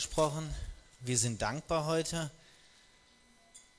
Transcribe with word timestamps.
gesprochen. 0.00 0.48
Wir 1.00 1.18
sind 1.18 1.42
dankbar 1.42 1.84
heute, 1.84 2.30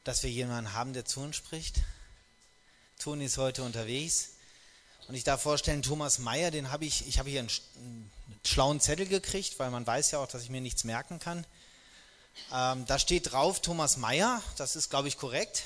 dass 0.03 0.21
wir 0.21 0.29
jemanden 0.29 0.73
haben, 0.73 0.93
der 0.93 1.03
zu 1.03 1.19
uns 1.19 1.35
spricht. 1.35 1.77
Toni 2.99 3.25
ist 3.25 3.39
heute 3.39 3.63
unterwegs. 3.63 4.33
Und 5.07 5.15
ich 5.15 5.23
darf 5.23 5.41
vorstellen, 5.41 5.81
Thomas 5.81 6.19
Meyer, 6.19 6.51
den 6.51 6.71
habe 6.71 6.85
ich, 6.85 7.07
ich 7.07 7.17
habe 7.17 7.31
hier 7.31 7.39
einen, 7.39 7.49
einen, 7.75 8.11
schlauen 8.45 8.79
Zettel 8.79 9.07
gekriegt, 9.07 9.57
weil 9.57 9.71
man 9.71 9.87
weiß 9.87 10.11
ja 10.11 10.19
auch, 10.19 10.27
dass 10.27 10.43
ich 10.43 10.51
mir 10.51 10.61
nichts 10.61 10.83
merken 10.83 11.17
kann. 11.17 11.43
Ähm, 12.53 12.85
da 12.85 12.99
steht 12.99 13.31
drauf 13.31 13.59
Thomas 13.59 13.97
Meyer, 13.97 14.43
das 14.57 14.75
ist, 14.75 14.91
glaube 14.91 15.07
ich, 15.07 15.17
korrekt. 15.17 15.63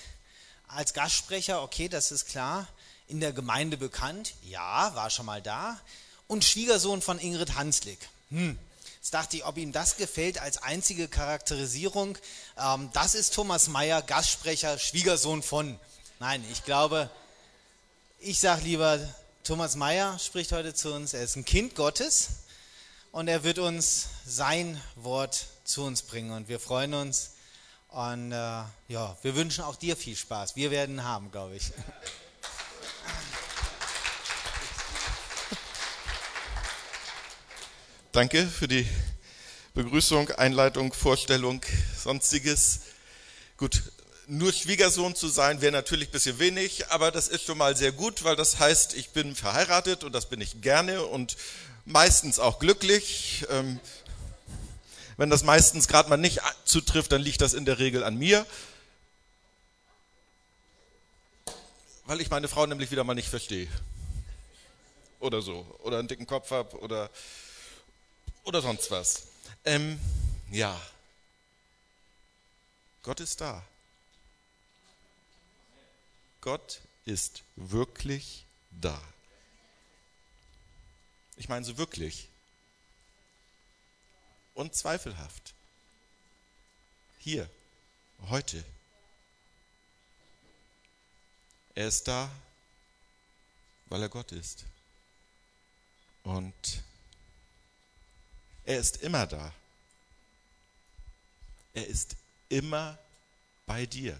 Als 0.69 0.93
Gastsprecher, 0.93 1.63
okay, 1.63 1.89
das 1.89 2.13
ist 2.13 2.27
klar. 2.27 2.65
In 3.09 3.19
der 3.19 3.33
Gemeinde 3.33 3.75
bekannt, 3.75 4.35
ja, 4.41 4.95
war 4.95 5.09
schon 5.09 5.25
mal 5.25 5.41
da. 5.41 5.77
Und 6.27 6.45
Schwiegersohn 6.45 7.01
von 7.01 7.19
Ingrid 7.19 7.55
Hanslick. 7.55 7.99
Hm. 8.29 8.57
Jetzt 9.05 9.13
dachte 9.13 9.37
ich, 9.37 9.45
ob 9.45 9.55
ihm 9.57 9.71
das 9.71 9.97
gefällt 9.97 10.41
als 10.41 10.57
einzige 10.63 11.07
Charakterisierung. 11.07 12.17
Ähm, 12.57 12.89
das 12.93 13.13
ist 13.13 13.35
Thomas 13.35 13.67
Meyer, 13.67 14.01
Gastsprecher, 14.01 14.79
Schwiegersohn 14.79 15.43
von. 15.43 15.79
Nein, 16.19 16.43
ich 16.51 16.63
glaube, 16.63 17.11
ich 18.17 18.39
sage 18.39 18.63
lieber, 18.63 18.97
Thomas 19.43 19.75
Meyer 19.75 20.17
spricht 20.17 20.51
heute 20.53 20.73
zu 20.73 20.91
uns. 20.91 21.13
Er 21.13 21.21
ist 21.21 21.35
ein 21.35 21.45
Kind 21.45 21.75
Gottes 21.75 22.29
und 23.11 23.27
er 23.27 23.43
wird 23.43 23.59
uns 23.59 24.07
sein 24.25 24.81
Wort 24.95 25.49
zu 25.65 25.83
uns 25.83 26.01
bringen. 26.01 26.31
Und 26.31 26.49
wir 26.49 26.59
freuen 26.59 26.95
uns. 26.95 27.33
Und 27.89 28.31
äh, 28.31 28.35
ja, 28.87 29.17
wir 29.21 29.35
wünschen 29.35 29.65
auch 29.65 29.75
dir 29.75 29.95
viel 29.95 30.15
Spaß. 30.15 30.55
Wir 30.55 30.71
werden 30.71 31.03
haben, 31.03 31.29
glaube 31.29 31.57
ich. 31.57 31.71
Danke 38.15 38.47
für 38.47 38.69
die 38.69 38.87
Begrüßung, 39.73 40.29
Einleitung, 40.29 40.93
Vorstellung, 40.93 41.59
sonstiges. 42.01 42.83
Gut, 43.57 43.91
nur 44.27 44.53
Schwiegersohn 44.53 45.15
zu 45.15 45.27
sein 45.27 45.59
wäre 45.59 45.73
natürlich 45.73 46.07
ein 46.07 46.11
bisschen 46.13 46.39
wenig, 46.39 46.87
aber 46.91 47.11
das 47.11 47.27
ist 47.27 47.43
schon 47.43 47.57
mal 47.57 47.75
sehr 47.75 47.91
gut, 47.91 48.23
weil 48.23 48.37
das 48.37 48.57
heißt, 48.57 48.93
ich 48.93 49.09
bin 49.09 49.35
verheiratet 49.35 50.05
und 50.05 50.13
das 50.13 50.29
bin 50.29 50.39
ich 50.39 50.61
gerne 50.61 51.03
und 51.03 51.35
meistens 51.83 52.39
auch 52.39 52.59
glücklich. 52.59 53.45
Ähm, 53.49 53.81
wenn 55.17 55.29
das 55.29 55.43
meistens 55.43 55.89
gerade 55.89 56.07
mal 56.07 56.15
nicht 56.15 56.39
zutrifft, 56.63 57.11
dann 57.11 57.21
liegt 57.21 57.41
das 57.41 57.53
in 57.53 57.65
der 57.65 57.79
Regel 57.79 58.01
an 58.01 58.17
mir. 58.17 58.45
Weil 62.05 62.21
ich 62.21 62.29
meine 62.29 62.47
Frau 62.47 62.65
nämlich 62.65 62.91
wieder 62.91 63.03
mal 63.03 63.13
nicht 63.13 63.27
verstehe. 63.27 63.67
Oder 65.19 65.41
so. 65.41 65.65
Oder 65.83 65.99
einen 65.99 66.07
dicken 66.07 66.27
Kopf 66.27 66.51
habe 66.51 66.79
oder 66.79 67.09
oder 68.45 68.61
sonst 68.61 68.89
was. 68.89 69.27
Ähm, 69.65 69.99
ja. 70.49 70.79
Gott 73.03 73.19
ist 73.19 73.41
da. 73.41 73.63
Gott 76.41 76.81
ist 77.05 77.43
wirklich 77.55 78.45
da. 78.71 79.01
Ich 81.35 81.49
meine 81.49 81.65
so 81.65 81.77
wirklich. 81.77 82.29
Unzweifelhaft. 84.53 85.53
Hier, 87.19 87.49
heute. 88.29 88.63
Er 91.73 91.87
ist 91.87 92.07
da, 92.07 92.29
weil 93.87 94.01
er 94.01 94.09
Gott 94.09 94.31
ist. 94.31 94.63
Und 96.23 96.83
er 98.65 98.79
ist 98.79 98.97
immer 98.97 99.27
da. 99.27 99.53
Er 101.73 101.87
ist 101.87 102.15
immer 102.49 102.97
bei 103.65 103.85
dir. 103.85 104.19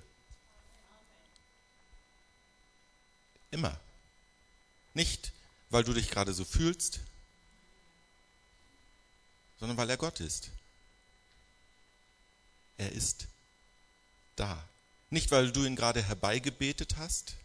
Immer. 3.52 3.80
Nicht, 4.94 5.31
weil 5.69 5.84
du 5.84 5.94
dich 5.94 6.09
gerade 6.09 6.34
so 6.34 6.46
fühlst, 6.46 7.00
sondern 9.59 9.78
weil 9.78 9.90
er 9.90 9.97
Gott 9.97 10.19
ist. 10.19 10.52
Er 12.78 12.92
ist 12.92 13.28
da. 14.36 14.68
Nicht, 15.09 15.31
weil 15.31 15.52
du 15.52 15.64
ihn 15.64 15.75
gerade 15.75 16.03
herbeigebetet 16.03 16.98
hast 16.98 17.36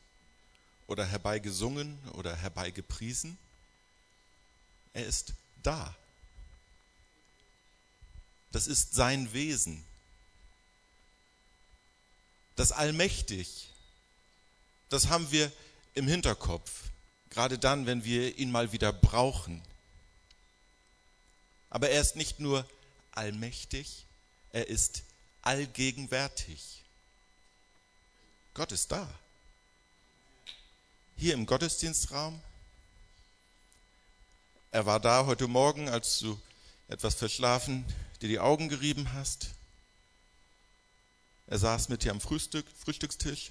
oder 0.86 1.06
herbeigesungen 1.06 1.98
oder 2.10 2.34
herbeigepriesen. 2.34 3.38
Er 4.92 5.06
ist 5.06 5.34
da. 5.62 5.94
Das 8.52 8.66
ist 8.66 8.94
sein 8.94 9.32
Wesen. 9.32 9.84
Das 12.56 12.72
allmächtig, 12.72 13.68
das 14.88 15.08
haben 15.08 15.30
wir 15.30 15.50
im 15.94 16.08
Hinterkopf, 16.08 16.90
gerade 17.30 17.58
dann, 17.58 17.86
wenn 17.86 18.04
wir 18.04 18.36
ihn 18.38 18.50
mal 18.50 18.72
wieder 18.72 18.92
brauchen. 18.92 19.62
Aber 21.70 21.88
er 21.88 22.00
ist 22.00 22.16
nicht 22.16 22.40
nur 22.40 22.68
allmächtig, 23.12 24.04
er 24.52 24.66
ist 24.66 25.04
allgegenwärtig. 25.42 26.82
Gott 28.52 28.72
ist 28.72 28.90
da. 28.90 29.08
Hier 31.16 31.34
im 31.34 31.46
Gottesdienstraum. 31.46 32.42
Er 34.72 34.86
war 34.86 35.00
da 35.00 35.24
heute 35.24 35.46
Morgen, 35.46 35.88
als 35.88 36.18
du 36.18 36.40
etwas 36.88 37.14
verschlafen 37.14 37.84
dir 38.20 38.28
die 38.28 38.38
Augen 38.38 38.68
gerieben 38.68 39.12
hast. 39.12 39.48
Er 41.46 41.58
saß 41.58 41.88
mit 41.88 42.04
dir 42.04 42.12
am 42.12 42.20
Frühstück, 42.20 42.66
Frühstückstisch. 42.78 43.50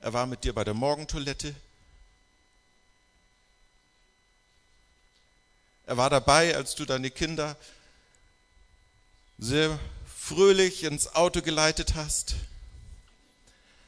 Er 0.00 0.12
war 0.12 0.26
mit 0.26 0.44
dir 0.44 0.54
bei 0.54 0.64
der 0.64 0.74
Morgentoilette. 0.74 1.54
Er 5.86 5.96
war 5.96 6.08
dabei, 6.08 6.56
als 6.56 6.74
du 6.74 6.84
deine 6.84 7.10
Kinder 7.10 7.56
sehr 9.38 9.78
fröhlich 10.16 10.84
ins 10.84 11.14
Auto 11.14 11.42
geleitet 11.42 11.94
hast. 11.94 12.36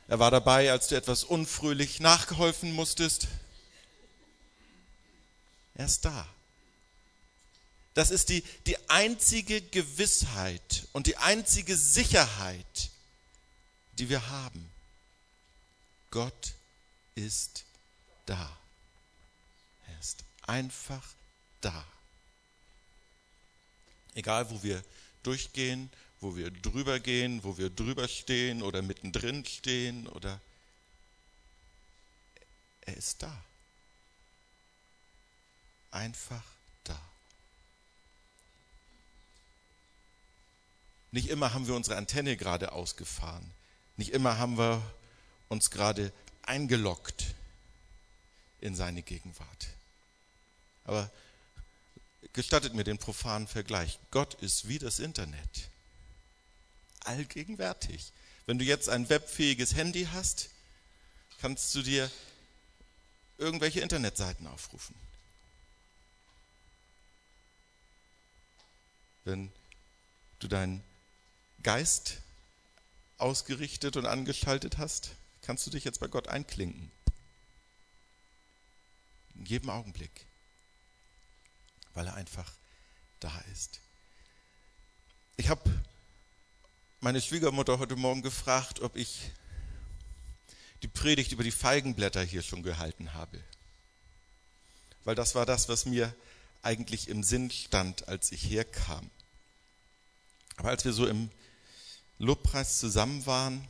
Er 0.08 0.18
war 0.18 0.30
dabei, 0.30 0.70
als 0.70 0.88
du 0.88 0.96
etwas 0.96 1.24
unfröhlich 1.24 2.00
nachgeholfen 2.00 2.72
musstest. 2.72 3.28
Er 5.74 5.86
ist 5.86 6.04
da. 6.04 6.26
Das 7.94 8.10
ist 8.10 8.30
die, 8.30 8.42
die 8.66 8.78
einzige 8.88 9.60
Gewissheit 9.60 10.88
und 10.92 11.06
die 11.06 11.18
einzige 11.18 11.76
Sicherheit, 11.76 12.90
die 13.92 14.08
wir 14.08 14.28
haben. 14.28 14.70
Gott 16.10 16.54
ist 17.14 17.64
da. 18.26 18.56
Er 19.88 20.00
ist 20.00 20.24
einfach 20.42 21.06
da. 21.60 21.84
Egal, 24.14 24.50
wo 24.50 24.62
wir 24.62 24.82
durchgehen, 25.22 25.90
wo 26.20 26.36
wir 26.36 26.50
drüber 26.50 27.00
gehen, 27.00 27.42
wo 27.44 27.58
wir 27.58 27.68
drüber 27.68 28.08
stehen 28.08 28.62
oder 28.62 28.80
mittendrin 28.80 29.44
stehen 29.44 30.06
oder 30.08 30.40
er 32.82 32.96
ist 32.96 33.22
da. 33.22 33.44
Einfach 35.90 36.51
Nicht 41.12 41.28
immer 41.28 41.52
haben 41.52 41.68
wir 41.68 41.74
unsere 41.74 41.96
Antenne 41.96 42.36
gerade 42.36 42.72
ausgefahren. 42.72 43.48
Nicht 43.96 44.12
immer 44.12 44.38
haben 44.38 44.56
wir 44.56 44.82
uns 45.48 45.70
gerade 45.70 46.10
eingeloggt 46.40 47.34
in 48.60 48.74
seine 48.74 49.02
Gegenwart. 49.02 49.68
Aber 50.84 51.10
gestattet 52.32 52.74
mir 52.74 52.84
den 52.84 52.96
profanen 52.96 53.46
Vergleich. 53.46 53.98
Gott 54.10 54.34
ist 54.34 54.68
wie 54.68 54.78
das 54.78 54.98
Internet. 54.98 55.68
Allgegenwärtig. 57.00 58.12
Wenn 58.46 58.58
du 58.58 58.64
jetzt 58.64 58.88
ein 58.88 59.10
webfähiges 59.10 59.74
Handy 59.74 60.08
hast, 60.12 60.48
kannst 61.42 61.74
du 61.74 61.82
dir 61.82 62.10
irgendwelche 63.36 63.80
Internetseiten 63.80 64.46
aufrufen. 64.46 64.94
Wenn 69.24 69.52
du 70.38 70.48
dein 70.48 70.82
Geist 71.62 72.18
ausgerichtet 73.18 73.96
und 73.96 74.06
angeschaltet 74.06 74.78
hast, 74.78 75.12
kannst 75.42 75.66
du 75.66 75.70
dich 75.70 75.84
jetzt 75.84 76.00
bei 76.00 76.08
Gott 76.08 76.28
einklinken. 76.28 76.90
In 79.34 79.46
jedem 79.46 79.70
Augenblick. 79.70 80.26
Weil 81.94 82.06
er 82.06 82.14
einfach 82.14 82.50
da 83.20 83.36
ist. 83.52 83.80
Ich 85.36 85.48
habe 85.48 85.62
meine 87.00 87.20
Schwiegermutter 87.20 87.78
heute 87.78 87.96
Morgen 87.96 88.22
gefragt, 88.22 88.80
ob 88.80 88.96
ich 88.96 89.30
die 90.82 90.88
Predigt 90.88 91.32
über 91.32 91.44
die 91.44 91.50
Feigenblätter 91.50 92.22
hier 92.22 92.42
schon 92.42 92.62
gehalten 92.62 93.14
habe. 93.14 93.42
Weil 95.04 95.14
das 95.14 95.34
war 95.34 95.46
das, 95.46 95.68
was 95.68 95.84
mir 95.84 96.14
eigentlich 96.62 97.08
im 97.08 97.22
Sinn 97.22 97.50
stand, 97.50 98.08
als 98.08 98.32
ich 98.32 98.48
herkam. 98.48 99.10
Aber 100.56 100.70
als 100.70 100.84
wir 100.84 100.92
so 100.92 101.06
im 101.06 101.30
Lobpreis 102.22 102.78
zusammen 102.78 103.26
waren, 103.26 103.66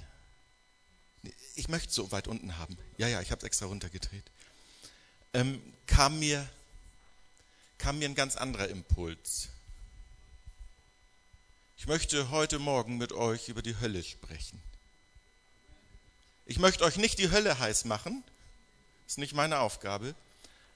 ich 1.55 1.69
möchte 1.69 1.91
so 1.91 2.13
weit 2.13 2.29
unten 2.29 2.59
haben. 2.59 2.77
Ja, 2.99 3.09
ja, 3.09 3.23
ich 3.23 3.31
habe 3.31 3.39
es 3.39 3.45
extra 3.45 3.65
runtergedreht. 3.65 4.25
Ähm, 5.33 5.63
kam, 5.87 6.19
mir, 6.19 6.47
kam 7.79 7.99
mir 7.99 8.07
ein 8.11 8.15
ganz 8.15 8.37
anderer 8.37 8.69
Impuls. 8.69 9.49
Ich 11.79 11.87
möchte 11.87 12.29
heute 12.31 12.59
Morgen 12.59 12.99
mit 12.99 13.13
euch 13.13 13.49
über 13.49 13.63
die 13.63 13.81
Hölle 13.81 14.05
sprechen. 14.05 14.61
Ich 16.45 16.59
möchte 16.59 16.85
euch 16.85 16.99
nicht 16.99 17.19
die 17.19 17.31
Hölle 17.31 17.59
heiß 17.59 17.87
machen, 17.87 18.23
ist 19.07 19.17
nicht 19.17 19.33
meine 19.33 19.61
Aufgabe, 19.61 20.15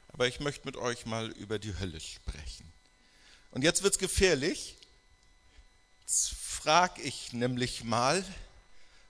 aber 0.08 0.26
ich 0.26 0.40
möchte 0.40 0.64
mit 0.64 0.78
euch 0.78 1.04
mal 1.04 1.28
über 1.32 1.58
die 1.58 1.78
Hölle 1.78 2.00
sprechen. 2.00 2.72
Und 3.50 3.64
jetzt 3.64 3.82
wird 3.82 3.92
es 3.92 3.98
gefährlich. 3.98 4.76
Jetzt 6.00 6.45
frage 6.66 7.00
ich 7.02 7.32
nämlich 7.32 7.84
mal, 7.84 8.24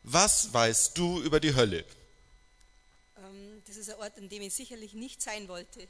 was 0.03 0.53
weißt 0.53 0.99
du 0.99 1.23
über 1.23 1.41
die 1.41 1.55
Hölle? 1.55 1.87
Ähm, 3.17 3.62
das 3.67 3.79
ist 3.79 3.88
ein 3.88 3.97
Ort, 3.97 4.19
an 4.19 4.29
dem 4.29 4.43
ich 4.43 4.53
sicherlich 4.53 4.93
nicht 4.93 5.23
sein 5.23 5.49
wollte. 5.49 5.88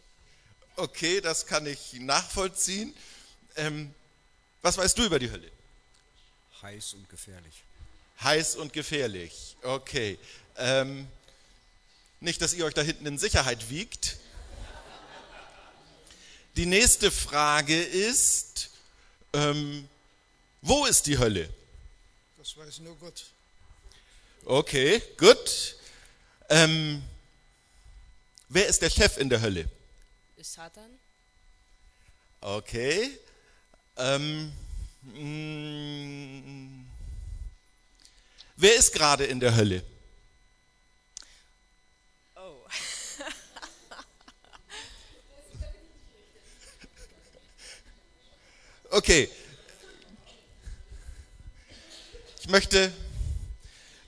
Okay, 0.77 1.21
das 1.21 1.45
kann 1.45 1.67
ich 1.67 1.95
nachvollziehen. 1.95 2.95
Ähm, 3.57 3.93
was 4.63 4.79
weißt 4.79 4.97
du 4.97 5.07
über 5.07 5.19
die 5.19 5.29
Hölle? 5.29 5.51
Heiß 6.63 6.95
und 6.95 7.09
gefährlich. 7.09 7.65
Heiß 8.23 8.55
und 8.55 8.73
gefährlich. 8.73 9.57
Okay. 9.63 10.21
Ähm, 10.59 11.09
nicht, 12.21 12.41
dass 12.43 12.55
ihr 12.55 12.65
euch 12.65 12.75
da 12.75 12.83
hinten 12.83 13.07
in 13.07 13.19
Sicherheit 13.19 13.71
wiegt. 13.71 14.19
Die 16.55 16.67
nächste 16.67 17.11
Frage 17.11 17.83
ist, 17.83 18.71
ähm, 19.33 19.89
wo 20.63 20.87
ist 20.87 21.07
die 21.07 21.19
Hölle? 21.19 21.49
Das 22.47 22.57
weiß 22.57 22.79
nur 22.79 22.95
Gott. 22.99 23.25
Okay, 24.45 25.03
gut. 25.19 25.75
Ähm, 26.49 27.03
wer 28.49 28.69
ist 28.69 28.81
der 28.81 28.89
Chef 28.89 29.17
in 29.17 29.29
der 29.29 29.41
Hölle? 29.41 29.69
Ist 30.37 30.53
Satan? 30.53 30.97
Okay. 32.41 33.19
Ähm, 33.97 34.53
mh, 35.03 36.85
wer 38.55 38.77
ist 38.77 38.93
gerade 38.93 39.25
in 39.25 39.41
der 39.41 39.57
Hölle? 39.57 39.83
Oh. 42.37 42.65
Okay. 48.91 49.29
Ich 52.47 52.53
möchte, 52.53 52.93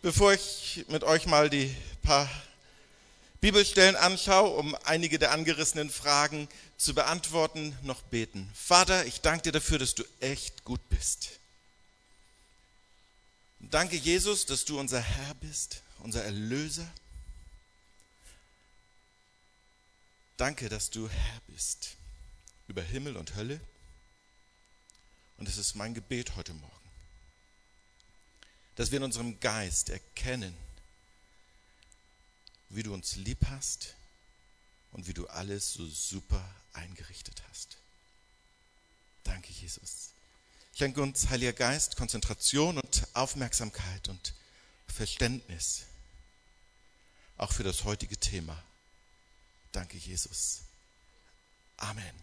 bevor 0.01 0.33
ich 0.33 0.85
mit 0.87 1.03
euch 1.03 1.27
mal 1.27 1.51
die 1.51 1.75
paar 2.03 2.31
Bibelstellen 3.41 3.97
anschaue, 3.97 4.51
um 4.57 4.77
einige 4.85 5.19
der 5.19 5.33
angerissenen 5.33 5.91
Fragen 5.91 6.49
zu 6.77 6.95
beantworten, 6.95 7.77
noch 7.83 8.01
beten. 8.01 8.49
Vater, 8.55 9.05
ich 9.07 9.23
danke 9.23 9.43
dir 9.43 9.51
dafür, 9.51 9.81
dass 9.81 9.97
du 9.97 10.05
echt 10.21 10.63
gut 10.63 10.81
bist. 10.89 11.31
Danke, 13.59 13.97
Jesus, 13.97 14.47
dass 14.47 14.65
du 14.65 14.79
unser 14.79 15.01
Herr 15.01 15.35
bist, 15.35 15.83
unser 15.99 16.23
Erlöser. 16.23 16.89
Danke, 20.37 20.69
dass 20.69 20.91
du 20.91 21.09
Herr 21.09 21.41
bist 21.49 21.97
über 22.69 22.83
Himmel 22.83 23.17
und 23.17 23.35
Hölle. 23.35 23.61
Und 25.39 25.49
es 25.49 25.59
ist 25.59 25.75
mein 25.75 25.93
Gebet 25.93 26.37
heute 26.37 26.55
Morgen, 26.55 26.78
dass 28.79 28.93
wir 28.93 28.99
in 28.99 29.03
unserem 29.03 29.41
Geist 29.41 29.91
erkennen, 29.91 30.57
wie 32.69 32.85
du 32.85 32.95
uns 32.95 33.17
lieb 33.17 33.45
hast 33.51 33.97
und 34.93 35.09
wie 35.09 35.15
du 35.15 35.27
alles 35.27 35.73
so 35.73 35.85
super 35.89 36.49
eingerichtet 36.75 37.43
hast. 37.51 37.79
Danke, 39.25 39.53
Jesus. 39.53 40.11
Schenke 40.77 41.03
uns, 41.03 41.29
Heiliger 41.29 41.55
Geist, 41.55 41.97
Konzentration 41.97 42.79
und 42.79 43.09
Aufmerksamkeit 43.15 44.09
und 44.09 44.33
Verständnis, 44.87 45.87
auch 47.37 47.53
für 47.53 47.65
das 47.65 47.83
heutige 47.83 48.17
Thema. 48.17 48.63
Danke, 49.73 49.97
Jesus. 49.97 50.61
Amen. 51.79 52.15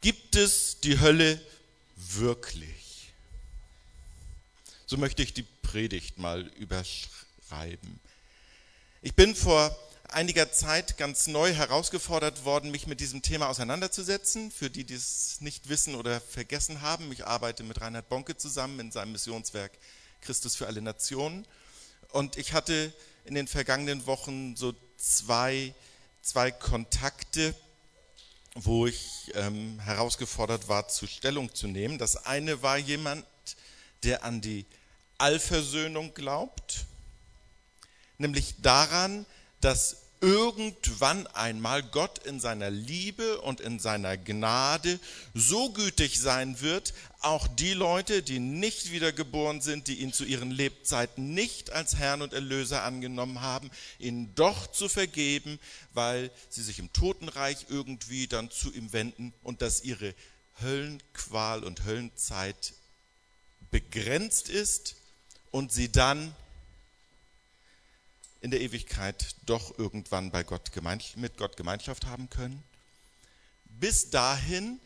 Gibt 0.00 0.34
es 0.34 0.80
die 0.80 0.98
Hölle 0.98 1.40
wirklich? 1.94 2.87
So 4.90 4.96
möchte 4.96 5.22
ich 5.22 5.34
die 5.34 5.42
Predigt 5.42 6.16
mal 6.16 6.46
überschreiben. 6.56 8.00
Ich 9.02 9.14
bin 9.14 9.34
vor 9.34 9.78
einiger 10.08 10.50
Zeit 10.50 10.96
ganz 10.96 11.26
neu 11.26 11.52
herausgefordert 11.52 12.46
worden, 12.46 12.70
mich 12.70 12.86
mit 12.86 13.00
diesem 13.00 13.20
Thema 13.20 13.50
auseinanderzusetzen. 13.50 14.50
Für 14.50 14.70
die, 14.70 14.84
die 14.84 14.94
es 14.94 15.42
nicht 15.42 15.68
wissen 15.68 15.94
oder 15.94 16.22
vergessen 16.22 16.80
haben, 16.80 17.12
ich 17.12 17.26
arbeite 17.26 17.64
mit 17.64 17.82
Reinhard 17.82 18.08
Bonke 18.08 18.38
zusammen 18.38 18.80
in 18.80 18.90
seinem 18.90 19.12
Missionswerk 19.12 19.72
Christus 20.22 20.56
für 20.56 20.66
alle 20.66 20.80
Nationen. 20.80 21.46
Und 22.12 22.38
ich 22.38 22.54
hatte 22.54 22.90
in 23.26 23.34
den 23.34 23.46
vergangenen 23.46 24.06
Wochen 24.06 24.56
so 24.56 24.72
zwei, 24.96 25.74
zwei 26.22 26.50
Kontakte, 26.50 27.54
wo 28.54 28.86
ich 28.86 29.32
ähm, 29.34 29.80
herausgefordert 29.80 30.68
war, 30.68 30.88
zu 30.88 31.06
Stellung 31.06 31.54
zu 31.54 31.66
nehmen. 31.66 31.98
Das 31.98 32.24
eine 32.24 32.62
war 32.62 32.78
jemand, 32.78 33.26
der 34.02 34.24
an 34.24 34.40
die 34.40 34.64
Allversöhnung 35.18 36.14
glaubt, 36.14 36.86
nämlich 38.18 38.54
daran, 38.62 39.26
dass 39.60 40.08
irgendwann 40.20 41.26
einmal 41.28 41.82
Gott 41.82 42.18
in 42.26 42.40
seiner 42.40 42.70
Liebe 42.70 43.40
und 43.40 43.60
in 43.60 43.78
seiner 43.78 44.16
Gnade 44.16 44.98
so 45.34 45.72
gütig 45.72 46.20
sein 46.20 46.60
wird, 46.60 46.92
auch 47.20 47.46
die 47.46 47.72
Leute, 47.72 48.22
die 48.22 48.38
nicht 48.38 48.90
wiedergeboren 48.90 49.60
sind, 49.60 49.86
die 49.86 50.00
ihn 50.00 50.12
zu 50.12 50.24
ihren 50.24 50.50
Lebzeiten 50.50 51.34
nicht 51.34 51.70
als 51.70 51.96
Herrn 51.96 52.22
und 52.22 52.32
Erlöser 52.32 52.82
angenommen 52.82 53.40
haben, 53.40 53.70
ihnen 53.98 54.34
doch 54.34 54.66
zu 54.66 54.88
vergeben, 54.88 55.58
weil 55.94 56.30
sie 56.48 56.62
sich 56.62 56.78
im 56.78 56.92
Totenreich 56.92 57.66
irgendwie 57.68 58.26
dann 58.26 58.50
zu 58.50 58.72
ihm 58.72 58.92
wenden 58.92 59.32
und 59.42 59.62
dass 59.62 59.84
ihre 59.84 60.14
Höllenqual 60.60 61.62
und 61.62 61.84
Höllenzeit 61.84 62.74
begrenzt 63.70 64.48
ist 64.48 64.96
und 65.50 65.72
sie 65.72 65.90
dann 65.90 66.34
in 68.40 68.50
der 68.50 68.60
Ewigkeit 68.60 69.34
doch 69.46 69.78
irgendwann 69.78 70.30
bei 70.30 70.44
Gott 70.44 70.70
mit 71.16 71.36
Gott 71.36 71.56
Gemeinschaft 71.56 72.06
haben 72.06 72.30
können. 72.30 72.62
Bis 73.64 74.10
dahin, 74.10 74.80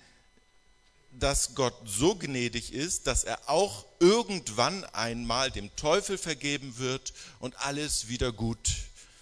dass 1.13 1.55
Gott 1.55 1.75
so 1.85 2.15
gnädig 2.15 2.73
ist, 2.73 3.07
dass 3.07 3.25
er 3.25 3.49
auch 3.49 3.85
irgendwann 4.01 4.85
einmal 4.87 5.51
dem 5.51 5.75
Teufel 5.77 6.17
vergeben 6.17 6.79
wird 6.79 7.13
und 7.39 7.57
alles 7.61 8.09
wieder 8.09 8.33
gut 8.33 8.71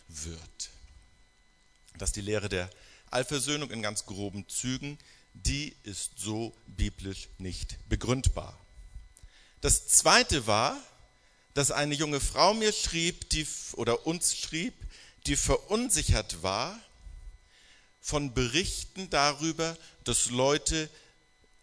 wird. 0.09 0.71
Das 1.99 2.11
ist 2.11 2.17
die 2.17 2.21
Lehre 2.21 2.49
der 2.49 2.71
Allversöhnung 3.11 3.71
in 3.71 3.83
ganz 3.83 4.07
groben 4.07 4.49
Zügen. 4.49 4.99
Die 5.35 5.75
ist 5.83 6.13
so 6.17 6.55
biblisch 6.67 7.29
nicht 7.39 7.77
begründbar. 7.89 8.59
Das 9.61 9.89
zweite 9.89 10.47
war, 10.47 10.77
dass 11.55 11.71
eine 11.71 11.95
junge 11.95 12.21
Frau 12.21 12.55
mir 12.55 12.73
schrieb, 12.73 13.29
die, 13.31 13.47
oder 13.73 14.07
uns 14.07 14.37
schrieb, 14.37 14.75
die 15.27 15.37
verunsichert 15.37 16.43
war 16.43 16.79
von 18.01 18.33
Berichten 18.33 19.11
darüber, 19.11 19.77
dass 20.05 20.31
Leute, 20.31 20.89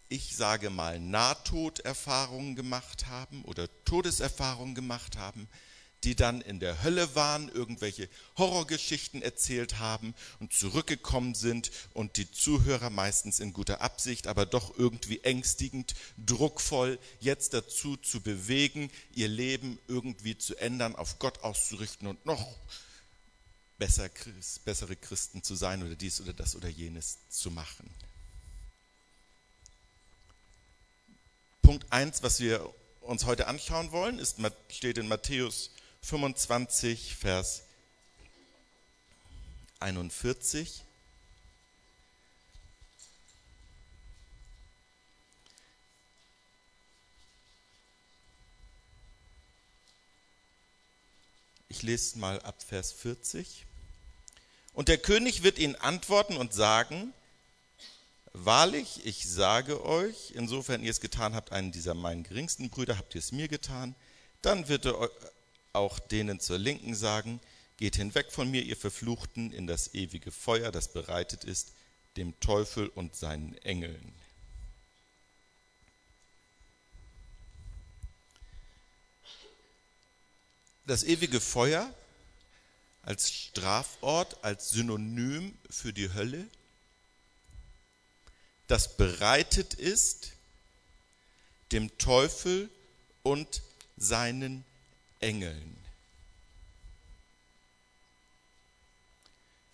ich 0.08 0.36
sage 0.36 0.70
mal, 0.70 1.00
Nahtoderfahrungen 1.00 2.54
gemacht 2.54 3.06
haben 3.06 3.44
oder 3.44 3.68
Todeserfahrungen 3.84 4.74
gemacht 4.74 5.16
haben, 5.16 5.48
die 6.04 6.14
dann 6.14 6.40
in 6.40 6.60
der 6.60 6.82
Hölle 6.82 7.14
waren, 7.14 7.48
irgendwelche 7.48 8.08
Horrorgeschichten 8.36 9.22
erzählt 9.22 9.78
haben 9.78 10.14
und 10.38 10.52
zurückgekommen 10.52 11.34
sind 11.34 11.70
und 11.92 12.16
die 12.16 12.30
Zuhörer 12.30 12.90
meistens 12.90 13.40
in 13.40 13.52
guter 13.52 13.80
Absicht, 13.80 14.26
aber 14.26 14.46
doch 14.46 14.78
irgendwie 14.78 15.20
ängstigend, 15.20 15.94
druckvoll, 16.24 16.98
jetzt 17.20 17.54
dazu 17.54 17.96
zu 17.96 18.20
bewegen, 18.20 18.90
ihr 19.12 19.28
Leben 19.28 19.78
irgendwie 19.88 20.38
zu 20.38 20.56
ändern, 20.56 20.94
auf 20.94 21.18
Gott 21.18 21.40
auszurichten 21.40 22.06
und 22.06 22.24
noch 22.26 22.56
besser, 23.78 24.08
bessere 24.64 24.96
Christen 24.96 25.42
zu 25.42 25.54
sein 25.54 25.82
oder 25.82 25.96
dies 25.96 26.20
oder 26.20 26.32
das 26.32 26.54
oder 26.54 26.68
jenes 26.68 27.18
zu 27.28 27.50
machen. 27.50 27.88
Punkt 31.62 31.92
1, 31.92 32.22
was 32.22 32.40
wir 32.40 32.72
uns 33.00 33.24
heute 33.24 33.46
anschauen 33.46 33.92
wollen, 33.92 34.18
ist, 34.18 34.38
steht 34.70 34.98
in 34.98 35.08
Matthäus 35.08 35.70
25, 36.02 37.16
Vers 37.16 37.62
41. 39.80 40.84
Ich 51.68 51.82
lese 51.82 52.18
mal 52.18 52.40
ab 52.42 52.62
Vers 52.62 52.92
40. 52.92 53.66
Und 54.72 54.88
der 54.88 54.98
König 54.98 55.42
wird 55.42 55.58
ihnen 55.58 55.76
antworten 55.76 56.36
und 56.36 56.52
sagen, 56.52 57.12
Wahrlich, 58.44 59.04
ich 59.04 59.28
sage 59.28 59.84
euch, 59.84 60.32
insofern 60.34 60.84
ihr 60.84 60.92
es 60.92 61.00
getan 61.00 61.34
habt, 61.34 61.50
einen 61.50 61.72
dieser 61.72 61.94
meinen 61.94 62.22
geringsten 62.22 62.70
Brüder, 62.70 62.96
habt 62.96 63.14
ihr 63.16 63.18
es 63.18 63.32
mir 63.32 63.48
getan, 63.48 63.96
dann 64.42 64.68
wird 64.68 64.86
er 64.86 65.10
auch 65.72 65.98
denen 65.98 66.40
zur 66.40 66.58
Linken 66.58 66.94
sagen, 66.94 67.40
geht 67.76 67.96
hinweg 67.96 68.32
von 68.32 68.50
mir, 68.50 68.62
ihr 68.62 68.76
Verfluchten, 68.76 69.52
in 69.52 69.66
das 69.66 69.94
ewige 69.94 70.30
Feuer, 70.30 70.72
das 70.72 70.92
bereitet 70.92 71.44
ist, 71.44 71.72
dem 72.16 72.38
Teufel 72.40 72.88
und 72.88 73.14
seinen 73.14 73.56
Engeln. 73.58 74.12
Das 80.86 81.04
ewige 81.04 81.40
Feuer 81.40 81.92
als 83.02 83.30
Strafort, 83.30 84.42
als 84.42 84.70
Synonym 84.70 85.56
für 85.70 85.92
die 85.92 86.12
Hölle, 86.12 86.46
das 88.66 88.96
bereitet 88.96 89.74
ist 89.74 90.32
dem 91.72 91.96
Teufel 91.98 92.70
und 93.22 93.62
seinen 93.96 94.64
Engeln. 95.20 95.76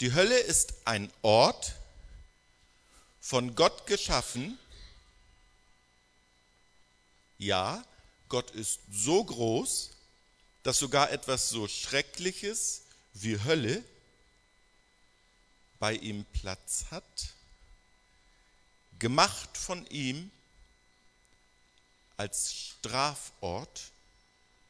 Die 0.00 0.12
Hölle 0.12 0.38
ist 0.38 0.74
ein 0.84 1.10
Ort, 1.22 1.74
von 3.20 3.54
Gott 3.54 3.86
geschaffen. 3.86 4.58
Ja, 7.38 7.82
Gott 8.28 8.50
ist 8.50 8.80
so 8.90 9.24
groß, 9.24 9.90
dass 10.62 10.78
sogar 10.78 11.10
etwas 11.10 11.48
so 11.48 11.66
Schreckliches 11.66 12.82
wie 13.14 13.42
Hölle 13.42 13.82
bei 15.78 15.94
ihm 15.94 16.26
Platz 16.32 16.84
hat 16.90 17.34
gemacht 18.98 19.56
von 19.56 19.86
ihm 19.88 20.30
als 22.16 22.54
Strafort 22.54 23.92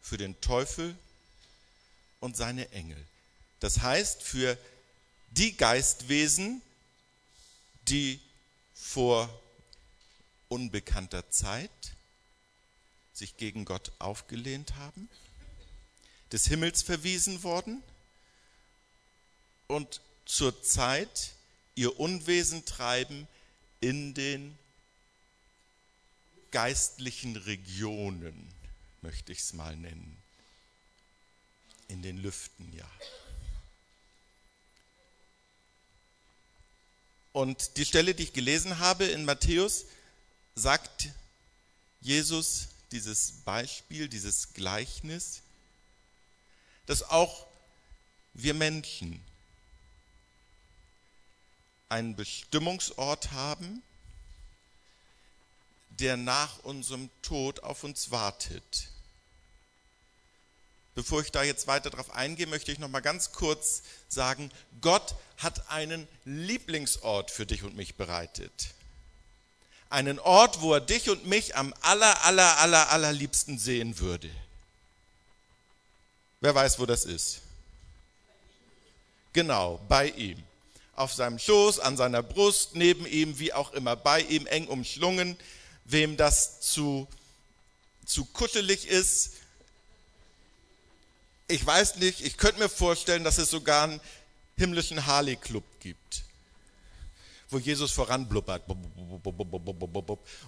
für 0.04 0.18
den 0.18 0.38
Teufel 0.42 0.94
und 2.20 2.36
seine 2.36 2.70
Engel. 2.72 3.02
Das 3.60 3.80
heißt, 3.80 4.22
für 4.22 4.58
die 5.30 5.56
Geistwesen, 5.56 6.60
die 7.88 8.20
vor 8.74 9.30
unbekannter 10.48 11.30
Zeit 11.30 11.70
sich 13.14 13.38
gegen 13.38 13.64
Gott 13.64 13.92
aufgelehnt 13.98 14.74
haben, 14.74 15.08
des 16.32 16.48
Himmels 16.48 16.82
verwiesen 16.82 17.42
worden 17.42 17.82
und 19.68 20.02
zur 20.26 20.62
Zeit 20.62 21.32
ihr 21.76 21.98
Unwesen 21.98 22.66
treiben 22.66 23.26
in 23.80 24.12
den 24.12 24.58
geistlichen 26.50 27.36
Regionen, 27.36 28.54
möchte 29.04 29.32
ich 29.32 29.40
es 29.40 29.52
mal 29.52 29.76
nennen. 29.76 30.16
In 31.88 32.00
den 32.00 32.16
Lüften, 32.16 32.72
ja. 32.72 32.90
Und 37.32 37.76
die 37.76 37.84
Stelle, 37.84 38.14
die 38.14 38.22
ich 38.22 38.32
gelesen 38.32 38.78
habe 38.78 39.04
in 39.04 39.26
Matthäus, 39.26 39.84
sagt 40.54 41.10
Jesus 42.00 42.68
dieses 42.92 43.42
Beispiel, 43.44 44.08
dieses 44.08 44.54
Gleichnis, 44.54 45.42
dass 46.86 47.02
auch 47.02 47.46
wir 48.32 48.54
Menschen 48.54 49.22
einen 51.90 52.16
Bestimmungsort 52.16 53.32
haben, 53.32 53.82
der 55.90 56.16
nach 56.16 56.60
unserem 56.60 57.10
Tod 57.20 57.60
auf 57.60 57.84
uns 57.84 58.10
wartet. 58.10 58.93
Bevor 60.94 61.20
ich 61.20 61.32
da 61.32 61.42
jetzt 61.42 61.66
weiter 61.66 61.90
darauf 61.90 62.10
eingehe, 62.14 62.46
möchte 62.46 62.70
ich 62.70 62.78
noch 62.78 62.88
mal 62.88 63.00
ganz 63.00 63.32
kurz 63.32 63.82
sagen, 64.08 64.50
Gott 64.80 65.16
hat 65.38 65.70
einen 65.70 66.06
Lieblingsort 66.24 67.30
für 67.30 67.46
dich 67.46 67.64
und 67.64 67.74
mich 67.76 67.96
bereitet. 67.96 68.68
Einen 69.90 70.18
Ort, 70.20 70.60
wo 70.60 70.74
er 70.74 70.80
dich 70.80 71.10
und 71.10 71.26
mich 71.26 71.56
am 71.56 71.74
aller, 71.80 72.24
aller, 72.24 72.58
aller, 72.58 72.90
allerliebsten 72.90 73.58
sehen 73.58 73.98
würde. 73.98 74.30
Wer 76.40 76.54
weiß, 76.54 76.78
wo 76.78 76.86
das 76.86 77.04
ist? 77.04 77.40
Genau, 79.32 79.80
bei 79.88 80.08
ihm 80.10 80.42
auf 80.96 81.12
seinem 81.12 81.38
Schoß, 81.38 81.80
an 81.80 81.96
seiner 81.96 82.22
Brust, 82.22 82.76
neben 82.76 83.06
ihm, 83.06 83.38
wie 83.38 83.52
auch 83.52 83.72
immer, 83.72 83.96
bei 83.96 84.20
ihm, 84.20 84.46
eng 84.46 84.68
umschlungen. 84.68 85.36
Wem 85.84 86.16
das 86.16 86.60
zu, 86.60 87.08
zu 88.06 88.24
kuschelig 88.26 88.86
ist, 88.86 89.32
ich 91.48 91.64
weiß 91.64 91.96
nicht, 91.96 92.20
ich 92.20 92.36
könnte 92.36 92.60
mir 92.60 92.68
vorstellen, 92.68 93.24
dass 93.24 93.38
es 93.38 93.50
sogar 93.50 93.84
einen 93.84 94.00
himmlischen 94.56 95.06
Harley-Club 95.06 95.64
gibt, 95.80 96.22
wo 97.50 97.58
Jesus 97.58 97.92
voranblubbert. 97.92 98.62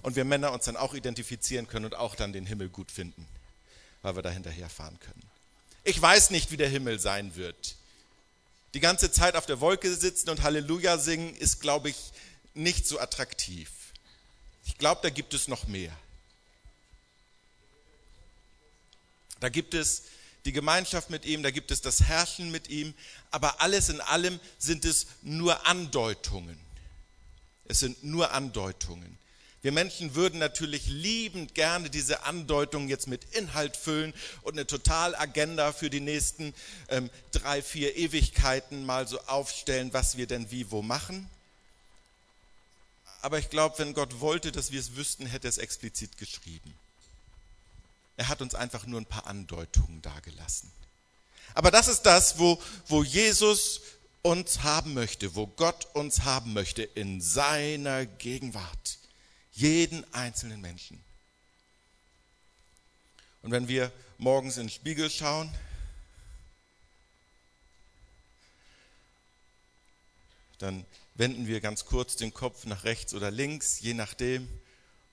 Und 0.02 0.16
wir 0.16 0.24
Männer 0.24 0.52
uns 0.52 0.64
dann 0.64 0.76
auch 0.76 0.94
identifizieren 0.94 1.66
können 1.66 1.86
und 1.86 1.94
auch 1.94 2.14
dann 2.14 2.32
den 2.32 2.46
Himmel 2.46 2.68
gut 2.68 2.90
finden, 2.90 3.26
weil 4.02 4.16
wir 4.16 4.22
da 4.22 4.30
hinterherfahren 4.30 4.98
können. 5.00 5.22
Ich 5.84 6.00
weiß 6.00 6.30
nicht, 6.30 6.50
wie 6.50 6.56
der 6.56 6.68
Himmel 6.68 6.98
sein 6.98 7.36
wird 7.36 7.76
die 8.76 8.80
ganze 8.80 9.10
Zeit 9.10 9.36
auf 9.36 9.46
der 9.46 9.60
Wolke 9.62 9.94
sitzen 9.94 10.28
und 10.28 10.42
Halleluja 10.42 10.98
singen, 10.98 11.34
ist, 11.34 11.62
glaube 11.62 11.88
ich, 11.88 11.96
nicht 12.52 12.86
so 12.86 13.00
attraktiv. 13.00 13.70
Ich 14.66 14.76
glaube, 14.76 15.00
da 15.02 15.08
gibt 15.08 15.32
es 15.32 15.48
noch 15.48 15.66
mehr. 15.66 15.96
Da 19.40 19.48
gibt 19.48 19.72
es 19.72 20.02
die 20.46 20.52
Gemeinschaft 20.52 21.10
mit 21.10 21.24
ihm, 21.26 21.42
da 21.42 21.50
gibt 21.50 21.70
es 21.70 21.80
das 21.82 22.02
Herrschen 22.02 22.50
mit 22.50 22.68
ihm, 22.68 22.94
aber 23.30 23.60
alles 23.60 23.88
in 23.88 24.00
allem 24.00 24.40
sind 24.58 24.84
es 24.84 25.06
nur 25.22 25.66
Andeutungen. 25.66 26.58
Es 27.64 27.80
sind 27.80 28.02
nur 28.04 28.30
Andeutungen. 28.30 29.18
Wir 29.62 29.72
Menschen 29.72 30.14
würden 30.14 30.38
natürlich 30.38 30.86
liebend 30.86 31.56
gerne 31.56 31.90
diese 31.90 32.22
Andeutung 32.22 32.88
jetzt 32.88 33.08
mit 33.08 33.24
Inhalt 33.34 33.76
füllen 33.76 34.14
und 34.42 34.52
eine 34.52 34.66
Totalagenda 34.66 35.72
für 35.72 35.90
die 35.90 36.00
nächsten 36.00 36.54
ähm, 36.88 37.10
drei, 37.32 37.62
vier 37.62 37.96
Ewigkeiten 37.96 38.86
mal 38.86 39.08
so 39.08 39.18
aufstellen, 39.22 39.92
was 39.92 40.16
wir 40.16 40.28
denn 40.28 40.52
wie 40.52 40.70
wo 40.70 40.82
machen. 40.82 41.28
Aber 43.22 43.40
ich 43.40 43.50
glaube, 43.50 43.76
wenn 43.78 43.92
Gott 43.92 44.20
wollte, 44.20 44.52
dass 44.52 44.70
wir 44.70 44.78
es 44.78 44.94
wüssten, 44.94 45.26
hätte 45.26 45.48
er 45.48 45.50
es 45.50 45.58
explizit 45.58 46.16
geschrieben. 46.16 46.72
Er 48.16 48.28
hat 48.28 48.40
uns 48.40 48.54
einfach 48.54 48.86
nur 48.86 49.00
ein 49.00 49.06
paar 49.06 49.26
Andeutungen 49.26 50.00
dargelassen. 50.02 50.70
Aber 51.54 51.70
das 51.70 51.88
ist 51.88 52.02
das, 52.02 52.38
wo, 52.38 52.60
wo 52.86 53.02
Jesus 53.02 53.80
uns 54.22 54.62
haben 54.62 54.94
möchte, 54.94 55.34
wo 55.34 55.46
Gott 55.46 55.86
uns 55.94 56.24
haben 56.24 56.52
möchte, 56.52 56.82
in 56.82 57.20
seiner 57.20 58.06
Gegenwart. 58.06 58.98
Jeden 59.52 60.04
einzelnen 60.12 60.60
Menschen. 60.60 61.02
Und 63.42 63.52
wenn 63.52 63.68
wir 63.68 63.92
morgens 64.18 64.56
in 64.56 64.64
den 64.64 64.70
Spiegel 64.70 65.08
schauen, 65.08 65.52
dann 70.58 70.84
wenden 71.14 71.46
wir 71.46 71.60
ganz 71.60 71.84
kurz 71.84 72.16
den 72.16 72.34
Kopf 72.34 72.64
nach 72.66 72.84
rechts 72.84 73.14
oder 73.14 73.30
links, 73.30 73.80
je 73.80 73.94
nachdem, 73.94 74.48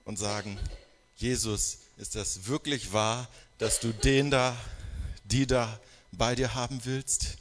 und 0.05 0.17
sagen, 0.17 0.59
Jesus, 1.15 1.77
ist 1.97 2.15
das 2.15 2.47
wirklich 2.47 2.93
wahr, 2.93 3.29
dass 3.57 3.79
du 3.79 3.93
den 3.93 4.31
da, 4.31 4.57
die 5.23 5.47
da 5.47 5.79
bei 6.11 6.35
dir 6.35 6.53
haben 6.53 6.83
willst? 6.85 7.37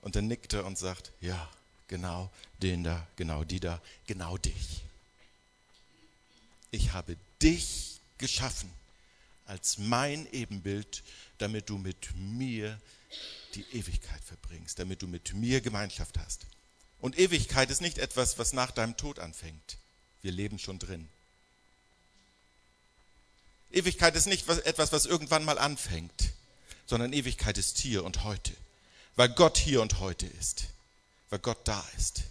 Und 0.00 0.16
er 0.16 0.22
und 0.64 0.76
sagt, 0.76 1.12
ja, 1.20 1.48
genau 1.86 2.30
den 2.60 2.82
da, 2.84 3.06
genau 3.16 3.44
die 3.44 3.60
da, 3.60 3.80
genau 4.06 4.36
dich 4.36 4.82
ich 6.72 6.92
habe 6.92 7.16
dich 7.40 8.00
geschaffen 8.18 8.72
als 9.46 9.78
mein 9.78 10.26
Ebenbild, 10.32 11.04
damit 11.38 11.68
du 11.68 11.78
mit 11.78 12.16
mir 12.16 12.80
die 13.54 13.64
Ewigkeit 13.72 14.22
verbringst, 14.24 14.78
damit 14.78 15.02
du 15.02 15.06
mit 15.06 15.34
mir 15.34 15.60
Gemeinschaft 15.60 16.18
hast. 16.18 16.46
Und 16.98 17.18
Ewigkeit 17.18 17.70
ist 17.70 17.82
nicht 17.82 17.98
etwas, 17.98 18.38
was 18.38 18.52
nach 18.52 18.70
deinem 18.70 18.96
Tod 18.96 19.18
anfängt. 19.18 19.76
Wir 20.22 20.32
leben 20.32 20.58
schon 20.58 20.78
drin. 20.78 21.08
Ewigkeit 23.72 24.14
ist 24.16 24.26
nicht 24.26 24.48
etwas, 24.48 24.92
was 24.92 25.06
irgendwann 25.06 25.44
mal 25.44 25.58
anfängt, 25.58 26.32
sondern 26.86 27.12
Ewigkeit 27.12 27.58
ist 27.58 27.78
hier 27.78 28.04
und 28.04 28.24
heute, 28.24 28.52
weil 29.16 29.28
Gott 29.30 29.58
hier 29.58 29.82
und 29.82 30.00
heute 30.00 30.26
ist, 30.26 30.66
weil 31.30 31.38
Gott 31.38 31.58
da 31.64 31.84
ist. 31.96 32.22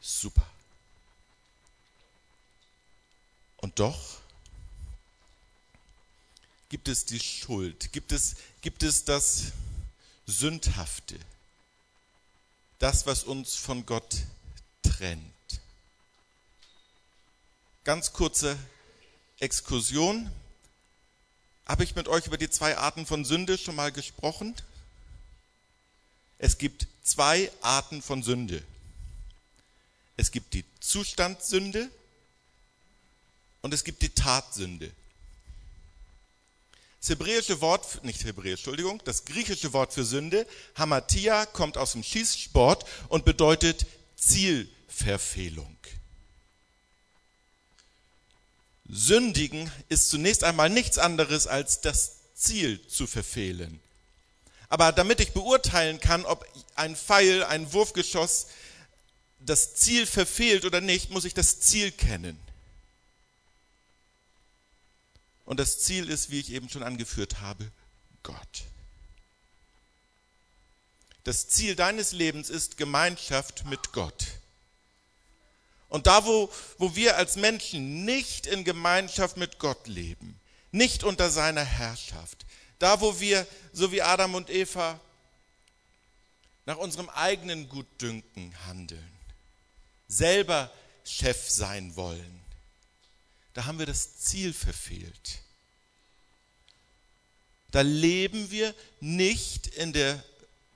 Super. 0.00 0.46
Und 3.58 3.78
doch 3.78 4.20
Gibt 6.68 6.88
es 6.88 7.04
die 7.04 7.20
Schuld? 7.20 7.92
Gibt 7.92 8.12
es, 8.12 8.36
gibt 8.60 8.82
es 8.82 9.04
das 9.04 9.52
Sündhafte? 10.26 11.18
Das, 12.78 13.06
was 13.06 13.22
uns 13.24 13.54
von 13.54 13.86
Gott 13.86 14.16
trennt? 14.82 15.35
Ganz 17.86 18.12
kurze 18.12 18.58
Exkursion. 19.38 20.28
Habe 21.66 21.84
ich 21.84 21.94
mit 21.94 22.08
euch 22.08 22.26
über 22.26 22.36
die 22.36 22.50
zwei 22.50 22.76
Arten 22.76 23.06
von 23.06 23.24
Sünde 23.24 23.56
schon 23.56 23.76
mal 23.76 23.92
gesprochen? 23.92 24.56
Es 26.38 26.58
gibt 26.58 26.88
zwei 27.04 27.48
Arten 27.60 28.02
von 28.02 28.24
Sünde. 28.24 28.60
Es 30.16 30.32
gibt 30.32 30.54
die 30.54 30.64
Zustandssünde 30.80 31.88
und 33.62 33.72
es 33.72 33.84
gibt 33.84 34.02
die 34.02 34.08
Tatsünde. 34.08 34.90
Das 36.98 37.10
hebräische 37.10 37.60
Wort, 37.60 38.02
nicht 38.02 38.24
hebräisch, 38.24 38.58
Entschuldigung, 38.58 39.00
das 39.04 39.24
griechische 39.26 39.72
Wort 39.72 39.92
für 39.92 40.04
Sünde, 40.04 40.44
Hamatia, 40.74 41.46
kommt 41.46 41.78
aus 41.78 41.92
dem 41.92 42.02
Schießsport 42.02 42.84
und 43.10 43.24
bedeutet 43.24 43.86
Zielverfehlung. 44.16 45.76
Sündigen 48.88 49.70
ist 49.88 50.08
zunächst 50.08 50.44
einmal 50.44 50.70
nichts 50.70 50.98
anderes 50.98 51.46
als 51.46 51.80
das 51.80 52.18
Ziel 52.34 52.86
zu 52.86 53.06
verfehlen. 53.06 53.80
Aber 54.68 54.92
damit 54.92 55.20
ich 55.20 55.32
beurteilen 55.32 56.00
kann, 56.00 56.24
ob 56.24 56.46
ein 56.74 56.96
Pfeil, 56.96 57.44
ein 57.44 57.72
Wurfgeschoss 57.72 58.46
das 59.38 59.74
Ziel 59.74 60.06
verfehlt 60.06 60.64
oder 60.64 60.80
nicht, 60.80 61.10
muss 61.10 61.24
ich 61.24 61.34
das 61.34 61.60
Ziel 61.60 61.92
kennen. 61.92 62.38
Und 65.44 65.60
das 65.60 65.78
Ziel 65.78 66.08
ist, 66.08 66.30
wie 66.30 66.40
ich 66.40 66.50
eben 66.50 66.68
schon 66.68 66.82
angeführt 66.82 67.40
habe, 67.40 67.70
Gott. 68.22 68.64
Das 71.22 71.48
Ziel 71.48 71.76
deines 71.76 72.12
Lebens 72.12 72.50
ist 72.50 72.76
Gemeinschaft 72.76 73.64
mit 73.66 73.92
Gott. 73.92 74.26
Und 75.88 76.06
da, 76.06 76.24
wo, 76.24 76.50
wo 76.78 76.94
wir 76.96 77.16
als 77.16 77.36
Menschen 77.36 78.04
nicht 78.04 78.46
in 78.46 78.64
Gemeinschaft 78.64 79.36
mit 79.36 79.58
Gott 79.58 79.86
leben, 79.86 80.38
nicht 80.72 81.04
unter 81.04 81.30
seiner 81.30 81.64
Herrschaft, 81.64 82.44
da, 82.78 83.00
wo 83.00 83.20
wir, 83.20 83.46
so 83.72 83.92
wie 83.92 84.02
Adam 84.02 84.34
und 84.34 84.50
Eva, 84.50 85.00
nach 86.66 86.76
unserem 86.76 87.08
eigenen 87.10 87.68
Gutdünken 87.68 88.52
handeln, 88.66 89.12
selber 90.08 90.72
Chef 91.04 91.48
sein 91.48 91.94
wollen, 91.96 92.40
da 93.54 93.64
haben 93.64 93.78
wir 93.78 93.86
das 93.86 94.18
Ziel 94.18 94.52
verfehlt. 94.52 95.38
Da 97.70 97.80
leben 97.80 98.50
wir 98.50 98.74
nicht 99.00 99.68
in 99.68 99.92
der 99.92 100.22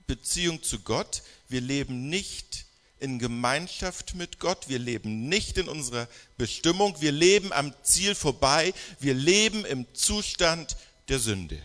Beziehung 0.07 0.63
zu 0.63 0.79
Gott, 0.79 1.21
wir 1.47 1.61
leben 1.61 2.09
nicht 2.09 2.65
in 3.01 3.19
Gemeinschaft 3.19 4.13
mit 4.15 4.39
Gott, 4.39 4.69
wir 4.69 4.79
leben 4.79 5.27
nicht 5.27 5.57
in 5.57 5.67
unserer 5.67 6.07
Bestimmung, 6.37 7.01
wir 7.01 7.11
leben 7.11 7.51
am 7.51 7.73
Ziel 7.83 8.15
vorbei, 8.15 8.73
wir 8.99 9.15
leben 9.15 9.65
im 9.65 9.85
Zustand 9.93 10.77
der 11.09 11.19
Sünde. 11.19 11.61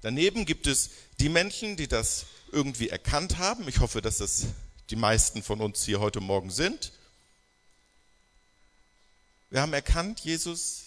Daneben 0.00 0.46
gibt 0.46 0.68
es 0.68 0.90
die 1.18 1.28
Menschen, 1.28 1.76
die 1.76 1.88
das 1.88 2.26
irgendwie 2.52 2.88
erkannt 2.88 3.38
haben. 3.38 3.66
Ich 3.68 3.80
hoffe, 3.80 4.00
dass 4.00 4.18
das 4.18 4.46
die 4.90 4.96
meisten 4.96 5.42
von 5.42 5.60
uns 5.60 5.84
hier 5.84 5.98
heute 5.98 6.20
Morgen 6.20 6.50
sind. 6.50 6.92
Wir 9.50 9.60
haben 9.60 9.72
erkannt, 9.72 10.20
Jesus, 10.20 10.84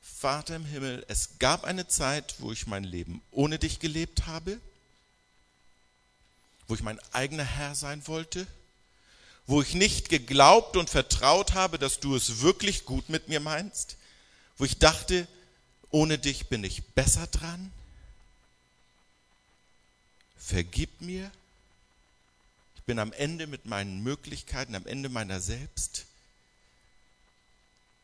Vater 0.00 0.56
im 0.56 0.64
Himmel, 0.64 1.04
es 1.08 1.38
gab 1.38 1.64
eine 1.64 1.86
Zeit, 1.86 2.36
wo 2.38 2.50
ich 2.50 2.66
mein 2.66 2.84
Leben 2.84 3.20
ohne 3.30 3.58
dich 3.58 3.78
gelebt 3.78 4.26
habe, 4.26 4.58
wo 6.68 6.74
ich 6.74 6.82
mein 6.82 7.00
eigener 7.12 7.44
Herr 7.44 7.74
sein 7.74 8.06
wollte, 8.06 8.46
wo 9.46 9.62
ich 9.62 9.74
nicht 9.74 10.10
geglaubt 10.10 10.76
und 10.76 10.90
vertraut 10.90 11.54
habe, 11.54 11.78
dass 11.78 12.00
du 12.00 12.14
es 12.14 12.40
wirklich 12.40 12.84
gut 12.84 13.08
mit 13.08 13.28
mir 13.28 13.40
meinst, 13.40 13.96
wo 14.58 14.64
ich 14.64 14.78
dachte, 14.78 15.26
ohne 15.90 16.18
dich 16.18 16.48
bin 16.48 16.62
ich 16.62 16.84
besser 16.84 17.26
dran, 17.28 17.72
vergib 20.36 21.00
mir. 21.00 21.30
Ich 22.76 22.82
bin 22.82 22.98
am 22.98 23.12
Ende 23.12 23.46
mit 23.46 23.64
meinen 23.64 24.02
Möglichkeiten, 24.02 24.74
am 24.74 24.86
Ende 24.86 25.08
meiner 25.08 25.40
selbst. 25.40 26.04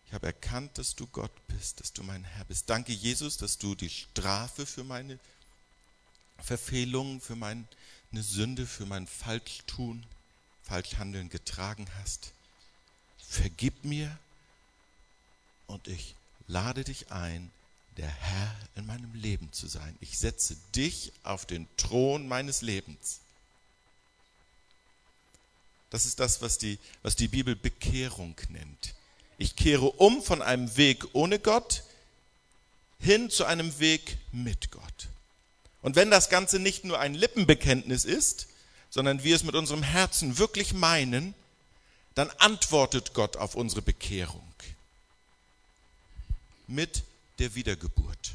Ich 0.06 0.14
habe 0.14 0.26
erkannt, 0.26 0.78
dass 0.78 0.94
du 0.94 1.06
Gott 1.08 1.32
bist, 1.48 1.80
dass 1.80 1.92
du 1.92 2.02
mein 2.02 2.24
Herr 2.24 2.44
bist. 2.44 2.70
Danke, 2.70 2.92
Jesus, 2.92 3.36
dass 3.36 3.58
du 3.58 3.74
die 3.74 3.90
Strafe 3.90 4.64
für 4.64 4.84
meine 4.84 5.18
Verfehlungen, 6.38 7.20
für 7.20 7.36
meine 8.14 8.22
Sünde, 8.22 8.64
für 8.64 8.86
mein 8.86 9.08
Falschtun, 9.08 10.06
Falschhandeln 10.62 11.30
getragen 11.30 11.84
hast. 11.98 12.30
Vergib 13.18 13.84
mir 13.84 14.16
und 15.66 15.88
ich 15.88 16.14
lade 16.46 16.84
dich 16.84 17.10
ein, 17.10 17.50
der 17.96 18.08
Herr 18.08 18.54
in 18.76 18.86
meinem 18.86 19.12
Leben 19.14 19.52
zu 19.52 19.66
sein. 19.66 19.96
Ich 20.00 20.16
setze 20.16 20.56
dich 20.76 21.10
auf 21.24 21.44
den 21.44 21.66
Thron 21.76 22.28
meines 22.28 22.62
Lebens. 22.62 23.18
Das 25.90 26.06
ist 26.06 26.20
das, 26.20 26.40
was 26.40 26.56
die, 26.58 26.78
was 27.02 27.16
die 27.16 27.26
Bibel 27.26 27.56
Bekehrung 27.56 28.36
nennt. 28.50 28.94
Ich 29.38 29.56
kehre 29.56 29.90
um 29.90 30.22
von 30.22 30.40
einem 30.40 30.76
Weg 30.76 31.04
ohne 31.14 31.40
Gott 31.40 31.82
hin 33.00 33.28
zu 33.28 33.44
einem 33.44 33.76
Weg 33.80 34.18
mit 34.30 34.70
Gott. 34.70 35.08
Und 35.84 35.96
wenn 35.96 36.10
das 36.10 36.30
Ganze 36.30 36.58
nicht 36.58 36.84
nur 36.84 36.98
ein 36.98 37.12
Lippenbekenntnis 37.12 38.06
ist, 38.06 38.46
sondern 38.88 39.22
wir 39.22 39.36
es 39.36 39.44
mit 39.44 39.54
unserem 39.54 39.82
Herzen 39.82 40.38
wirklich 40.38 40.72
meinen, 40.72 41.34
dann 42.14 42.30
antwortet 42.38 43.12
Gott 43.12 43.36
auf 43.36 43.54
unsere 43.54 43.82
Bekehrung 43.82 44.50
mit 46.66 47.02
der 47.38 47.54
Wiedergeburt. 47.54 48.32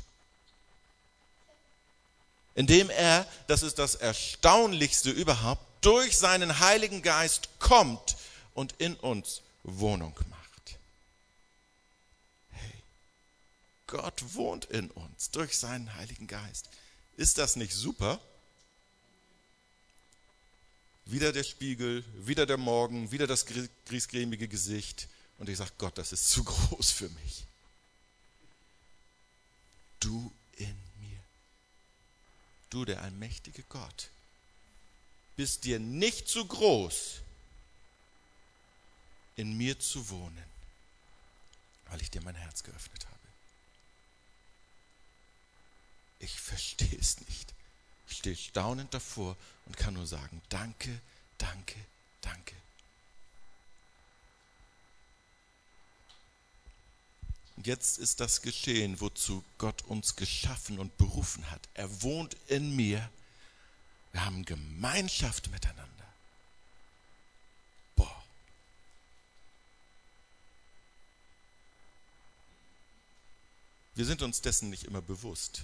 Indem 2.53 2.91
er, 2.91 3.25
das 3.47 3.63
ist 3.63 3.79
das 3.79 3.95
Erstaunlichste 3.95 5.09
überhaupt, 5.09 5.65
durch 5.81 6.19
seinen 6.19 6.59
Heiligen 6.59 7.01
Geist 7.01 7.49
kommt 7.57 8.15
und 8.53 8.75
in 8.77 8.93
uns 8.93 9.41
Wohnung 9.63 10.13
macht. 10.29 10.77
Hey, 12.51 12.83
Gott 13.88 14.35
wohnt 14.35 14.65
in 14.65 14.91
uns 14.91 15.31
durch 15.31 15.57
seinen 15.57 15.95
Heiligen 15.95 16.27
Geist. 16.27 16.69
Ist 17.19 17.38
das 17.38 17.55
nicht 17.55 17.73
super? 17.73 18.19
Wieder 21.05 21.32
der 21.32 21.43
Spiegel, 21.43 22.03
wieder 22.15 22.45
der 22.45 22.58
Morgen, 22.58 23.12
wieder 23.12 23.27
das 23.27 23.45
griesgrämige 23.86 24.47
Gesicht. 24.47 25.08
Und 25.38 25.49
ich 25.49 25.58
sage, 25.58 25.71
Gott, 25.77 25.97
das 25.97 26.12
ist 26.12 26.29
zu 26.29 26.43
groß 26.45 26.91
für 26.91 27.10
mich 27.10 27.45
du 29.99 30.32
in 30.58 30.75
mir. 30.99 31.19
Du, 32.69 32.86
der 32.86 33.01
allmächtige 33.01 33.63
Gott, 33.63 34.10
bist 35.36 35.63
dir 35.63 35.79
nicht 35.79 36.27
zu 36.27 36.45
groß, 36.45 37.21
in 39.36 39.58
mir 39.58 39.79
zu 39.79 40.10
wohnen, 40.10 40.43
weil 41.89 42.01
ich 42.01 42.12
dir 42.12 42.21
mein 42.21 42.36
Herz 42.36 42.63
geöffnet 42.63 43.05
habe. 43.05 43.18
Ich 46.19 46.39
verstehe 46.39 46.99
es 46.99 47.19
nicht. 47.21 47.53
Ich 48.08 48.17
stehe 48.17 48.36
staunend 48.36 48.93
davor 48.93 49.38
und 49.65 49.77
kann 49.77 49.93
nur 49.93 50.08
sagen, 50.08 50.41
danke, 50.49 51.01
danke, 51.38 51.75
danke. 52.21 52.55
Und 57.55 57.67
jetzt 57.67 57.97
ist 57.97 58.19
das 58.21 58.41
geschehen, 58.41 59.01
wozu 59.01 59.43
Gott 59.58 59.82
uns 59.84 60.15
geschaffen 60.15 60.79
und 60.79 60.97
berufen 60.97 61.51
hat. 61.51 61.67
Er 61.73 62.01
wohnt 62.01 62.36
in 62.47 62.73
mir. 62.75 63.10
Wir 64.13 64.25
haben 64.25 64.45
Gemeinschaft 64.45 65.51
miteinander. 65.51 65.86
Boah. 67.97 68.23
Wir 73.95 74.05
sind 74.05 74.21
uns 74.21 74.41
dessen 74.41 74.69
nicht 74.69 74.86
immer 74.86 75.01
bewusst. 75.01 75.63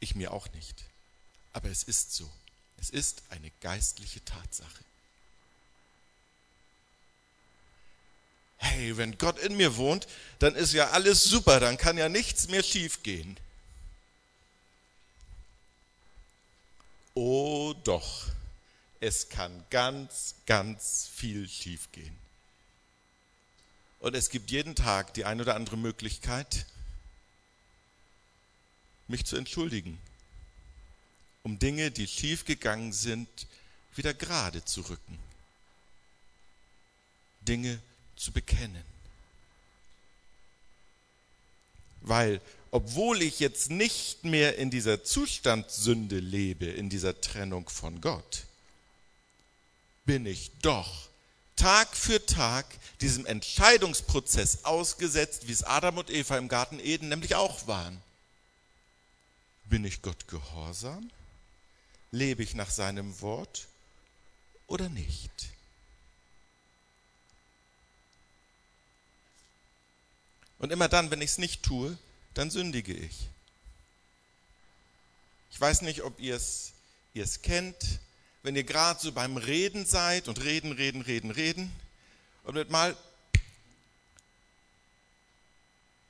Ich 0.00 0.14
mir 0.14 0.32
auch 0.32 0.50
nicht. 0.52 0.84
Aber 1.52 1.70
es 1.70 1.82
ist 1.82 2.14
so. 2.14 2.30
Es 2.78 2.90
ist 2.90 3.22
eine 3.30 3.50
geistliche 3.60 4.24
Tatsache. 4.24 4.84
hey, 8.76 8.96
wenn 8.96 9.18
Gott 9.18 9.38
in 9.38 9.56
mir 9.56 9.76
wohnt, 9.76 10.06
dann 10.38 10.54
ist 10.54 10.72
ja 10.72 10.90
alles 10.90 11.24
super, 11.24 11.60
dann 11.60 11.76
kann 11.76 11.96
ja 11.96 12.08
nichts 12.08 12.48
mehr 12.48 12.62
schiefgehen. 12.62 13.36
Oh 17.14 17.74
doch, 17.84 18.26
es 19.00 19.28
kann 19.28 19.64
ganz, 19.70 20.34
ganz 20.46 21.08
viel 21.14 21.48
schiefgehen. 21.48 22.16
Und 24.00 24.14
es 24.14 24.28
gibt 24.28 24.50
jeden 24.50 24.74
Tag 24.74 25.14
die 25.14 25.24
ein 25.24 25.40
oder 25.40 25.54
andere 25.54 25.78
Möglichkeit, 25.78 26.66
mich 29.08 29.24
zu 29.24 29.36
entschuldigen, 29.36 29.98
um 31.42 31.58
Dinge, 31.58 31.90
die 31.90 32.06
schiefgegangen 32.06 32.92
sind, 32.92 33.28
wieder 33.94 34.14
gerade 34.14 34.64
zu 34.64 34.82
rücken, 34.82 35.18
Dinge 37.42 37.80
zu 38.16 38.32
bekennen. 38.32 38.84
Weil, 42.00 42.40
obwohl 42.70 43.22
ich 43.22 43.40
jetzt 43.40 43.70
nicht 43.70 44.24
mehr 44.24 44.58
in 44.58 44.70
dieser 44.70 45.04
Zustandssünde 45.04 46.18
lebe, 46.18 46.66
in 46.66 46.88
dieser 46.88 47.20
Trennung 47.20 47.68
von 47.68 48.00
Gott, 48.00 48.44
bin 50.04 50.26
ich 50.26 50.50
doch 50.62 51.08
Tag 51.56 51.96
für 51.96 52.24
Tag 52.24 52.66
diesem 53.00 53.24
Entscheidungsprozess 53.24 54.64
ausgesetzt, 54.64 55.48
wie 55.48 55.52
es 55.52 55.64
Adam 55.64 55.98
und 55.98 56.10
Eva 56.10 56.36
im 56.36 56.48
Garten 56.48 56.78
Eden 56.78 57.08
nämlich 57.08 57.34
auch 57.34 57.66
waren. 57.66 58.00
Bin 59.68 59.84
ich 59.84 60.02
Gott 60.02 60.28
gehorsam? 60.28 61.10
Lebe 62.12 62.42
ich 62.42 62.54
nach 62.54 62.70
seinem 62.70 63.20
Wort 63.20 63.66
oder 64.66 64.88
nicht? 64.88 65.48
Und 70.58 70.72
immer 70.72 70.88
dann, 70.88 71.10
wenn 71.10 71.20
ich 71.20 71.32
es 71.32 71.38
nicht 71.38 71.62
tue, 71.62 71.98
dann 72.34 72.50
sündige 72.50 72.94
ich. 72.94 73.28
Ich 75.50 75.60
weiß 75.60 75.82
nicht, 75.82 76.02
ob 76.02 76.18
ihr 76.20 76.36
es 76.36 77.42
kennt, 77.42 78.00
wenn 78.42 78.56
ihr 78.56 78.64
gerade 78.64 79.00
so 79.00 79.10
beim 79.12 79.36
Reden 79.36 79.84
seid 79.84 80.28
und 80.28 80.42
reden, 80.44 80.72
reden, 80.72 81.02
reden, 81.02 81.30
reden 81.30 81.72
und 82.44 82.54
mit 82.54 82.70
mal, 82.70 82.96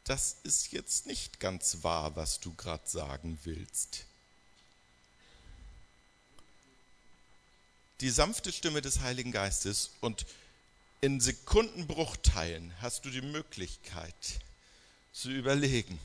das 0.06 0.36
ist 0.44 0.72
jetzt 0.72 1.06
nicht 1.06 1.40
ganz 1.40 1.78
wahr, 1.82 2.14
was 2.14 2.38
du 2.38 2.54
gerade 2.54 2.88
sagen 2.88 3.38
willst. 3.42 4.04
Die 8.00 8.10
sanfte 8.10 8.52
Stimme 8.52 8.82
des 8.82 9.00
Heiligen 9.00 9.32
Geistes 9.32 9.90
und 10.00 10.26
in 11.00 11.20
Sekundenbruchteilen 11.20 12.72
hast 12.80 13.04
du 13.04 13.10
die 13.10 13.22
Möglichkeit 13.22 14.14
zu 15.12 15.30
überlegen, 15.30 15.98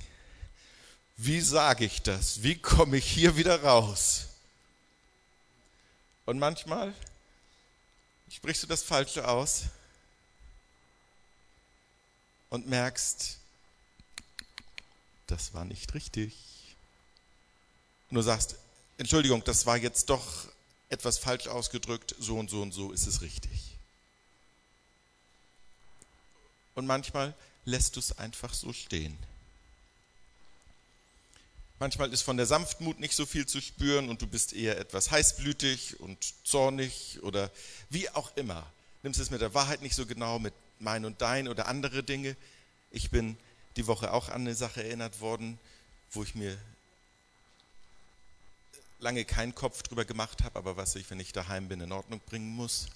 wie 1.18 1.42
sage 1.42 1.86
ich 1.86 2.02
das? 2.02 2.42
Wie 2.42 2.58
komme 2.58 2.98
ich 2.98 3.06
hier 3.06 3.36
wieder 3.36 3.62
raus? 3.62 4.28
Und 6.26 6.40
manchmal 6.40 6.96
sprichst 8.32 8.64
du 8.64 8.68
das 8.68 8.82
Falsche 8.82 9.28
aus 9.28 9.64
und 12.50 12.68
merkst, 12.68 13.41
das 15.32 15.54
war 15.54 15.66
nicht 15.66 15.94
richtig. 15.94 16.34
Und 18.10 18.16
du 18.16 18.22
sagst, 18.22 18.56
Entschuldigung, 18.98 19.44
das 19.44 19.66
war 19.66 19.78
jetzt 19.78 20.10
doch 20.10 20.48
etwas 20.90 21.18
falsch 21.18 21.48
ausgedrückt, 21.48 22.16
so 22.20 22.38
und 22.38 22.50
so 22.50 22.62
und 22.62 22.74
so 22.74 22.92
ist 22.92 23.08
es 23.08 23.22
richtig. 23.22 23.78
Und 26.76 26.86
manchmal 26.86 27.34
lässt 27.66 27.96
du 27.96 28.00
es 28.00 28.18
einfach 28.18 28.54
so 28.54 28.74
stehen. 28.74 29.18
Manchmal 31.80 32.14
ist 32.14 32.22
von 32.22 32.38
der 32.38 32.46
Sanftmut 32.46 33.00
nicht 33.00 33.16
so 33.16 33.26
viel 33.26 33.48
zu 33.48 33.60
spüren 33.60 34.10
und 34.10 34.22
du 34.22 34.28
bist 34.28 34.54
eher 34.54 34.78
etwas 34.78 35.10
heißblütig 35.10 36.00
und 36.00 36.18
zornig 36.44 37.20
oder 37.24 37.50
wie 37.90 38.10
auch 38.10 38.36
immer. 38.36 38.72
Nimmst 39.02 39.20
es 39.20 39.32
mit 39.32 39.42
der 39.42 39.54
Wahrheit 39.54 39.82
nicht 39.82 39.96
so 39.96 40.06
genau, 40.06 40.38
mit 40.38 40.54
mein 40.80 41.06
und 41.06 41.22
dein 41.22 41.48
oder 41.48 41.68
andere 41.68 42.04
Dinge. 42.04 42.36
Ich 42.92 43.10
bin 43.10 43.38
die 43.76 43.88
Woche 43.88 44.14
auch 44.14 44.30
an 44.30 44.42
eine 44.42 44.56
Sache 44.56 44.84
erinnert 44.84 45.20
worden, 45.20 45.60
wo 46.12 46.24
ich 46.24 46.36
mir 46.36 46.58
lange 49.00 49.26
keinen 49.26 49.56
Kopf 49.56 49.82
drüber 49.84 50.06
gemacht 50.06 50.44
habe, 50.44 50.58
aber 50.58 50.78
was 50.78 50.96
ich, 50.96 51.10
wenn 51.10 51.20
ich 51.20 51.34
daheim 51.34 51.68
bin, 51.68 51.82
in 51.82 51.92
Ordnung 51.92 52.20
bringen 52.20 52.50
muss. 52.56 52.88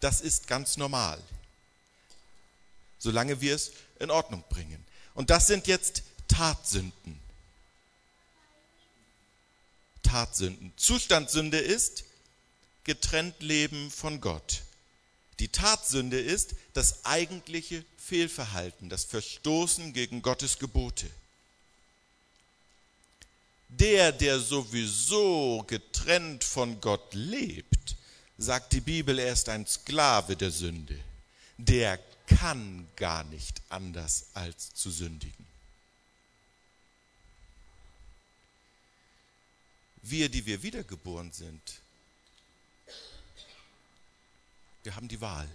Das 0.00 0.20
ist 0.20 0.46
ganz 0.46 0.76
normal, 0.76 1.20
solange 2.98 3.40
wir 3.40 3.54
es 3.54 3.72
in 3.98 4.10
Ordnung 4.10 4.44
bringen. 4.48 4.84
Und 5.14 5.30
das 5.30 5.46
sind 5.46 5.66
jetzt 5.66 6.02
Tatsünden. 6.28 7.20
Tatsünden. 10.02 10.72
Zustandssünde 10.76 11.58
ist 11.58 12.04
getrennt 12.84 13.40
leben 13.40 13.90
von 13.90 14.20
Gott. 14.20 14.62
Die 15.40 15.48
Tatsünde 15.48 16.20
ist 16.20 16.54
das 16.74 17.04
eigentliche 17.04 17.84
Fehlverhalten, 18.06 18.88
das 18.88 19.04
Verstoßen 19.04 19.92
gegen 19.92 20.22
Gottes 20.22 20.58
Gebote. 20.58 21.08
Der, 23.68 24.12
der 24.12 24.38
sowieso 24.38 25.64
getrennt 25.66 26.44
von 26.44 26.80
Gott 26.80 27.14
lebt, 27.14 27.96
sagt 28.38 28.72
die 28.72 28.80
Bibel, 28.80 29.18
er 29.18 29.32
ist 29.32 29.48
ein 29.48 29.66
Sklave 29.66 30.36
der 30.36 30.50
Sünde. 30.50 30.98
Der 31.58 31.98
kann 32.26 32.86
gar 32.96 33.24
nicht 33.24 33.62
anders 33.68 34.26
als 34.34 34.74
zu 34.74 34.90
sündigen. 34.90 35.44
wir, 40.04 40.28
die 40.28 40.44
wir 40.44 40.62
wiedergeboren 40.62 41.32
sind, 41.32 41.80
wir 44.82 44.94
haben 44.94 45.08
die 45.08 45.20
Wahl. 45.20 45.48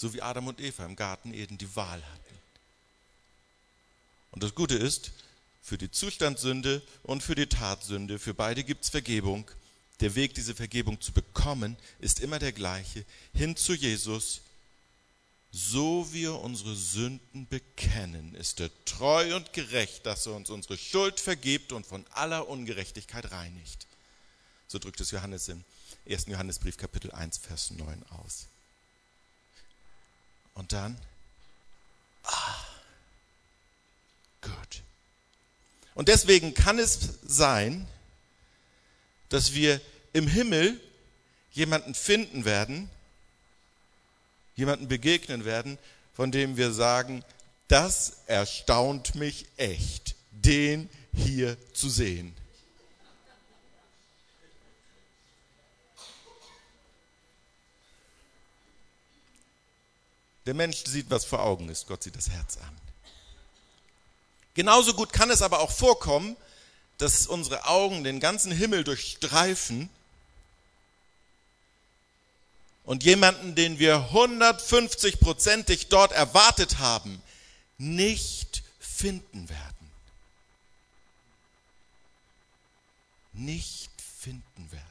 So 0.00 0.14
wie 0.14 0.22
Adam 0.22 0.46
und 0.46 0.62
Eva 0.62 0.86
im 0.86 0.96
Garten 0.96 1.34
Eden 1.34 1.58
die 1.58 1.76
Wahl 1.76 2.02
hatten. 2.02 2.38
Und 4.30 4.42
das 4.42 4.54
Gute 4.54 4.74
ist, 4.74 5.12
für 5.60 5.76
die 5.76 5.90
Zustandssünde 5.90 6.80
und 7.02 7.22
für 7.22 7.34
die 7.34 7.48
Tatsünde, 7.48 8.18
für 8.18 8.32
beide 8.32 8.64
gibt 8.64 8.84
es 8.84 8.88
Vergebung. 8.88 9.50
Der 10.00 10.14
Weg, 10.14 10.32
diese 10.32 10.54
Vergebung 10.54 11.02
zu 11.02 11.12
bekommen, 11.12 11.76
ist 11.98 12.20
immer 12.20 12.38
der 12.38 12.52
gleiche. 12.52 13.04
Hin 13.34 13.56
zu 13.56 13.74
Jesus, 13.74 14.40
so 15.52 16.10
wir 16.14 16.32
unsere 16.36 16.74
Sünden 16.74 17.46
bekennen, 17.48 18.34
ist 18.36 18.58
er 18.60 18.70
treu 18.86 19.36
und 19.36 19.52
gerecht, 19.52 20.06
dass 20.06 20.24
er 20.24 20.32
uns 20.32 20.48
unsere 20.48 20.78
Schuld 20.78 21.20
vergibt 21.20 21.72
und 21.72 21.84
von 21.84 22.06
aller 22.12 22.48
Ungerechtigkeit 22.48 23.32
reinigt. 23.32 23.86
So 24.66 24.78
drückt 24.78 25.02
es 25.02 25.10
Johannes 25.10 25.48
im 25.48 25.62
1. 26.08 26.24
Johannesbrief 26.24 26.78
Kapitel 26.78 27.12
1, 27.12 27.36
Vers 27.36 27.72
9 27.72 28.02
aus. 28.04 28.46
Und 30.60 30.72
dann, 30.72 30.94
ah, 32.22 32.54
gut. 34.42 34.82
Und 35.94 36.08
deswegen 36.08 36.52
kann 36.52 36.78
es 36.78 36.98
sein, 37.22 37.88
dass 39.30 39.54
wir 39.54 39.80
im 40.12 40.26
Himmel 40.26 40.78
jemanden 41.52 41.94
finden 41.94 42.44
werden, 42.44 42.90
jemanden 44.54 44.86
begegnen 44.86 45.46
werden, 45.46 45.78
von 46.12 46.30
dem 46.30 46.58
wir 46.58 46.72
sagen, 46.72 47.24
das 47.68 48.18
erstaunt 48.26 49.14
mich 49.14 49.46
echt, 49.56 50.14
den 50.30 50.90
hier 51.14 51.56
zu 51.72 51.88
sehen. 51.88 52.36
Der 60.50 60.56
Mensch 60.56 60.82
sieht, 60.84 61.08
was 61.10 61.24
vor 61.24 61.44
Augen 61.44 61.68
ist, 61.68 61.86
Gott 61.86 62.02
sieht 62.02 62.16
das 62.16 62.28
Herz 62.28 62.56
an. 62.56 62.76
Genauso 64.54 64.94
gut 64.94 65.12
kann 65.12 65.30
es 65.30 65.42
aber 65.42 65.60
auch 65.60 65.70
vorkommen, 65.70 66.36
dass 66.98 67.28
unsere 67.28 67.66
Augen 67.66 68.02
den 68.02 68.18
ganzen 68.18 68.50
Himmel 68.50 68.82
durchstreifen 68.82 69.88
und 72.82 73.04
jemanden, 73.04 73.54
den 73.54 73.78
wir 73.78 74.10
150-prozentig 74.12 75.86
dort 75.88 76.10
erwartet 76.10 76.80
haben, 76.80 77.22
nicht 77.78 78.64
finden 78.80 79.48
werden. 79.48 79.92
Nicht 83.34 83.92
finden 84.18 84.72
werden. 84.72 84.89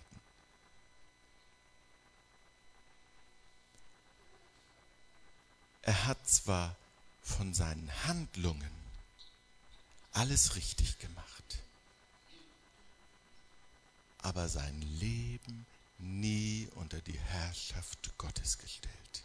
Er 5.89 6.05
hat 6.05 6.29
zwar 6.29 6.75
von 7.23 7.55
seinen 7.55 7.91
Handlungen 8.05 8.69
alles 10.11 10.55
richtig 10.55 10.99
gemacht, 10.99 11.57
aber 14.19 14.47
sein 14.49 14.79
Leben 14.99 15.65
nie 15.97 16.69
unter 16.75 17.01
die 17.01 17.17
Herrschaft 17.17 18.15
Gottes 18.19 18.59
gestellt. 18.59 19.23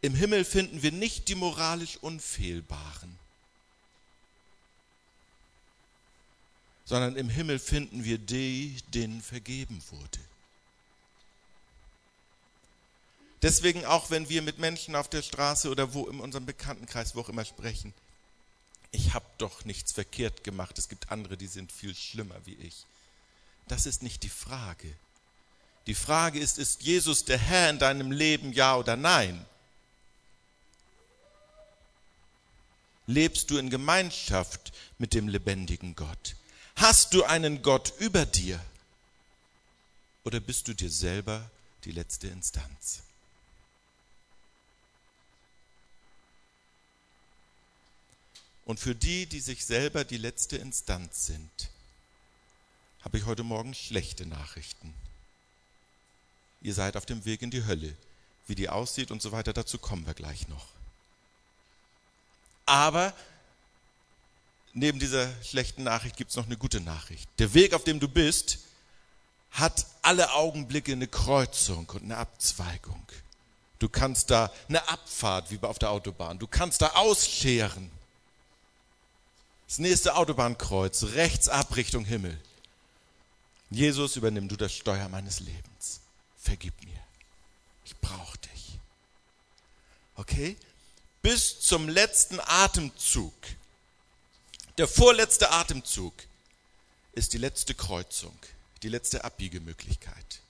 Im 0.00 0.16
Himmel 0.16 0.44
finden 0.44 0.82
wir 0.82 0.90
nicht 0.90 1.28
die 1.28 1.36
moralisch 1.36 1.98
Unfehlbaren, 1.98 3.16
sondern 6.84 7.14
im 7.14 7.28
Himmel 7.28 7.60
finden 7.60 8.02
wir 8.02 8.18
die, 8.18 8.82
denen 8.92 9.22
vergeben 9.22 9.80
wurde. 9.90 10.27
Deswegen 13.42 13.84
auch, 13.84 14.10
wenn 14.10 14.28
wir 14.28 14.42
mit 14.42 14.58
Menschen 14.58 14.96
auf 14.96 15.08
der 15.08 15.22
Straße 15.22 15.70
oder 15.70 15.94
wo 15.94 16.06
in 16.06 16.20
unserem 16.20 16.46
Bekanntenkreis, 16.46 17.14
wo 17.14 17.20
auch 17.20 17.28
immer 17.28 17.44
sprechen, 17.44 17.94
ich 18.90 19.14
habe 19.14 19.26
doch 19.38 19.64
nichts 19.64 19.92
verkehrt 19.92 20.44
gemacht, 20.44 20.78
es 20.78 20.88
gibt 20.88 21.12
andere, 21.12 21.36
die 21.36 21.46
sind 21.46 21.70
viel 21.70 21.94
schlimmer 21.94 22.34
wie 22.46 22.54
ich. 22.54 22.86
Das 23.68 23.86
ist 23.86 24.02
nicht 24.02 24.22
die 24.22 24.30
Frage. 24.30 24.92
Die 25.86 25.94
Frage 25.94 26.38
ist, 26.38 26.58
ist 26.58 26.82
Jesus 26.82 27.24
der 27.24 27.38
Herr 27.38 27.70
in 27.70 27.78
deinem 27.78 28.10
Leben, 28.12 28.52
ja 28.52 28.76
oder 28.76 28.96
nein? 28.96 29.44
Lebst 33.06 33.50
du 33.50 33.56
in 33.56 33.70
Gemeinschaft 33.70 34.72
mit 34.98 35.14
dem 35.14 35.28
lebendigen 35.28 35.94
Gott? 35.94 36.36
Hast 36.76 37.14
du 37.14 37.24
einen 37.24 37.62
Gott 37.62 37.94
über 37.98 38.26
dir? 38.26 38.60
Oder 40.24 40.40
bist 40.40 40.68
du 40.68 40.74
dir 40.74 40.90
selber 40.90 41.50
die 41.84 41.92
letzte 41.92 42.28
Instanz? 42.28 43.00
Und 48.68 48.78
für 48.78 48.94
die, 48.94 49.24
die 49.24 49.40
sich 49.40 49.64
selber 49.64 50.04
die 50.04 50.18
letzte 50.18 50.58
Instanz 50.58 51.24
sind, 51.24 51.70
habe 53.00 53.16
ich 53.16 53.24
heute 53.24 53.42
Morgen 53.42 53.72
schlechte 53.72 54.26
Nachrichten. 54.26 54.92
Ihr 56.60 56.74
seid 56.74 56.98
auf 56.98 57.06
dem 57.06 57.24
Weg 57.24 57.40
in 57.40 57.50
die 57.50 57.64
Hölle. 57.64 57.96
Wie 58.46 58.54
die 58.54 58.68
aussieht 58.68 59.10
und 59.10 59.22
so 59.22 59.32
weiter, 59.32 59.54
dazu 59.54 59.78
kommen 59.78 60.04
wir 60.06 60.12
gleich 60.12 60.48
noch. 60.48 60.66
Aber 62.66 63.14
neben 64.74 64.98
dieser 64.98 65.32
schlechten 65.42 65.84
Nachricht 65.84 66.18
gibt 66.18 66.28
es 66.28 66.36
noch 66.36 66.44
eine 66.44 66.58
gute 66.58 66.82
Nachricht. 66.82 67.26
Der 67.38 67.54
Weg, 67.54 67.72
auf 67.72 67.84
dem 67.84 68.00
du 68.00 68.06
bist, 68.06 68.58
hat 69.50 69.86
alle 70.02 70.34
Augenblicke 70.34 70.92
eine 70.92 71.08
Kreuzung 71.08 71.88
und 71.88 72.02
eine 72.02 72.18
Abzweigung. 72.18 73.06
Du 73.78 73.88
kannst 73.88 74.30
da 74.30 74.52
eine 74.68 74.86
Abfahrt 74.90 75.50
wie 75.50 75.58
auf 75.62 75.78
der 75.78 75.90
Autobahn. 75.90 76.38
Du 76.38 76.46
kannst 76.46 76.82
da 76.82 76.88
ausscheren. 76.88 77.96
Das 79.68 79.78
nächste 79.78 80.16
Autobahnkreuz, 80.16 81.02
rechts 81.12 81.46
ab 81.46 81.76
Richtung 81.76 82.06
Himmel. 82.06 82.40
Jesus, 83.68 84.16
übernimm 84.16 84.48
du 84.48 84.56
das 84.56 84.72
Steuer 84.72 85.10
meines 85.10 85.40
Lebens. 85.40 86.00
Vergib 86.40 86.72
mir. 86.84 86.98
Ich 87.84 87.94
brauche 87.98 88.38
dich. 88.38 88.78
Okay? 90.14 90.56
Bis 91.20 91.60
zum 91.60 91.86
letzten 91.86 92.40
Atemzug. 92.40 93.34
Der 94.78 94.88
vorletzte 94.88 95.50
Atemzug 95.50 96.14
ist 97.12 97.34
die 97.34 97.38
letzte 97.38 97.74
Kreuzung, 97.74 98.38
die 98.82 98.88
letzte 98.88 99.24
Abbiegemöglichkeit. 99.24 100.40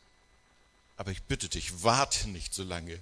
Aber 0.96 1.10
ich 1.10 1.24
bitte 1.24 1.48
dich, 1.48 1.82
warte 1.82 2.28
nicht 2.28 2.54
so 2.54 2.62
lange, 2.62 3.00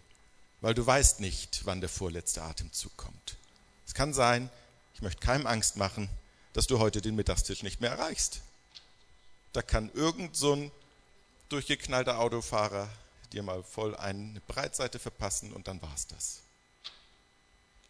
weil 0.63 0.73
du 0.73 0.87
weißt 0.87 1.21
nicht, 1.21 1.67
wann 1.67 1.83
der 1.83 1.91
vorletzte 1.91 2.43
Atemzug 2.43 2.97
kommt. 2.97 3.37
Es 3.87 3.93
kann 3.93 4.15
sein, 4.15 4.49
ich 4.97 5.03
möchte 5.03 5.21
keinem 5.21 5.47
Angst 5.47 5.77
machen, 5.77 6.09
dass 6.55 6.67
du 6.67 6.79
heute 6.79 7.03
den 7.03 7.17
Mittagstisch 7.17 7.63
nicht 7.63 7.83
mehr 7.83 7.91
erreichst. 7.91 8.41
Da 9.53 9.61
kann 9.61 9.91
irgend 9.93 10.35
so 10.35 10.55
ein 10.55 10.71
durchgeknallter 11.51 12.19
Autofahrer 12.19 12.89
dir 13.31 13.43
mal 13.43 13.63
voll 13.63 13.95
eine 13.95 14.41
Breitseite 14.47 14.99
verpassen 14.99 15.53
und 15.53 15.69
dann 15.69 15.83
war's 15.83 16.07
das. 16.07 16.39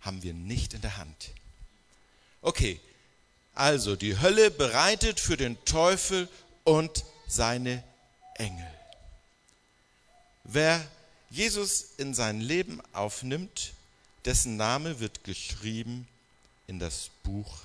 Haben 0.01 0.25
wir 0.25 0.35
nicht 0.35 0.75
in 0.75 0.81
der 0.81 0.97
Hand. 0.97 1.31
Okay, 2.43 2.81
also 3.55 3.95
die 3.95 4.19
Hölle 4.19 4.51
bereitet 4.51 5.21
für 5.21 5.37
den 5.37 5.65
Teufel 5.65 6.29
und 6.65 7.05
seine 7.29 7.85
Engel. 8.35 8.67
Wer 10.43 10.85
Jesus 11.31 11.83
in 11.99 12.15
sein 12.15 12.41
Leben 12.41 12.83
aufnimmt, 12.93 13.75
dessen 14.25 14.57
Name 14.57 14.99
wird 14.99 15.23
geschrieben 15.23 16.09
in 16.67 16.79
das 16.79 17.11
Buch 17.23 17.59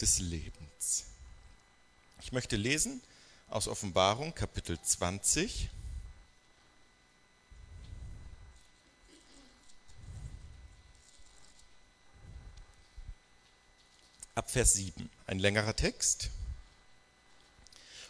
des 0.00 0.18
Lebens. 0.20 1.04
Ich 2.22 2.32
möchte 2.32 2.56
lesen 2.56 3.00
aus 3.48 3.68
Offenbarung 3.68 4.34
Kapitel 4.34 4.80
20. 4.80 5.68
Ab 14.34 14.50
Vers 14.50 14.74
7, 14.74 15.10
ein 15.26 15.38
längerer 15.38 15.76
Text. 15.76 16.30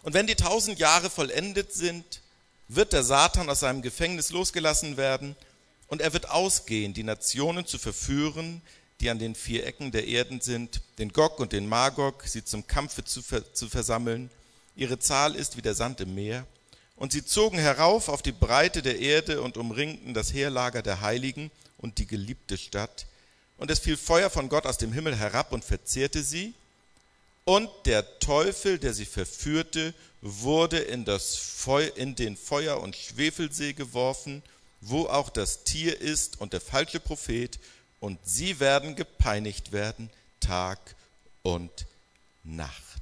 Und 0.02 0.14
wenn 0.14 0.26
die 0.26 0.36
tausend 0.36 0.78
Jahre 0.78 1.10
vollendet 1.10 1.72
sind, 1.72 2.20
wird 2.68 2.92
der 2.92 3.02
Satan 3.02 3.50
aus 3.50 3.60
seinem 3.60 3.82
Gefängnis 3.82 4.30
losgelassen 4.30 4.96
werden 4.96 5.34
und 5.88 6.00
er 6.00 6.12
wird 6.12 6.28
ausgehen, 6.30 6.94
die 6.94 7.02
Nationen 7.02 7.66
zu 7.66 7.78
verführen, 7.78 8.62
die 9.02 9.10
an 9.10 9.18
den 9.18 9.34
vier 9.34 9.66
Ecken 9.66 9.90
der 9.90 10.06
Erden 10.06 10.40
sind, 10.40 10.80
den 10.98 11.12
Gog 11.12 11.40
und 11.40 11.52
den 11.52 11.68
Magog, 11.68 12.22
sie 12.24 12.44
zum 12.44 12.66
Kampfe 12.66 13.04
zu, 13.04 13.20
ver 13.20 13.52
zu 13.52 13.68
versammeln. 13.68 14.30
Ihre 14.76 14.98
Zahl 14.98 15.34
ist 15.34 15.56
wie 15.56 15.62
der 15.62 15.74
Sand 15.74 16.00
im 16.00 16.14
Meer. 16.14 16.46
Und 16.94 17.12
sie 17.12 17.24
zogen 17.24 17.58
herauf 17.58 18.08
auf 18.08 18.22
die 18.22 18.32
Breite 18.32 18.80
der 18.80 19.00
Erde 19.00 19.42
und 19.42 19.56
umringten 19.56 20.14
das 20.14 20.32
Heerlager 20.32 20.82
der 20.82 21.00
Heiligen 21.00 21.50
und 21.78 21.98
die 21.98 22.06
geliebte 22.06 22.56
Stadt. 22.56 23.06
Und 23.56 23.70
es 23.70 23.80
fiel 23.80 23.96
Feuer 23.96 24.30
von 24.30 24.48
Gott 24.48 24.66
aus 24.66 24.78
dem 24.78 24.92
Himmel 24.92 25.16
herab 25.16 25.52
und 25.52 25.64
verzehrte 25.64 26.22
sie. 26.22 26.54
Und 27.44 27.68
der 27.86 28.20
Teufel, 28.20 28.78
der 28.78 28.94
sie 28.94 29.04
verführte, 29.04 29.94
wurde 30.20 30.78
in, 30.78 31.04
das 31.04 31.34
Feu 31.34 31.88
in 31.96 32.14
den 32.14 32.36
Feuer- 32.36 32.80
und 32.80 32.94
Schwefelsee 32.94 33.72
geworfen, 33.72 34.44
wo 34.80 35.06
auch 35.06 35.28
das 35.28 35.64
Tier 35.64 36.00
ist 36.00 36.40
und 36.40 36.52
der 36.52 36.60
falsche 36.60 37.00
Prophet, 37.00 37.58
und 38.02 38.18
sie 38.24 38.58
werden 38.58 38.96
gepeinigt 38.96 39.70
werden 39.70 40.10
Tag 40.40 40.96
und 41.42 41.86
Nacht. 42.42 43.00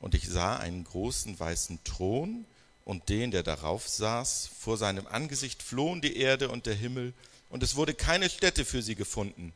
Und 0.00 0.14
ich 0.14 0.26
sah 0.26 0.56
einen 0.56 0.82
großen 0.82 1.38
weißen 1.38 1.84
Thron 1.84 2.46
und 2.86 3.10
den, 3.10 3.32
der 3.32 3.42
darauf 3.42 3.86
saß. 3.86 4.48
Vor 4.58 4.78
seinem 4.78 5.06
Angesicht 5.06 5.62
flohen 5.62 6.00
die 6.00 6.16
Erde 6.16 6.48
und 6.48 6.64
der 6.64 6.74
Himmel, 6.74 7.12
und 7.50 7.62
es 7.62 7.76
wurde 7.76 7.92
keine 7.92 8.30
Stätte 8.30 8.64
für 8.64 8.80
sie 8.80 8.94
gefunden. 8.94 9.52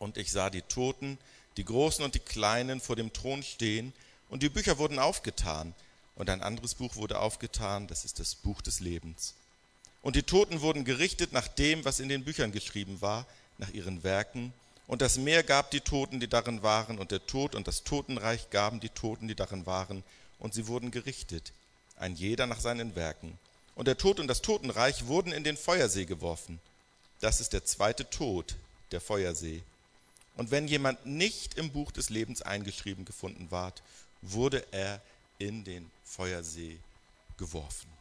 Und 0.00 0.16
ich 0.16 0.32
sah 0.32 0.50
die 0.50 0.62
Toten, 0.62 1.18
die 1.56 1.64
Großen 1.64 2.04
und 2.04 2.16
die 2.16 2.20
Kleinen, 2.20 2.80
vor 2.80 2.96
dem 2.96 3.12
Thron 3.12 3.44
stehen, 3.44 3.92
und 4.28 4.42
die 4.42 4.48
Bücher 4.48 4.78
wurden 4.78 4.98
aufgetan, 4.98 5.72
und 6.16 6.30
ein 6.30 6.42
anderes 6.42 6.74
Buch 6.74 6.96
wurde 6.96 7.20
aufgetan, 7.20 7.86
das 7.86 8.04
ist 8.04 8.18
das 8.18 8.34
Buch 8.34 8.60
des 8.60 8.80
Lebens. 8.80 9.34
Und 10.06 10.14
die 10.14 10.22
Toten 10.22 10.60
wurden 10.60 10.84
gerichtet 10.84 11.32
nach 11.32 11.48
dem, 11.48 11.84
was 11.84 11.98
in 11.98 12.08
den 12.08 12.22
Büchern 12.22 12.52
geschrieben 12.52 13.00
war, 13.00 13.26
nach 13.58 13.70
ihren 13.70 14.04
Werken. 14.04 14.52
Und 14.86 15.02
das 15.02 15.18
Meer 15.18 15.42
gab 15.42 15.72
die 15.72 15.80
Toten, 15.80 16.20
die 16.20 16.28
darin 16.28 16.62
waren, 16.62 17.00
und 17.00 17.10
der 17.10 17.26
Tod 17.26 17.56
und 17.56 17.66
das 17.66 17.82
Totenreich 17.82 18.48
gaben 18.50 18.78
die 18.78 18.88
Toten, 18.88 19.26
die 19.26 19.34
darin 19.34 19.66
waren, 19.66 20.04
und 20.38 20.54
sie 20.54 20.68
wurden 20.68 20.92
gerichtet, 20.92 21.52
ein 21.96 22.14
jeder 22.14 22.46
nach 22.46 22.60
seinen 22.60 22.94
Werken. 22.94 23.36
Und 23.74 23.88
der 23.88 23.98
Tod 23.98 24.20
und 24.20 24.28
das 24.28 24.42
Totenreich 24.42 25.08
wurden 25.08 25.32
in 25.32 25.42
den 25.42 25.56
Feuersee 25.56 26.04
geworfen. 26.04 26.60
Das 27.18 27.40
ist 27.40 27.52
der 27.52 27.64
zweite 27.64 28.08
Tod, 28.08 28.54
der 28.92 29.00
Feuersee. 29.00 29.60
Und 30.36 30.52
wenn 30.52 30.68
jemand 30.68 31.04
nicht 31.04 31.58
im 31.58 31.72
Buch 31.72 31.90
des 31.90 32.10
Lebens 32.10 32.42
eingeschrieben 32.42 33.04
gefunden 33.04 33.50
ward, 33.50 33.82
wurde 34.22 34.64
er 34.70 35.02
in 35.40 35.64
den 35.64 35.90
Feuersee 36.04 36.78
geworfen. 37.38 37.95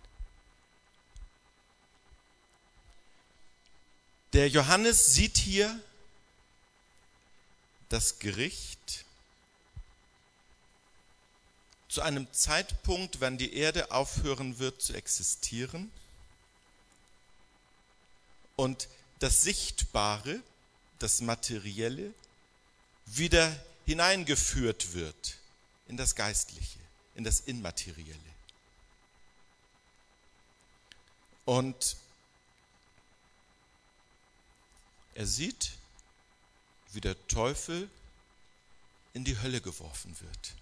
Der 4.35 4.49
Johannes 4.49 5.13
sieht 5.13 5.37
hier 5.37 5.79
das 7.87 8.19
Gericht 8.19 9.05
zu 11.87 12.01
einem 12.01 12.27
Zeitpunkt, 12.33 13.21
wenn 13.21 13.37
die 13.37 13.53
Erde 13.53 13.91
aufhören 13.91 14.59
wird 14.59 14.81
zu 14.81 14.91
existieren 14.91 15.89
und 18.57 18.89
das 19.19 19.41
Sichtbare, 19.43 20.41
das 20.99 21.21
Materielle 21.21 22.13
wieder 23.05 23.57
hineingeführt 23.85 24.91
wird 24.91 25.37
in 25.87 25.95
das 25.95 26.13
Geistliche, 26.13 26.79
in 27.15 27.23
das 27.23 27.39
Immaterielle. 27.39 28.19
Und 31.45 31.95
Er 35.15 35.25
sieht, 35.25 35.71
wie 36.93 37.01
der 37.01 37.15
Teufel 37.27 37.89
in 39.13 39.23
die 39.23 39.39
Hölle 39.41 39.61
geworfen 39.61 40.15
wird. 40.19 40.53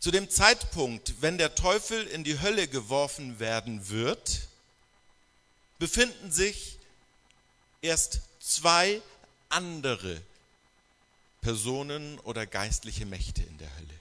Zu 0.00 0.10
dem 0.10 0.28
Zeitpunkt, 0.28 1.22
wenn 1.22 1.38
der 1.38 1.54
Teufel 1.54 2.04
in 2.08 2.24
die 2.24 2.40
Hölle 2.40 2.66
geworfen 2.66 3.38
werden 3.38 3.88
wird, 3.88 4.48
befinden 5.78 6.32
sich 6.32 6.76
erst 7.82 8.20
zwei 8.40 9.00
andere 9.48 10.20
Personen 11.40 12.18
oder 12.20 12.46
geistliche 12.46 13.06
Mächte 13.06 13.42
in 13.44 13.58
der 13.58 13.72
Hölle. 13.76 14.00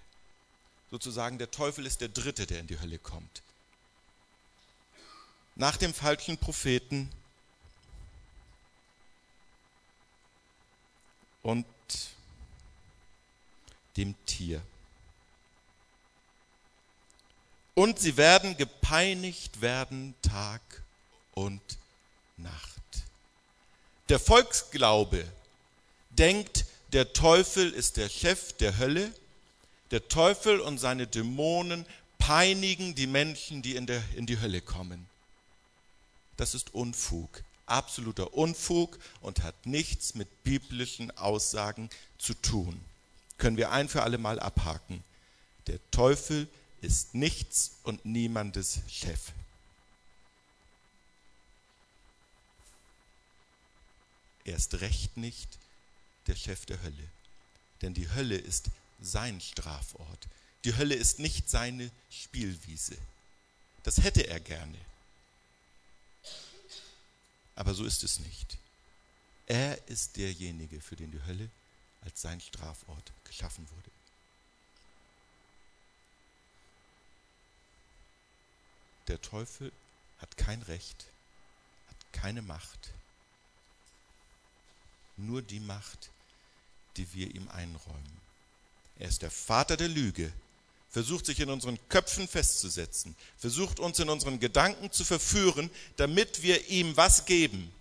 Sozusagen 0.89 1.38
der 1.38 1.51
Teufel 1.51 1.86
ist 1.86 2.01
der 2.01 2.10
Dritte, 2.10 2.47
der 2.47 2.60
in 2.60 2.67
die 2.67 2.79
Hölle 2.79 2.97
kommt. 2.97 3.43
Nach 5.55 5.77
dem 5.77 5.93
falschen 5.93 6.37
Propheten 6.37 7.09
und 11.43 11.65
dem 13.97 14.15
Tier. 14.25 14.61
Und 17.73 17.99
sie 17.99 18.17
werden 18.17 18.57
gepeinigt 18.57 19.61
werden 19.61 20.13
Tag 20.21 20.61
und 21.33 21.61
Nacht. 22.37 22.81
Der 24.09 24.19
Volksglaube 24.19 25.25
denkt, 26.09 26.65
der 26.91 27.13
Teufel 27.13 27.71
ist 27.71 27.97
der 27.97 28.09
Chef 28.09 28.53
der 28.53 28.77
Hölle. 28.77 29.13
Der 29.91 30.07
Teufel 30.07 30.59
und 30.59 30.77
seine 30.77 31.07
Dämonen 31.07 31.85
peinigen 32.17 32.95
die 32.95 33.07
Menschen, 33.07 33.61
die 33.61 33.75
in, 33.75 33.87
der, 33.87 34.03
in 34.15 34.25
die 34.25 34.39
Hölle 34.39 34.61
kommen. 34.61 35.07
Das 36.41 36.56
ist 36.56 36.73
Unfug, 36.73 37.43
absoluter 37.67 38.34
Unfug 38.34 38.97
und 39.19 39.43
hat 39.43 39.67
nichts 39.67 40.15
mit 40.15 40.43
biblischen 40.43 41.15
Aussagen 41.15 41.88
zu 42.17 42.34
tun. 42.34 42.84
Können 43.38 43.58
wir 43.58 43.69
ein 43.69 43.88
für 43.88 44.01
alle 44.01 44.17
Mal 44.17 44.39
abhaken. 44.39 45.04
Der 45.67 45.77
Teufel 45.91 46.49
ist 46.82 47.13
nichts 47.13 47.73
und 47.84 48.06
niemandes 48.06 48.80
Chef. 48.88 49.34
Erst 54.43 54.82
recht 54.82 55.17
nicht 55.17 55.60
der 56.25 56.36
Chef 56.36 56.65
der 56.65 56.82
Hölle. 56.82 57.08
Denn 57.84 57.93
die 57.93 58.10
Hölle 58.10 58.38
ist 58.38 58.71
sein 58.99 59.41
Strafort. 59.41 60.27
Die 60.65 60.75
Hölle 60.75 60.95
ist 60.95 61.19
nicht 61.19 61.51
seine 61.51 61.91
Spielwiese. 62.10 62.97
Das 63.84 64.01
hätte 64.01 64.25
er 64.25 64.39
gerne. 64.39 64.80
Aber 67.62 67.76
so 67.76 67.86
ist 67.86 68.04
es 68.04 68.17
nicht. 68.17 68.58
Er 69.45 69.88
ist 69.88 70.17
derjenige, 70.17 70.82
für 70.82 70.95
den 70.95 71.12
die 71.12 71.24
Hölle 71.28 71.47
als 72.02 72.19
sein 72.19 72.41
Strafort 72.41 73.13
geschaffen 73.24 73.69
wurde. 73.69 73.91
Der 79.10 79.21
Teufel 79.21 79.71
hat 80.17 80.38
kein 80.38 80.63
Recht, 80.63 81.06
hat 81.88 82.13
keine 82.13 82.41
Macht, 82.41 82.89
nur 85.15 85.43
die 85.43 85.60
Macht, 85.60 86.10
die 86.97 87.13
wir 87.13 87.36
ihm 87.36 87.47
einräumen. 87.50 88.21
Er 88.97 89.10
ist 89.10 89.21
der 89.21 89.30
Vater 89.30 89.78
der 89.78 89.89
Lüge, 89.89 90.34
versucht 90.91 91.25
sich 91.25 91.39
in 91.39 91.49
unseren 91.49 91.80
Köpfen 91.89 92.27
festzusetzen, 92.27 93.15
versucht 93.38 93.80
uns 93.80 93.97
in 93.99 94.10
unseren 94.10 94.39
Gedanken 94.39 94.91
zu 94.91 95.04
verführen, 95.06 95.71
damit 95.95 96.43
wir 96.43 96.67
ihm 96.67 96.95
was 96.97 97.25
geben. 97.25 97.73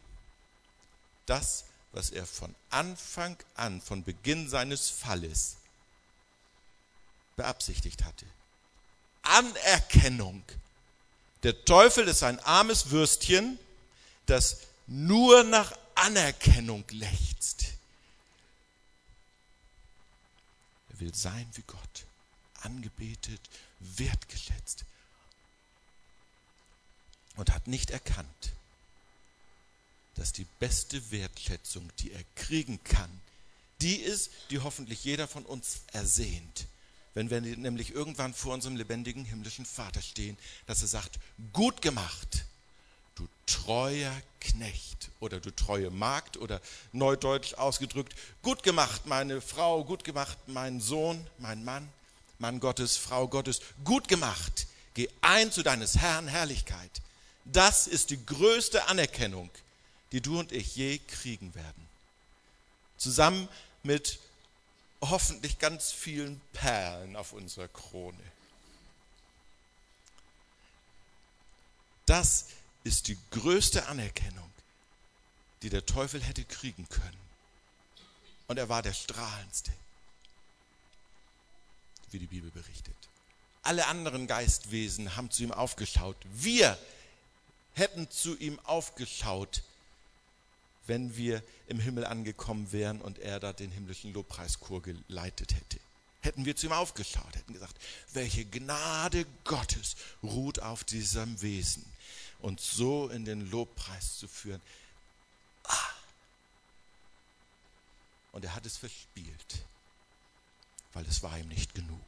Das, 1.27 1.65
was 1.93 2.11
er 2.11 2.25
von 2.25 2.55
Anfang 2.71 3.37
an, 3.57 3.81
von 3.81 4.05
Beginn 4.05 4.49
seines 4.49 4.89
Falles 4.89 5.57
beabsichtigt 7.37 8.05
hatte. 8.05 8.27
Anerkennung. 9.23 10.43
Der 11.43 11.65
Teufel 11.65 12.07
ist 12.07 12.23
ein 12.23 12.39
armes 12.41 12.91
Würstchen, 12.91 13.59
das 14.27 14.59
nur 14.87 15.43
nach 15.45 15.77
Anerkennung 15.95 16.85
lechzt. 16.91 17.67
Er 20.91 21.01
will 21.01 21.15
sein 21.15 21.49
wie 21.55 21.63
Gott, 21.67 22.05
angebetet, 22.63 23.41
wertgeschätzt 23.81 24.85
und 27.37 27.53
hat 27.53 27.67
nicht 27.67 27.91
erkannt, 27.91 28.53
dass 30.17 30.33
die 30.33 30.47
beste 30.59 31.11
Wertschätzung, 31.11 31.91
die 31.99 32.13
er 32.13 32.23
kriegen 32.35 32.83
kann, 32.85 33.11
die 33.81 33.97
ist, 33.97 34.31
die 34.51 34.59
hoffentlich 34.59 35.05
jeder 35.05 35.27
von 35.27 35.47
uns 35.47 35.81
ersehnt. 35.93 36.67
Wenn 37.15 37.31
wir 37.31 37.41
nämlich 37.41 37.93
irgendwann 37.93 38.35
vor 38.35 38.55
unserem 38.55 38.77
lebendigen 38.77 39.25
himmlischen 39.25 39.65
Vater 39.65 40.03
stehen, 40.03 40.37
dass 40.67 40.83
er 40.83 40.89
sagt, 40.89 41.19
gut 41.53 41.83
gemacht, 41.83 42.45
du 43.15 43.27
treuer 43.47 44.15
Knecht 44.41 45.11
oder 45.19 45.41
du 45.41 45.51
treue 45.51 45.91
Magd 45.91 46.37
oder 46.37 46.61
neudeutsch 46.93 47.55
ausgedrückt, 47.55 48.15
gut 48.43 48.63
gemacht, 48.63 49.07
meine 49.07 49.41
Frau, 49.41 49.85
gut 49.85 50.05
gemacht, 50.05 50.39
mein 50.47 50.81
Sohn, 50.81 51.27
mein 51.39 51.65
Mann, 51.65 51.89
Mann 52.41 52.59
Gottes, 52.59 52.97
Frau 52.97 53.29
Gottes, 53.29 53.61
gut 53.85 54.09
gemacht, 54.09 54.67
geh 54.95 55.09
ein 55.21 55.53
zu 55.53 55.63
deines 55.63 55.99
Herrn 55.99 56.27
Herrlichkeit. 56.27 56.91
Das 57.45 57.87
ist 57.87 58.11
die 58.11 58.25
größte 58.25 58.89
Anerkennung, 58.89 59.51
die 60.13 60.21
du 60.21 60.39
und 60.39 60.51
ich 60.51 60.75
je 60.75 60.99
kriegen 60.99 61.55
werden. 61.55 61.89
Zusammen 62.97 63.49
mit 63.83 64.19
hoffentlich 65.01 65.59
ganz 65.59 65.93
vielen 65.93 66.41
Perlen 66.53 67.17
auf 67.17 67.33
unserer 67.33 67.69
Krone. 67.69 68.19
Das 72.07 72.47
ist 72.85 73.09
die 73.09 73.19
größte 73.31 73.87
Anerkennung, 73.87 74.51
die 75.63 75.71
der 75.71 75.87
Teufel 75.87 76.23
hätte 76.23 76.45
kriegen 76.45 76.89
können. 76.89 77.21
Und 78.49 78.59
er 78.59 78.69
war 78.69 78.83
der 78.83 78.95
strahlendste, 78.95 79.73
wie 82.13 82.19
die 82.19 82.27
Bibel 82.27 82.51
berichtet. 82.51 82.97
Alle 83.63 83.87
anderen 83.87 84.27
Geistwesen 84.27 85.17
haben 85.17 85.31
zu 85.31 85.43
ihm 85.43 85.53
aufgeschaut. 85.53 86.17
Wir 86.33 86.79
hätten 87.75 88.11
zu 88.11 88.37
ihm 88.37 88.59
aufgeschaut, 88.61 89.63
wenn 90.87 91.17
wir 91.17 91.43
im 91.67 91.79
Himmel 91.79 92.05
angekommen 92.05 92.73
wären 92.73 93.01
und 93.01 93.19
er 93.19 93.39
da 93.39 93.53
den 93.53 93.71
himmlischen 93.71 94.13
Lobpreischor 94.13 94.83
geleitet 94.83 95.55
hätte. 95.55 95.79
Hätten 96.23 96.45
wir 96.45 96.57
zu 96.57 96.67
ihm 96.67 96.73
aufgeschaut, 96.73 97.35
hätten 97.35 97.55
gesagt, 97.55 97.77
welche 98.13 98.45
Gnade 98.45 99.25
Gottes 99.45 99.97
ruht 100.23 100.59
auf 100.61 100.85
diesem 100.85 101.41
Wesen 101.41 101.85
und 102.41 102.61
so 102.61 103.09
in 103.09 103.25
den 103.25 103.51
Lobpreis 103.51 104.19
zu 104.19 104.29
führen. 104.29 104.61
Ah. 105.65 105.77
Und 108.33 108.45
er 108.45 108.55
hat 108.55 108.67
es 108.67 108.77
verspielt, 108.77 109.65
weil 110.95 111.05
es 111.07 111.23
war 111.23 111.37
ihm 111.39 111.49
nicht 111.49 111.75
genug. 111.75 112.01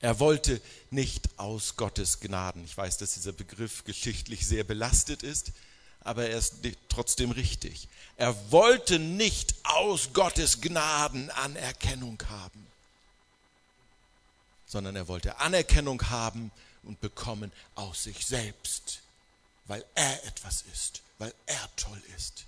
Er 0.00 0.20
wollte 0.20 0.60
nicht 0.90 1.30
aus 1.38 1.76
Gottes 1.76 2.20
Gnaden. 2.20 2.64
Ich 2.64 2.76
weiß, 2.76 2.98
dass 2.98 3.14
dieser 3.14 3.32
Begriff 3.32 3.84
geschichtlich 3.84 4.46
sehr 4.46 4.62
belastet 4.62 5.22
ist, 5.22 5.52
aber 6.00 6.28
er 6.28 6.36
ist 6.36 6.56
trotzdem 6.90 7.30
richtig. 7.30 7.88
Er 8.18 8.52
wollte 8.52 8.98
nicht 8.98 9.54
aus 9.62 10.12
Gottes 10.12 10.60
Gnaden 10.60 11.30
Anerkennung 11.30 12.22
haben, 12.28 12.66
sondern 14.66 14.94
er 14.94 15.08
wollte 15.08 15.38
Anerkennung 15.38 16.10
haben 16.10 16.50
und 16.82 17.00
bekommen 17.00 17.50
aus 17.74 18.02
sich 18.02 18.26
selbst, 18.26 19.00
weil 19.66 19.84
er 19.94 20.24
etwas 20.26 20.64
ist, 20.72 21.00
weil 21.18 21.32
er 21.46 21.76
toll 21.76 22.02
ist. 22.14 22.44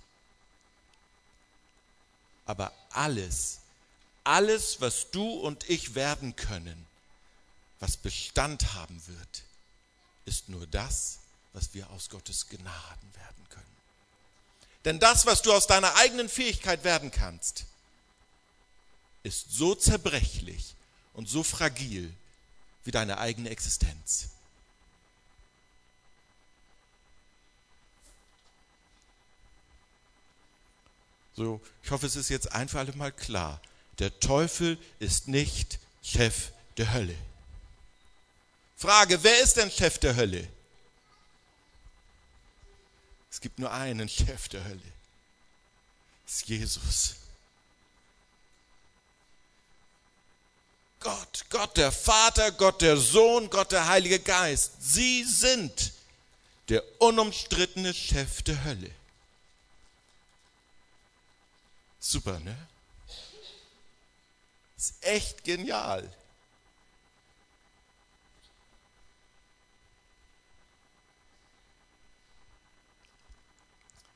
Aber 2.45 2.71
alles, 2.91 3.61
alles, 4.27 4.81
was 4.81 5.09
du 5.11 5.31
und 5.39 5.69
ich 5.69 5.95
werden 5.95 6.35
können, 6.35 6.85
was 7.79 7.97
Bestand 7.97 8.73
haben 8.73 9.01
wird, 9.07 9.43
ist 10.25 10.49
nur 10.49 10.67
das, 10.67 11.19
was 11.53 11.73
wir 11.73 11.89
aus 11.91 12.09
Gottes 12.09 12.47
Gnaden 12.47 13.15
werden 13.15 13.49
können. 13.49 13.77
Denn 14.85 14.99
das, 14.99 15.25
was 15.25 15.41
du 15.41 15.53
aus 15.53 15.67
deiner 15.67 15.95
eigenen 15.95 16.29
Fähigkeit 16.29 16.83
werden 16.83 17.11
kannst, 17.11 17.65
ist 19.23 19.51
so 19.51 19.75
zerbrechlich 19.75 20.75
und 21.13 21.27
so 21.27 21.43
fragil, 21.43 22.13
wie 22.83 22.91
deine 22.91 23.17
eigene 23.17 23.49
Existenz. 23.49 24.29
So, 31.35 31.61
ich 31.83 31.91
hoffe, 31.91 32.07
es 32.07 32.15
ist 32.15 32.29
jetzt 32.29 32.51
ein 32.51 32.67
für 32.67 32.79
alle 32.79 32.93
Mal 32.93 33.11
klar. 33.11 33.61
Der 33.99 34.19
Teufel 34.19 34.77
ist 34.99 35.27
nicht 35.27 35.79
Chef 36.03 36.51
der 36.77 36.93
Hölle. 36.93 37.15
Frage, 38.75 39.23
wer 39.23 39.39
ist 39.41 39.57
denn 39.57 39.71
Chef 39.71 39.97
der 39.97 40.15
Hölle? 40.15 40.47
Es 43.31 43.41
gibt 43.41 43.59
nur 43.59 43.71
einen 43.71 44.07
Chef 44.07 44.47
der 44.49 44.63
Hölle. 44.63 44.81
Das 46.25 46.35
ist 46.35 46.47
Jesus. 46.47 47.15
Gott, 50.99 51.45
Gott 51.49 51.77
der 51.77 51.91
Vater, 51.91 52.51
Gott 52.51 52.81
der 52.81 52.97
Sohn, 52.97 53.49
Gott 53.49 53.71
der 53.71 53.87
Heilige 53.87 54.19
Geist. 54.19 54.73
Sie 54.79 55.23
sind 55.23 55.93
der 56.69 56.83
unumstrittene 56.99 57.93
Chef 57.93 58.41
der 58.41 58.63
Hölle. 58.63 58.91
Super, 61.99 62.39
ne? 62.39 62.57
Ist 64.77 65.03
echt 65.03 65.43
genial. 65.43 66.13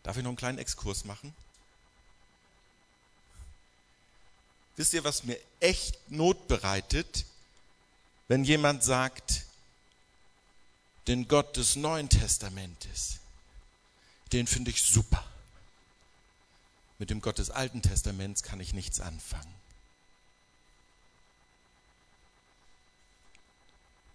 Darf 0.03 0.17
ich 0.17 0.23
noch 0.23 0.29
einen 0.29 0.37
kleinen 0.37 0.57
Exkurs 0.57 1.05
machen? 1.05 1.33
Wisst 4.75 4.93
ihr, 4.93 5.03
was 5.03 5.23
mir 5.23 5.39
echt 5.59 5.99
Not 6.09 6.47
bereitet, 6.47 7.25
wenn 8.27 8.43
jemand 8.43 8.83
sagt, 8.83 9.45
den 11.07 11.27
Gott 11.27 11.57
des 11.57 11.75
Neuen 11.75 12.09
Testamentes, 12.09 13.19
den 14.31 14.47
finde 14.47 14.71
ich 14.71 14.81
super. 14.81 15.23
Mit 16.99 17.09
dem 17.09 17.21
Gott 17.21 17.39
des 17.39 17.49
Alten 17.49 17.81
Testaments 17.81 18.43
kann 18.43 18.59
ich 18.59 18.73
nichts 18.73 19.01
anfangen. 19.01 19.60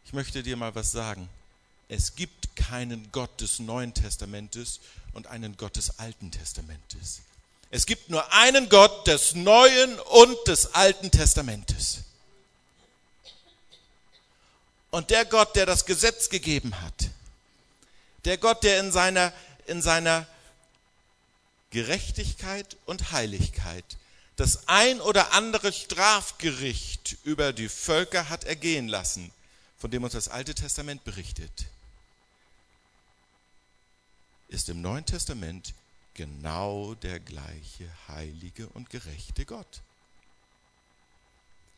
Ich 0.07 0.13
möchte 0.13 0.45
dir 0.45 0.57
mal 0.57 0.73
was 0.77 0.93
sagen. 0.93 1.29
Es 1.89 2.15
gibt 2.15 2.55
keinen 2.55 3.11
Gott 3.11 3.41
des 3.41 3.59
Neuen 3.59 3.93
Testamentes 3.93 4.79
und 5.15 5.27
einen 5.27 5.57
Gott 5.57 5.77
des 5.77 5.99
Alten 5.99 6.31
Testamentes. 6.31 7.23
Es 7.71 7.87
gibt 7.87 8.09
nur 8.09 8.33
einen 8.33 8.69
Gott 8.69 9.09
des 9.09 9.35
Neuen 9.35 9.99
und 9.99 10.37
des 10.47 10.75
Alten 10.75 11.11
Testamentes. 11.11 12.05
Und 14.93 15.11
der 15.11 15.25
Gott, 15.25 15.57
der 15.57 15.67
das 15.67 15.85
Gesetz 15.85 16.29
gegeben 16.29 16.81
hat, 16.83 17.11
der 18.25 18.39
Gott, 18.39 18.63
der 18.63 18.79
in 18.79 18.93
seiner, 18.93 19.33
in 19.67 19.83
seiner 19.83 20.25
Gerechtigkeit 21.71 22.77
und 22.87 23.11
Heiligkeit 23.11 23.85
das 24.37 24.69
ein 24.69 25.01
oder 25.01 25.33
andere 25.33 25.73
Strafgericht 25.73 27.17
über 27.25 27.53
die 27.53 27.69
Völker 27.69 28.29
hat 28.29 28.45
ergehen 28.45 28.87
lassen, 28.87 29.33
von 29.79 29.91
dem 29.91 30.05
uns 30.05 30.13
das 30.13 30.29
Alte 30.29 30.55
Testament 30.55 31.05
berichtet, 31.05 31.67
ist 34.49 34.69
im 34.69 34.81
Neuen 34.81 35.05
Testament 35.05 35.75
genau 36.15 36.95
der 36.95 37.21
gleiche 37.21 37.91
heilige 38.09 38.69
und 38.69 38.91
gerechte 38.91 39.45
Gott. 39.45 39.83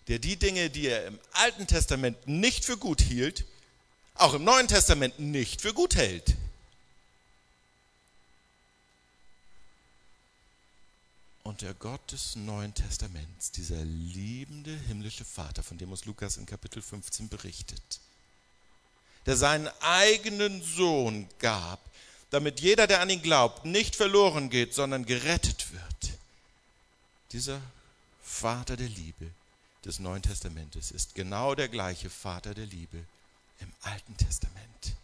Der 0.07 0.19
die 0.19 0.37
Dinge, 0.37 0.71
die 0.71 0.87
er 0.87 1.07
im 1.07 1.19
Alten 1.33 1.67
Testament 1.67 2.27
nicht 2.27 2.65
für 2.65 2.77
gut 2.77 3.01
hielt, 3.01 3.45
auch 4.15 4.35
im 4.35 4.45
Neuen 4.45 4.69
Testament 4.69 5.19
nicht 5.19 5.61
für 5.61 5.75
gut 5.75 5.97
hält. 5.97 6.37
Und 11.59 11.63
der 11.63 11.75
Gott 11.75 12.13
des 12.13 12.37
Neuen 12.37 12.73
Testaments, 12.73 13.51
dieser 13.51 13.83
liebende 13.85 14.71
himmlische 14.87 15.25
Vater, 15.25 15.65
von 15.65 15.77
dem 15.77 15.91
uns 15.91 16.05
Lukas 16.05 16.37
in 16.37 16.47
Kapitel 16.47 16.81
15 16.81 17.29
berichtet, 17.29 17.99
der 19.27 19.37
seinen 19.37 19.67
eigenen 19.81 20.63
Sohn 20.63 21.29
gab, 21.41 21.81
damit 22.31 22.61
jeder, 22.61 22.87
der 22.87 23.01
an 23.01 23.11
ihn 23.11 23.23
glaubt, 23.23 23.65
nicht 23.65 23.97
verloren 23.97 24.51
geht, 24.51 24.73
sondern 24.73 25.05
gerettet 25.05 25.73
wird. 25.73 26.19
Dieser 27.33 27.61
Vater 28.23 28.77
der 28.77 28.89
Liebe 28.89 29.29
des 29.85 29.99
Neuen 29.99 30.23
Testamentes 30.23 30.93
ist 30.93 31.17
genau 31.17 31.57
der 31.57 31.67
gleiche 31.67 32.09
Vater 32.09 32.55
der 32.55 32.67
Liebe 32.67 33.05
im 33.59 33.73
Alten 33.83 34.17
Testament. 34.17 34.95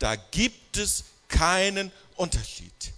Da 0.00 0.16
gibt 0.16 0.76
es 0.76 1.04
keinen 1.28 1.92
Unterschied. 2.16 2.92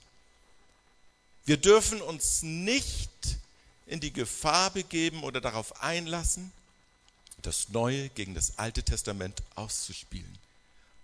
Wir 1.50 1.56
dürfen 1.56 2.00
uns 2.00 2.44
nicht 2.44 3.10
in 3.88 3.98
die 3.98 4.12
Gefahr 4.12 4.70
begeben 4.70 5.24
oder 5.24 5.40
darauf 5.40 5.82
einlassen, 5.82 6.52
das 7.42 7.70
Neue 7.70 8.08
gegen 8.10 8.36
das 8.36 8.56
Alte 8.56 8.84
Testament 8.84 9.42
auszuspielen. 9.56 10.38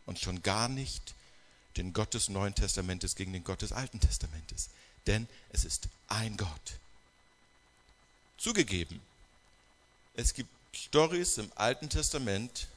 Und 0.05 0.21
schon 0.21 0.45
gar 0.45 0.69
nicht 0.69 1.17
den 1.77 1.93
Gott 1.93 2.15
des 2.15 2.29
Neuen 2.29 2.55
Testamentes 2.55 3.17
gegen 3.17 3.33
den 3.33 3.43
Gott 3.43 3.61
des 3.61 3.73
Alten 3.73 3.99
Testamentes. 3.99 4.69
Denn 5.09 5.27
es 5.51 5.65
ist 5.65 5.89
ein 6.07 6.37
Gott. 6.37 6.79
Zugegeben, 8.39 9.01
es 10.15 10.33
gibt 10.33 10.51
Stories 10.73 11.39
im 11.39 11.51
Alten 11.57 11.91
Testament, 11.91 12.69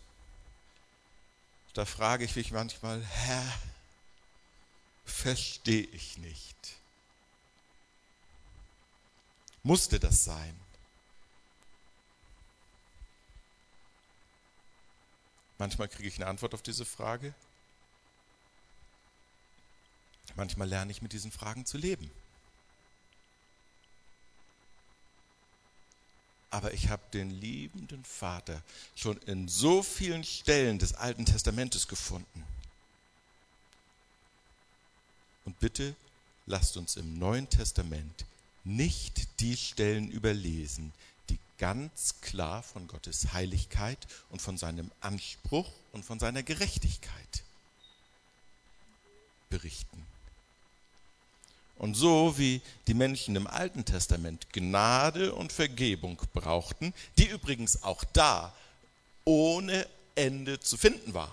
da 1.75 1.85
frage 1.85 2.25
ich 2.25 2.35
mich 2.35 2.51
manchmal, 2.51 2.99
Herr, 3.03 3.59
verstehe 5.05 5.87
ich 5.91 6.17
nicht. 6.17 6.78
Musste 9.69 9.99
das 9.99 10.23
sein? 10.23 10.59
Manchmal 15.59 15.87
kriege 15.87 16.07
ich 16.07 16.15
eine 16.15 16.25
Antwort 16.25 16.55
auf 16.55 16.63
diese 16.63 16.85
Frage. 16.85 17.35
Manchmal 20.35 20.67
lerne 20.67 20.91
ich 20.91 21.03
mit 21.03 21.13
diesen 21.13 21.31
Fragen 21.31 21.67
zu 21.67 21.77
leben. 21.77 22.09
Aber 26.49 26.73
ich 26.73 26.89
habe 26.89 27.03
den 27.13 27.29
liebenden 27.29 28.03
Vater 28.03 28.63
schon 28.95 29.17
in 29.27 29.47
so 29.47 29.83
vielen 29.83 30.23
Stellen 30.23 30.79
des 30.79 30.95
Alten 30.95 31.27
Testamentes 31.27 31.87
gefunden. 31.87 32.43
Und 35.45 35.59
bitte 35.59 35.95
lasst 36.47 36.75
uns 36.75 36.95
im 36.95 37.19
Neuen 37.19 37.47
Testament 37.47 38.25
nicht 38.69 39.39
die 39.39 39.57
Stellen 39.57 40.11
überlesen, 40.11 40.93
die 41.29 41.39
ganz 41.57 42.21
klar 42.21 42.63
von 42.63 42.87
Gottes 42.87 43.33
Heiligkeit 43.33 44.07
und 44.29 44.41
von 44.41 44.57
seinem 44.57 44.91
Anspruch 45.01 45.71
und 45.91 46.05
von 46.05 46.19
seiner 46.19 46.43
Gerechtigkeit 46.43 47.43
berichten. 49.49 50.05
Und 51.77 51.95
so 51.95 52.37
wie 52.37 52.61
die 52.87 52.93
Menschen 52.93 53.35
im 53.35 53.47
Alten 53.47 53.85
Testament 53.85 54.51
Gnade 54.53 55.33
und 55.33 55.51
Vergebung 55.51 56.21
brauchten, 56.33 56.93
die 57.17 57.27
übrigens 57.27 57.83
auch 57.83 58.03
da 58.03 58.53
ohne 59.25 59.87
Ende 60.15 60.59
zu 60.59 60.77
finden 60.77 61.13
war, 61.13 61.31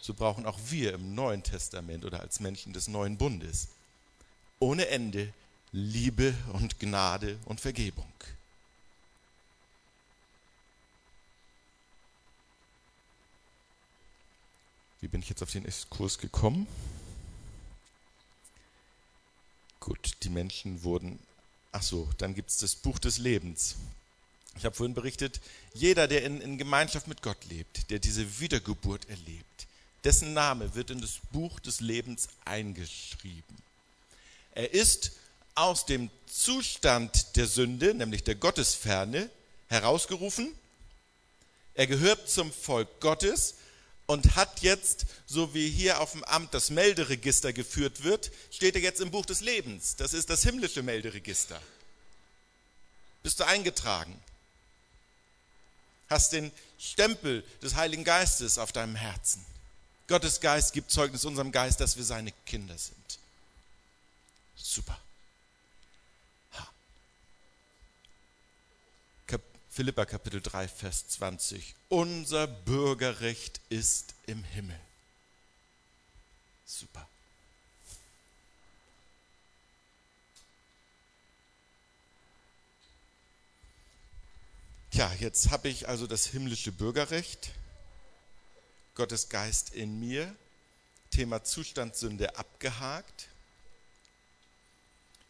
so 0.00 0.14
brauchen 0.14 0.46
auch 0.46 0.58
wir 0.70 0.94
im 0.94 1.14
Neuen 1.14 1.42
Testament 1.42 2.04
oder 2.04 2.20
als 2.20 2.40
Menschen 2.40 2.72
des 2.72 2.88
neuen 2.88 3.18
Bundes 3.18 3.68
ohne 4.58 4.88
Ende 4.88 5.32
Liebe 5.72 6.34
und 6.52 6.78
Gnade 6.78 7.38
und 7.44 7.60
Vergebung. 7.60 8.12
Wie 15.00 15.08
bin 15.08 15.22
ich 15.22 15.28
jetzt 15.28 15.42
auf 15.42 15.52
den 15.52 15.66
Kurs 15.90 16.18
gekommen? 16.18 16.66
Gut, 19.78 20.12
die 20.22 20.28
Menschen 20.28 20.82
wurden. 20.82 21.18
Ach 21.70 21.82
so, 21.82 22.08
dann 22.18 22.34
gibt 22.34 22.50
es 22.50 22.56
das 22.58 22.74
Buch 22.74 22.98
des 22.98 23.18
Lebens. 23.18 23.76
Ich 24.56 24.64
habe 24.64 24.74
vorhin 24.74 24.94
berichtet, 24.94 25.40
jeder, 25.72 26.08
der 26.08 26.24
in, 26.24 26.40
in 26.40 26.58
Gemeinschaft 26.58 27.06
mit 27.06 27.22
Gott 27.22 27.44
lebt, 27.48 27.90
der 27.90 28.00
diese 28.00 28.40
Wiedergeburt 28.40 29.08
erlebt, 29.08 29.68
dessen 30.02 30.34
Name 30.34 30.74
wird 30.74 30.90
in 30.90 31.00
das 31.00 31.20
Buch 31.30 31.60
des 31.60 31.80
Lebens 31.80 32.28
eingeschrieben. 32.44 33.67
Er 34.52 34.72
ist 34.72 35.12
aus 35.54 35.86
dem 35.86 36.10
Zustand 36.26 37.36
der 37.36 37.46
Sünde, 37.46 37.94
nämlich 37.94 38.24
der 38.24 38.34
Gottesferne, 38.34 39.30
herausgerufen. 39.68 40.54
Er 41.74 41.86
gehört 41.86 42.28
zum 42.28 42.52
Volk 42.52 43.00
Gottes 43.00 43.54
und 44.06 44.36
hat 44.36 44.60
jetzt, 44.60 45.06
so 45.26 45.52
wie 45.54 45.68
hier 45.68 46.00
auf 46.00 46.12
dem 46.12 46.24
Amt 46.24 46.54
das 46.54 46.70
Melderegister 46.70 47.52
geführt 47.52 48.02
wird, 48.04 48.30
steht 48.50 48.74
er 48.74 48.80
jetzt 48.80 49.00
im 49.00 49.10
Buch 49.10 49.26
des 49.26 49.42
Lebens. 49.42 49.96
Das 49.96 50.12
ist 50.12 50.30
das 50.30 50.42
himmlische 50.42 50.82
Melderegister. 50.82 51.60
Bist 53.22 53.38
du 53.40 53.44
eingetragen? 53.44 54.18
Hast 56.08 56.32
den 56.32 56.50
Stempel 56.78 57.44
des 57.62 57.74
Heiligen 57.74 58.04
Geistes 58.04 58.56
auf 58.56 58.72
deinem 58.72 58.94
Herzen. 58.94 59.44
Gottes 60.06 60.40
Geist 60.40 60.72
gibt 60.72 60.90
Zeugnis 60.90 61.26
unserem 61.26 61.52
Geist, 61.52 61.80
dass 61.80 61.98
wir 61.98 62.04
seine 62.04 62.32
Kinder 62.46 62.78
sind. 62.78 63.17
Super. 64.62 64.98
Ha. 66.52 66.68
Kap 69.26 69.42
Philippa 69.70 70.04
Kapitel 70.04 70.42
3, 70.42 70.68
Vers 70.68 71.08
20. 71.08 71.74
Unser 71.88 72.46
Bürgerrecht 72.46 73.60
ist 73.68 74.14
im 74.26 74.44
Himmel. 74.44 74.78
Super. 76.66 77.08
Tja, 84.90 85.12
jetzt 85.20 85.50
habe 85.50 85.68
ich 85.68 85.86
also 85.86 86.08
das 86.08 86.26
himmlische 86.26 86.72
Bürgerrecht, 86.72 87.52
Gottes 88.96 89.28
Geist 89.28 89.72
in 89.72 90.00
mir, 90.00 90.34
Thema 91.10 91.44
Zustandssünde 91.44 92.36
abgehakt. 92.36 93.28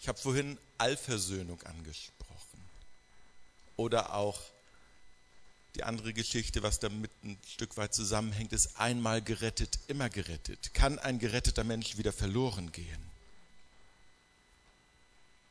Ich 0.01 0.09
habe 0.09 0.18
vorhin 0.18 0.59
Allversöhnung 0.78 1.62
angesprochen 1.62 2.62
oder 3.76 4.14
auch 4.14 4.40
Die 5.74 5.84
andere 5.84 6.12
Geschichte, 6.12 6.62
was 6.62 6.80
damit 6.80 7.11
ein 7.22 7.38
Stück 7.46 7.76
weit 7.76 7.94
zusammenhängt, 7.94 8.53
ist 8.53 8.80
einmal 8.80 9.22
gerettet, 9.22 9.78
immer 9.86 10.09
gerettet. 10.09 10.74
Kann 10.74 10.99
ein 10.99 11.18
geretteter 11.20 11.62
Mensch 11.62 11.96
wieder 11.96 12.12
verloren 12.12 12.72
gehen? 12.72 13.11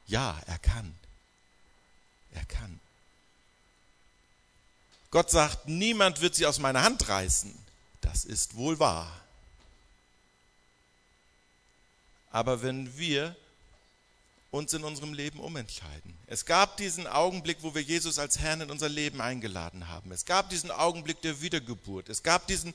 Ja, 0.08 0.42
er 0.48 0.60
kann. 0.60 0.94
Er 2.34 2.46
kann. 2.46 2.80
Gott 5.12 5.32
sagt, 5.32 5.68
niemand 5.70 6.20
wird 6.20 6.36
sie 6.36 6.46
aus 6.46 6.60
meiner 6.60 6.84
Hand 6.84 7.08
reißen. 7.08 7.58
Das 8.02 8.26
ist 8.26 8.56
wohl 8.56 8.80
wahr. 8.80 9.22
Aber 12.32 12.62
wenn 12.62 12.98
wir 12.98 13.36
uns 14.52 14.74
in 14.74 14.84
unserem 14.84 15.14
Leben 15.14 15.40
umentscheiden. 15.40 16.18
Es 16.26 16.46
gab 16.46 16.78
diesen 16.78 17.06
Augenblick, 17.08 17.58
wo 17.62 17.76
wir 17.76 17.82
Jesus 17.82 18.18
als 18.18 18.40
Herrn 18.40 18.62
in 18.62 18.72
unser 18.72 18.90
Leben 18.90 19.22
eingeladen 19.22 19.88
haben. 19.88 20.12
Es 20.12 20.26
gab 20.26 20.50
diesen 20.50 20.72
Augenblick 20.72 21.22
der 21.22 21.42
Wiedergeburt. 21.42 22.10
Es 22.10 22.24
gab 22.24 22.48
diesen 22.48 22.74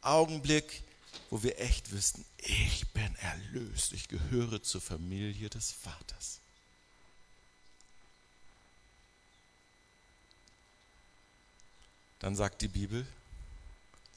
Augenblick, 0.00 0.82
wo 1.30 1.42
wir 1.42 1.58
echt 1.58 1.90
wüssten, 1.90 2.24
ich 2.38 2.86
bin 2.92 3.14
erlöst, 3.16 3.92
ich 3.92 4.08
gehöre 4.08 4.62
zur 4.62 4.80
Familie 4.80 5.50
des 5.50 5.72
Vaters. 5.72 6.40
Dann 12.20 12.36
sagt 12.36 12.62
die 12.62 12.68
Bibel, 12.68 13.06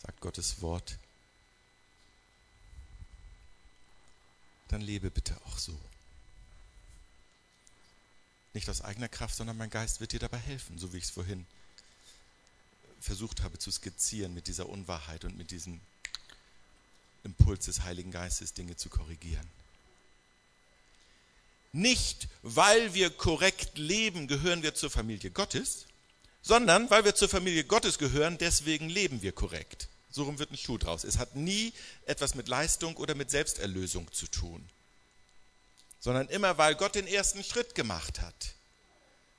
sagt 0.01 0.19
Gottes 0.21 0.61
Wort, 0.61 0.97
dann 4.69 4.81
lebe 4.81 5.09
bitte 5.09 5.35
auch 5.45 5.57
so. 5.57 5.77
Nicht 8.59 8.69
aus 8.69 8.81
eigener 8.81 9.07
Kraft, 9.07 9.37
sondern 9.37 9.55
mein 9.55 9.69
Geist 9.69 10.01
wird 10.01 10.11
dir 10.11 10.19
dabei 10.19 10.37
helfen, 10.37 10.77
so 10.77 10.91
wie 10.91 10.97
ich 10.97 11.05
es 11.05 11.11
vorhin 11.11 11.45
versucht 12.99 13.41
habe 13.41 13.57
zu 13.57 13.71
skizzieren 13.71 14.33
mit 14.33 14.47
dieser 14.47 14.67
Unwahrheit 14.67 15.23
und 15.23 15.37
mit 15.37 15.51
diesem 15.51 15.79
Impuls 17.23 17.67
des 17.67 17.83
Heiligen 17.83 18.11
Geistes, 18.11 18.53
Dinge 18.53 18.75
zu 18.75 18.89
korrigieren. 18.89 19.47
Nicht, 21.71 22.27
weil 22.41 22.93
wir 22.93 23.11
korrekt 23.11 23.77
leben, 23.77 24.27
gehören 24.27 24.61
wir 24.61 24.75
zur 24.75 24.89
Familie 24.89 25.31
Gottes, 25.31 25.85
sondern 26.41 26.89
weil 26.89 27.05
wir 27.05 27.15
zur 27.15 27.29
Familie 27.29 27.63
Gottes 27.63 27.97
gehören, 27.97 28.37
deswegen 28.37 28.89
leben 28.89 29.21
wir 29.21 29.31
korrekt. 29.31 29.87
So 30.11 30.23
rum 30.23 30.37
wird 30.37 30.51
ein 30.51 30.57
Schuh 30.57 30.77
draus. 30.77 31.05
Es 31.05 31.17
hat 31.17 31.33
nie 31.33 31.71
etwas 32.05 32.35
mit 32.35 32.49
Leistung 32.49 32.97
oder 32.97 33.15
mit 33.15 33.31
Selbsterlösung 33.31 34.11
zu 34.11 34.27
tun, 34.27 34.67
sondern 35.99 36.27
immer, 36.29 36.57
weil 36.57 36.75
Gott 36.75 36.95
den 36.95 37.07
ersten 37.07 37.43
Schritt 37.43 37.75
gemacht 37.75 38.21
hat. 38.21 38.53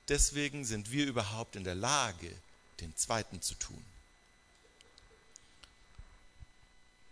Deswegen 0.07 0.65
sind 0.65 0.91
wir 0.91 1.05
überhaupt 1.05 1.55
in 1.55 1.63
der 1.63 1.75
Lage, 1.75 2.31
den 2.79 2.95
zweiten 2.95 3.41
zu 3.41 3.55
tun. 3.55 3.83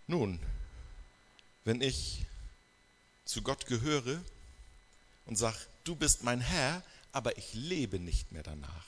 Nun, 0.08 0.39
wenn 1.66 1.82
ich 1.82 2.26
zu 3.26 3.41
Gott 3.41 3.68
gehöre 3.68 4.22
und 5.26 5.36
sage, 5.36 5.58
du 5.84 5.95
bist 5.95 6.24
mein 6.24 6.41
Herr, 6.41 6.84
aber 7.12 7.38
ich 7.38 7.54
lebe 7.54 8.00
nicht 8.00 8.32
mehr 8.32 8.43
danach. 8.43 8.86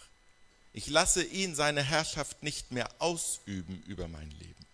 Ich 0.73 0.87
lasse 0.87 1.23
ihn 1.23 1.53
seine 1.53 1.83
Herrschaft 1.83 2.43
nicht 2.43 2.71
mehr 2.71 2.89
ausüben 2.99 3.83
über 3.87 4.07
mein 4.07 4.31
Leben. 4.31 4.65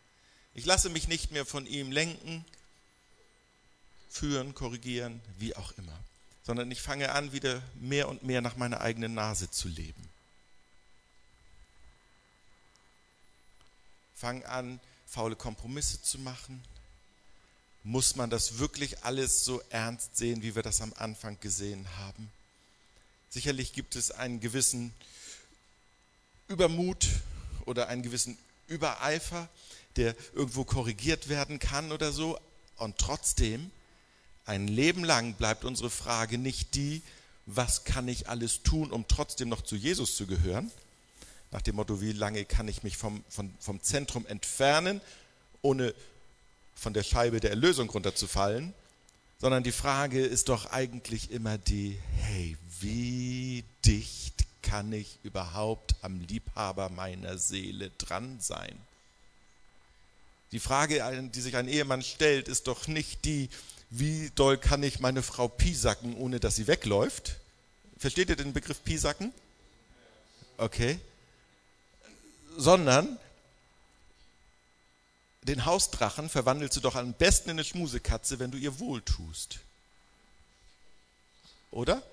Ich 0.54 0.66
lasse 0.66 0.90
mich 0.90 1.08
nicht 1.08 1.32
mehr 1.32 1.46
von 1.46 1.66
ihm 1.66 1.92
lenken, 1.92 2.46
führen, 4.18 4.56
korrigieren, 4.56 5.22
wie 5.38 5.56
auch 5.56 5.72
immer, 5.78 5.98
sondern 6.44 6.72
ich 6.72 6.82
fange 6.82 7.12
an, 7.12 7.32
wieder 7.32 7.62
mehr 7.76 8.10
und 8.10 8.24
mehr 8.24 8.42
nach 8.42 8.58
meiner 8.58 8.82
eigenen 8.82 9.14
Nase 9.14 9.52
zu 9.52 9.68
leben. 9.68 10.10
Fang 14.16 14.44
an, 14.46 14.80
faule 15.06 15.36
Kompromisse 15.36 16.02
zu 16.02 16.18
machen. 16.20 16.64
Muss 17.84 18.16
man 18.16 18.30
das 18.30 18.58
wirklich 18.58 19.04
alles 19.04 19.46
so 19.46 19.62
ernst 19.70 20.18
sehen, 20.18 20.42
wie 20.42 20.56
wir 20.56 20.64
das 20.64 20.82
am 20.82 20.94
Anfang 20.98 21.40
gesehen 21.40 21.88
haben? 21.98 22.32
Sicherlich 23.30 23.74
gibt 23.74 23.96
es 23.96 24.12
einen 24.12 24.40
gewissen 24.40 24.94
Übermut 26.48 27.08
oder 27.66 27.88
einen 27.88 28.02
gewissen 28.02 28.38
Übereifer, 28.68 29.48
der 29.96 30.16
irgendwo 30.34 30.64
korrigiert 30.64 31.30
werden 31.30 31.60
kann 31.60 31.92
oder 31.92 32.12
so. 32.12 32.40
Und 32.78 32.98
trotzdem, 32.98 33.72
ein 34.48 34.68
Leben 34.68 35.04
lang 35.04 35.34
bleibt 35.34 35.66
unsere 35.66 35.90
Frage 35.90 36.38
nicht 36.38 36.74
die, 36.76 37.02
was 37.46 37.84
kann 37.84 38.08
ich 38.08 38.30
alles 38.30 38.64
tun, 38.64 38.92
um 38.92 39.08
trotzdem 39.08 39.50
noch 39.50 39.62
zu 39.62 39.76
Jesus 39.76 40.16
zu 40.16 40.26
gehören? 40.26 40.72
Nach 41.52 41.62
dem 41.62 41.76
Motto, 41.76 42.02
wie 42.02 42.14
lange 42.14 42.46
kann 42.46 42.68
ich 42.68 42.84
mich 42.84 42.98
vom, 42.98 43.24
vom, 43.30 43.54
vom 43.60 43.82
Zentrum 43.82 44.26
entfernen, 44.26 45.02
ohne 45.62 45.94
von 46.76 46.94
der 46.94 47.04
Scheibe 47.04 47.40
der 47.40 47.52
Erlösung 47.52 47.90
runterzufallen? 47.90 48.74
Sondern 49.40 49.64
die 49.64 49.72
Frage 49.72 50.26
ist 50.26 50.50
doch 50.50 50.72
eigentlich 50.72 51.32
immer 51.32 51.58
die, 51.58 51.98
hey, 52.22 52.58
wie 52.80 53.64
dicht 53.86 54.46
kann 54.62 54.92
ich 54.92 55.20
überhaupt 55.24 55.96
am 56.02 56.20
Liebhaber 56.22 56.90
meiner 56.90 57.38
Seele 57.38 57.92
dran 57.98 58.40
sein? 58.40 58.78
Die 60.52 60.60
Frage, 60.60 61.30
die 61.34 61.42
sich 61.42 61.56
ein 61.58 61.68
Ehemann 61.68 62.02
stellt, 62.02 62.48
ist 62.48 62.68
doch 62.68 62.88
nicht 62.88 63.26
die, 63.26 63.50
wie 63.90 64.32
doll 64.36 64.58
kann 64.58 64.84
ich 64.84 65.00
meine 65.00 65.24
Frau 65.24 65.48
piesacken, 65.48 66.16
ohne 66.16 66.40
dass 66.40 66.56
sie 66.56 66.68
wegläuft? 66.68 67.38
Versteht 67.98 68.30
ihr 68.30 68.36
den 68.36 68.54
Begriff 68.54 68.84
piesacken? 68.84 69.34
Okay. 70.58 71.00
Sondern 72.58 73.18
den 75.44 75.66
Hausdrachen 75.66 76.30
verwandelst 76.30 76.76
du 76.76 76.82
doch 76.82 76.96
am 76.96 77.14
besten 77.14 77.50
in 77.50 77.56
eine 77.56 77.64
Schmusekatze, 77.64 78.40
wenn 78.40 78.52
du 78.52 78.58
ihr 78.58 78.80
wohltust. 78.80 79.60
Oder? 81.72 82.04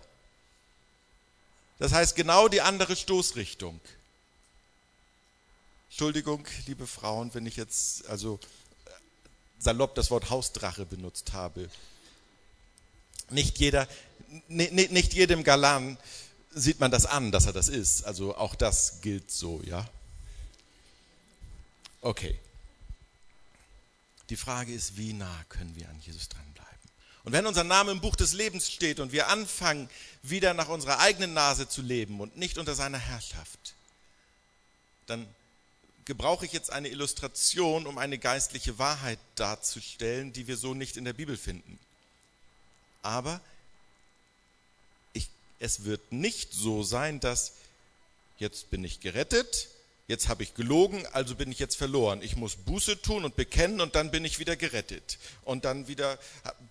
Das 1.79 1.93
heißt 1.93 2.15
genau 2.15 2.49
die 2.49 2.61
andere 2.61 2.95
Stoßrichtung. 2.95 3.81
Entschuldigung, 5.91 6.47
liebe 6.67 6.87
Frauen, 6.87 7.35
wenn 7.35 7.47
ich 7.47 7.57
jetzt 7.57 8.07
also 8.07 8.39
salopp 9.59 9.95
das 9.95 10.11
Wort 10.11 10.31
Hausdrache 10.31 10.87
benutzt 10.87 11.33
habe. 11.33 11.69
Nicht 13.31 13.59
jeder, 13.59 13.89
nicht 14.49 15.15
jedem 15.15 15.45
Galan 15.45 15.97
sieht 16.51 16.81
man 16.81 16.91
das 16.91 17.07
an, 17.07 17.33
dass 17.33 17.47
er 17.47 17.53
das 17.53 17.69
ist. 17.69 18.05
Also 18.05 18.37
auch 18.37 18.55
das 18.55 19.01
gilt 19.01 19.31
so, 19.31 19.61
ja. 19.65 19.89
Okay. 22.01 22.39
Die 24.31 24.37
Frage 24.37 24.73
ist, 24.73 24.97
wie 24.97 25.13
nah 25.13 25.45
können 25.49 25.75
wir 25.77 25.89
an 25.89 26.01
Jesus 26.01 26.29
dranbleiben? 26.29 26.55
Und 27.25 27.33
wenn 27.33 27.47
unser 27.47 27.65
Name 27.65 27.91
im 27.91 28.01
Buch 28.01 28.17
des 28.17 28.35
Lebens 28.35 28.71
steht 28.71 29.01
und 29.01 29.13
wir 29.13 29.29
anfangen, 29.29 29.89
wieder 30.23 30.55
nach 30.55 30.69
unserer 30.69 31.01
eigenen 31.01 31.33
Nase 31.33 31.69
zu 31.69 31.83
leben 31.83 32.21
und 32.21 32.37
nicht 32.37 32.59
unter 32.59 32.75
seiner 32.75 32.99
Herrschaft, 32.99 33.75
dann 35.07 35.27
gebrauche 36.05 36.47
ich 36.47 36.53
jetzt 36.53 36.71
eine 36.71 36.89
Illustration, 36.89 37.87
um 37.87 37.99
eine 37.99 38.19
geistliche 38.19 38.79
Wahrheit 38.79 39.19
darzustellen, 39.35 40.33
die 40.33 40.47
wir 40.47 40.57
so 40.57 40.75
nicht 40.75 40.97
in 40.97 41.05
der 41.05 41.13
Bibel 41.13 41.37
finden. 41.37 41.79
Aber 43.03 43.41
ich, 45.13 45.29
es 45.59 45.85
wird 45.85 46.13
nicht 46.13 46.53
so 46.53 46.83
sein, 46.83 47.21
dass 47.21 47.53
jetzt 48.39 48.71
bin 48.71 48.85
ich 48.85 49.01
gerettet, 49.01 49.69
jetzt 50.09 50.29
habe 50.29 50.43
ich 50.43 50.55
gelogen, 50.55 51.07
also 51.13 51.35
bin 51.35 51.51
ich 51.51 51.59
jetzt 51.59 51.77
verloren. 51.77 52.21
Ich 52.23 52.37
muss 52.37 52.57
Buße 52.57 53.01
tun 53.01 53.25
und 53.25 53.37
bekennen 53.37 53.81
und 53.81 53.95
dann 53.95 54.11
bin 54.11 54.25
ich 54.25 54.39
wieder 54.39 54.57
gerettet. 54.57 55.19
Und 55.45 55.65
dann 55.65 55.89
wieder 55.89 56.19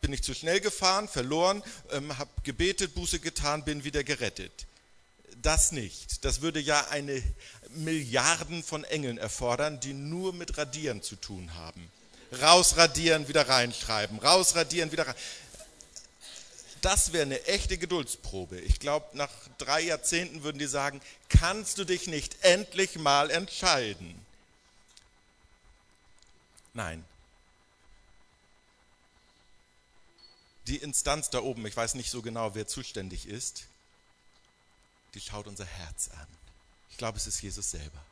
bin 0.01 0.13
ich 0.13 0.23
zu 0.23 0.34
schnell 0.34 0.59
gefahren, 0.59 1.07
verloren, 1.07 1.63
ähm, 1.91 2.17
habe 2.17 2.29
gebetet, 2.43 2.93
Buße 2.93 3.19
getan, 3.19 3.63
bin 3.65 3.84
wieder 3.84 4.03
gerettet. 4.03 4.51
Das 5.41 5.71
nicht. 5.71 6.23
Das 6.25 6.41
würde 6.41 6.59
ja 6.59 6.88
eine 6.88 7.21
Milliarden 7.76 8.63
von 8.63 8.84
Engeln 8.84 9.17
erfordern, 9.17 9.80
die 9.80 9.93
nur 9.93 10.34
mit 10.34 10.57
Radieren 10.57 11.01
zu 11.01 11.15
tun 11.15 11.53
haben. 11.55 11.91
Rausradieren, 12.41 13.28
wieder 13.28 13.47
reinschreiben, 13.47 14.19
rausradieren, 14.19 14.91
wieder 14.91 15.07
rein 15.07 15.15
das 16.84 17.13
wäre 17.13 17.24
eine 17.24 17.45
echte 17.45 17.78
Geduldsprobe. 17.78 18.59
Ich 18.59 18.80
glaube, 18.80 19.05
nach 19.13 19.32
drei 19.57 19.82
Jahrzehnten 19.82 20.43
würden 20.43 20.59
die 20.59 20.67
sagen, 20.67 21.01
kannst 21.30 21.78
du 21.78 21.86
dich 21.86 22.07
nicht 22.07 22.43
endlich 22.43 22.97
mal 22.97 23.32
entscheiden? 23.32 24.13
Nein. 26.74 27.05
Die 30.67 30.78
Instanz 30.78 31.30
da 31.30 31.39
oben, 31.39 31.65
ich 31.65 31.76
weiß 31.76 31.95
nicht 31.95 32.09
so 32.09 32.21
genau, 32.21 32.53
wer 32.53 32.67
zuständig 32.67 33.28
ist, 33.28 33.65
die 35.13 35.21
schaut 35.21 35.47
unser 35.47 35.65
Herz 35.65 36.09
an. 36.09 36.28
Ich 36.93 36.97
glaube, 36.97 37.17
es 37.17 37.25
ist 37.25 37.41
Jesus 37.41 37.71
selber. 37.71 38.05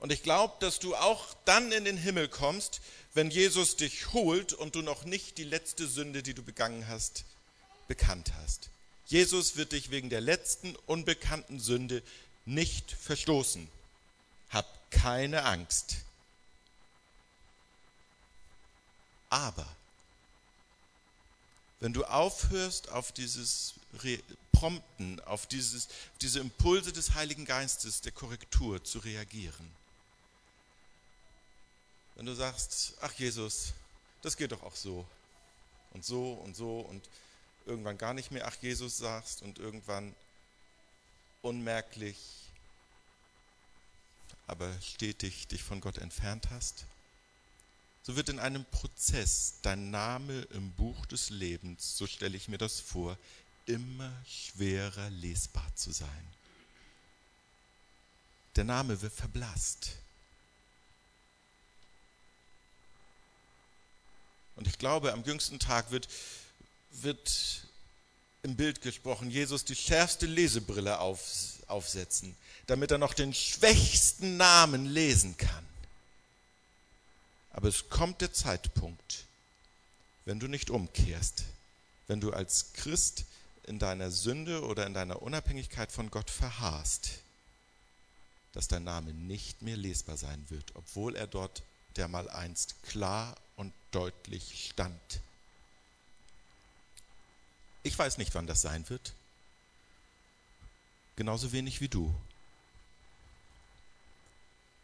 Und 0.00 0.12
ich 0.12 0.22
glaube, 0.22 0.54
dass 0.60 0.80
du 0.80 0.94
auch 0.94 1.32
dann 1.46 1.72
in 1.72 1.86
den 1.86 1.96
Himmel 1.96 2.28
kommst, 2.28 2.82
wenn 3.14 3.30
Jesus 3.30 3.76
dich 3.76 4.12
holt 4.12 4.52
und 4.52 4.74
du 4.74 4.82
noch 4.82 5.06
nicht 5.06 5.38
die 5.38 5.44
letzte 5.44 5.88
Sünde, 5.88 6.22
die 6.22 6.34
du 6.34 6.42
begangen 6.42 6.88
hast, 6.88 7.24
bekannt 7.88 8.34
hast. 8.42 8.68
Jesus 9.06 9.56
wird 9.56 9.72
dich 9.72 9.90
wegen 9.90 10.10
der 10.10 10.20
letzten 10.20 10.76
unbekannten 10.84 11.58
Sünde 11.58 12.02
nicht 12.44 12.92
verstoßen. 12.92 13.66
Hab 14.50 14.90
keine 14.90 15.44
Angst. 15.44 15.96
Aber 19.30 19.66
wenn 21.80 21.94
du 21.94 22.04
aufhörst, 22.04 22.90
auf 22.90 23.10
dieses 23.10 23.72
Prompten, 24.52 25.20
auf 25.20 25.46
dieses, 25.46 25.88
diese 26.20 26.40
Impulse 26.40 26.92
des 26.92 27.14
Heiligen 27.14 27.44
Geistes 27.44 28.00
der 28.00 28.12
Korrektur 28.12 28.82
zu 28.84 29.00
reagieren, 29.00 29.70
wenn 32.14 32.26
du 32.26 32.34
sagst, 32.34 32.94
ach 33.00 33.12
Jesus, 33.14 33.72
das 34.22 34.36
geht 34.36 34.52
doch 34.52 34.62
auch 34.62 34.76
so 34.76 35.06
und 35.92 36.04
so 36.04 36.34
und 36.34 36.56
so 36.56 36.80
und 36.80 37.08
irgendwann 37.66 37.98
gar 37.98 38.14
nicht 38.14 38.30
mehr 38.30 38.46
ach 38.46 38.56
Jesus 38.60 38.98
sagst 38.98 39.42
und 39.42 39.58
irgendwann 39.58 40.14
unmerklich, 41.42 42.16
aber 44.46 44.72
stetig 44.80 45.48
dich 45.48 45.62
von 45.62 45.80
Gott 45.80 45.98
entfernt 45.98 46.48
hast, 46.50 46.84
so 48.04 48.16
wird 48.16 48.28
in 48.28 48.38
einem 48.38 48.64
Prozess 48.64 49.54
dein 49.62 49.90
Name 49.90 50.42
im 50.52 50.72
Buch 50.72 51.06
des 51.06 51.30
Lebens, 51.30 51.96
so 51.96 52.06
stelle 52.06 52.36
ich 52.36 52.48
mir 52.48 52.58
das 52.58 52.80
vor, 52.80 53.16
immer 53.66 54.12
schwerer 54.26 55.10
lesbar 55.10 55.70
zu 55.74 55.92
sein. 55.92 56.08
Der 58.56 58.64
Name 58.64 59.00
wird 59.00 59.12
verblasst. 59.12 59.92
Und 64.56 64.66
ich 64.66 64.78
glaube, 64.78 65.12
am 65.12 65.24
jüngsten 65.24 65.58
Tag 65.58 65.90
wird, 65.90 66.08
wird 66.90 67.66
im 68.42 68.56
Bild 68.56 68.82
gesprochen, 68.82 69.30
Jesus 69.30 69.64
die 69.64 69.74
schärfste 69.74 70.26
Lesebrille 70.26 70.98
auf, 70.98 71.20
aufsetzen, 71.68 72.36
damit 72.66 72.90
er 72.90 72.98
noch 72.98 73.14
den 73.14 73.32
schwächsten 73.32 74.36
Namen 74.36 74.86
lesen 74.86 75.36
kann. 75.36 75.66
Aber 77.52 77.68
es 77.68 77.88
kommt 77.88 78.20
der 78.20 78.32
Zeitpunkt, 78.32 79.24
wenn 80.24 80.40
du 80.40 80.48
nicht 80.48 80.70
umkehrst, 80.70 81.44
wenn 82.08 82.20
du 82.20 82.32
als 82.32 82.72
Christ 82.74 83.24
in 83.64 83.78
deiner 83.78 84.10
Sünde 84.10 84.64
oder 84.64 84.86
in 84.86 84.94
deiner 84.94 85.22
Unabhängigkeit 85.22 85.92
von 85.92 86.10
Gott 86.10 86.30
verharrst, 86.30 87.20
dass 88.52 88.68
dein 88.68 88.84
Name 88.84 89.12
nicht 89.14 89.62
mehr 89.62 89.76
lesbar 89.76 90.16
sein 90.16 90.44
wird, 90.48 90.74
obwohl 90.74 91.16
er 91.16 91.26
dort 91.26 91.62
dermal 91.96 92.28
einst 92.30 92.82
klar 92.82 93.36
und 93.56 93.72
deutlich 93.90 94.68
stand. 94.70 95.20
Ich 97.82 97.98
weiß 97.98 98.18
nicht, 98.18 98.34
wann 98.34 98.46
das 98.46 98.62
sein 98.62 98.88
wird. 98.88 99.12
Genauso 101.16 101.52
wenig 101.52 101.80
wie 101.80 101.88
du. 101.88 102.14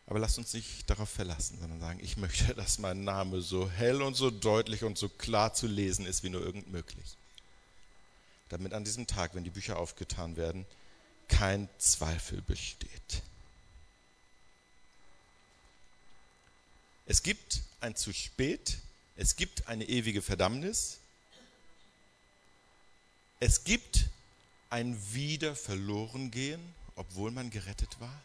Aber 0.06 0.18
lasst 0.18 0.38
uns 0.38 0.54
nicht 0.54 0.88
darauf 0.88 1.10
verlassen, 1.10 1.58
sondern 1.60 1.80
sagen, 1.80 2.00
ich 2.02 2.16
möchte, 2.16 2.54
dass 2.56 2.78
mein 2.78 3.04
Name 3.04 3.40
so 3.40 3.70
hell 3.70 4.02
und 4.02 4.14
so 4.14 4.30
deutlich 4.30 4.84
und 4.84 4.98
so 4.98 5.08
klar 5.08 5.54
zu 5.54 5.66
lesen 5.66 6.06
ist, 6.06 6.22
wie 6.22 6.30
nur 6.30 6.42
irgend 6.42 6.70
möglich. 6.70 7.16
Damit 8.48 8.72
an 8.72 8.84
diesem 8.84 9.06
Tag, 9.06 9.34
wenn 9.34 9.44
die 9.44 9.50
Bücher 9.50 9.78
aufgetan 9.78 10.36
werden, 10.36 10.66
kein 11.28 11.68
Zweifel 11.78 12.40
besteht. 12.42 13.22
Es 17.06 17.22
gibt 17.22 17.62
ein 17.80 17.96
zu 17.96 18.12
spät, 18.12 18.78
es 19.16 19.36
gibt 19.36 19.66
eine 19.66 19.84
ewige 19.84 20.22
Verdammnis, 20.22 20.98
es 23.40 23.64
gibt 23.64 24.06
ein 24.70 24.98
wieder 25.12 25.54
verloren 25.54 26.30
gehen, 26.30 26.60
obwohl 26.96 27.30
man 27.30 27.50
gerettet 27.50 28.00
war. 28.00 28.20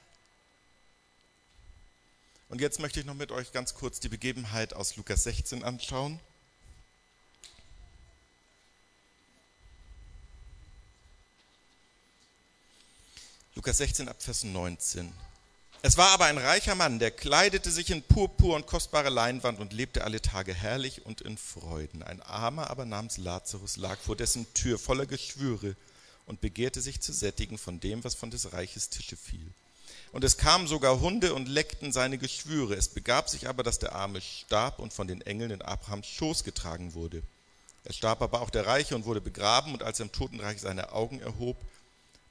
Und 2.49 2.61
jetzt 2.61 2.79
möchte 2.79 2.99
ich 2.99 3.05
noch 3.05 3.15
mit 3.15 3.31
euch 3.31 3.51
ganz 3.51 3.73
kurz 3.73 3.99
die 3.99 4.09
Begebenheit 4.09 4.73
aus 4.73 4.95
Lukas 4.95 5.23
16 5.23 5.63
anschauen. 5.63 6.19
Lukas 13.55 13.77
16 13.77 14.09
ab 14.09 14.15
Vers 14.19 14.43
19. 14.43 15.13
Es 15.83 15.95
war 15.95 16.09
aber 16.09 16.25
ein 16.25 16.39
reicher 16.39 16.73
Mann, 16.73 16.97
der 16.97 17.11
kleidete 17.11 17.69
sich 17.69 17.91
in 17.91 18.01
Purpur 18.01 18.55
und 18.55 18.65
kostbare 18.65 19.09
Leinwand 19.09 19.59
und 19.59 19.73
lebte 19.73 20.03
alle 20.03 20.23
Tage 20.23 20.55
herrlich 20.55 21.05
und 21.05 21.21
in 21.21 21.37
Freuden. 21.37 22.01
Ein 22.01 22.19
Armer 22.23 22.71
aber 22.71 22.85
namens 22.85 23.17
Lazarus 23.17 23.77
lag 23.77 23.99
vor 23.99 24.15
dessen 24.15 24.51
Tür 24.55 24.79
voller 24.79 25.05
Geschwüre 25.05 25.75
und 26.25 26.41
begehrte 26.41 26.81
sich 26.81 26.99
zu 26.99 27.13
sättigen 27.13 27.59
von 27.59 27.79
dem, 27.79 28.03
was 28.03 28.15
von 28.15 28.31
des 28.31 28.53
Reiches 28.53 28.89
Tische 28.89 29.17
fiel. 29.17 29.45
Und 30.13 30.23
es 30.23 30.37
kamen 30.37 30.65
sogar 30.65 30.99
Hunde 30.99 31.35
und 31.35 31.47
leckten 31.47 31.91
seine 31.91 32.17
Geschwüre. 32.17 32.73
Es 32.73 32.87
begab 32.87 33.29
sich 33.29 33.47
aber, 33.47 33.61
dass 33.61 33.77
der 33.77 33.93
Arme 33.93 34.21
starb 34.21 34.79
und 34.79 34.93
von 34.93 35.07
den 35.07 35.21
Engeln 35.21 35.51
in 35.51 35.61
Abrahams 35.61 36.07
Schoß 36.07 36.43
getragen 36.43 36.95
wurde. 36.95 37.21
Er 37.83 37.93
starb 37.93 38.23
aber 38.23 38.41
auch 38.41 38.49
der 38.49 38.65
Reiche 38.65 38.95
und 38.95 39.05
wurde 39.05 39.21
begraben, 39.21 39.73
und 39.73 39.83
als 39.83 39.99
er 39.99 40.05
im 40.05 40.11
Totenreich 40.11 40.59
seine 40.59 40.91
Augen 40.91 41.19
erhob, 41.19 41.57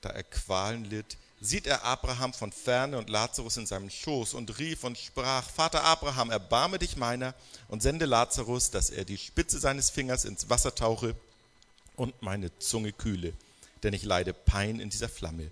da 0.03 0.11
er 0.11 0.25
Qualen 0.25 0.85
litt, 0.85 1.17
sieht 1.41 1.67
er 1.67 1.85
Abraham 1.85 2.33
von 2.33 2.53
ferne 2.53 2.99
und 2.99 3.11
Lazarus 3.11 3.57
in 3.57 3.67
seinem 3.67 3.91
Schoß 3.91 4.35
und 4.35 4.59
rief 4.59 4.85
und 4.85 4.97
sprach, 4.97 5.49
Vater 5.49 5.83
Abraham, 5.83 6.31
erbarme 6.31 6.79
dich 6.79 6.97
meiner 6.97 7.35
und 7.69 7.83
sende 7.83 8.05
Lazarus, 8.05 8.71
dass 8.71 8.91
er 8.91 9.05
die 9.05 9.19
Spitze 9.19 9.59
seines 9.59 9.91
Fingers 9.91 10.25
ins 10.25 10.51
Wasser 10.51 10.75
tauche 10.75 11.17
und 11.97 12.21
meine 12.23 12.57
Zunge 12.59 12.93
kühle, 12.93 13.33
denn 13.83 13.93
ich 13.93 14.05
leide 14.05 14.33
Pein 14.33 14.79
in 14.79 14.91
dieser 14.91 15.09
Flamme. 15.09 15.51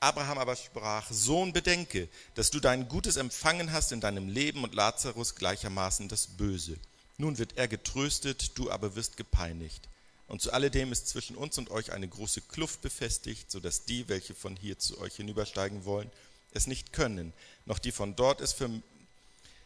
Abraham 0.00 0.38
aber 0.38 0.56
sprach, 0.56 1.10
Sohn, 1.10 1.52
bedenke, 1.52 2.08
dass 2.34 2.50
du 2.50 2.58
dein 2.58 2.88
Gutes 2.88 3.16
empfangen 3.16 3.72
hast 3.72 3.92
in 3.92 4.00
deinem 4.00 4.28
Leben 4.28 4.64
und 4.64 4.74
Lazarus 4.74 5.36
gleichermaßen 5.36 6.08
das 6.08 6.26
Böse. 6.26 6.76
Nun 7.18 7.38
wird 7.38 7.56
er 7.56 7.68
getröstet, 7.68 8.58
du 8.58 8.70
aber 8.70 8.96
wirst 8.96 9.16
gepeinigt. 9.16 9.88
Und 10.32 10.40
zu 10.40 10.50
alledem 10.50 10.92
ist 10.92 11.08
zwischen 11.08 11.36
uns 11.36 11.58
und 11.58 11.70
euch 11.70 11.92
eine 11.92 12.08
große 12.08 12.40
Kluft 12.40 12.80
befestigt, 12.80 13.50
so 13.50 13.60
dass 13.60 13.84
die, 13.84 14.08
welche 14.08 14.34
von 14.34 14.56
hier 14.56 14.78
zu 14.78 14.98
euch 14.98 15.16
hinübersteigen 15.16 15.84
wollen, 15.84 16.10
es 16.54 16.66
nicht 16.66 16.94
können, 16.94 17.34
noch 17.66 17.78
die 17.78 17.92
von 17.92 18.16
dort 18.16 18.40
es 18.40 18.54
für, 18.54 18.70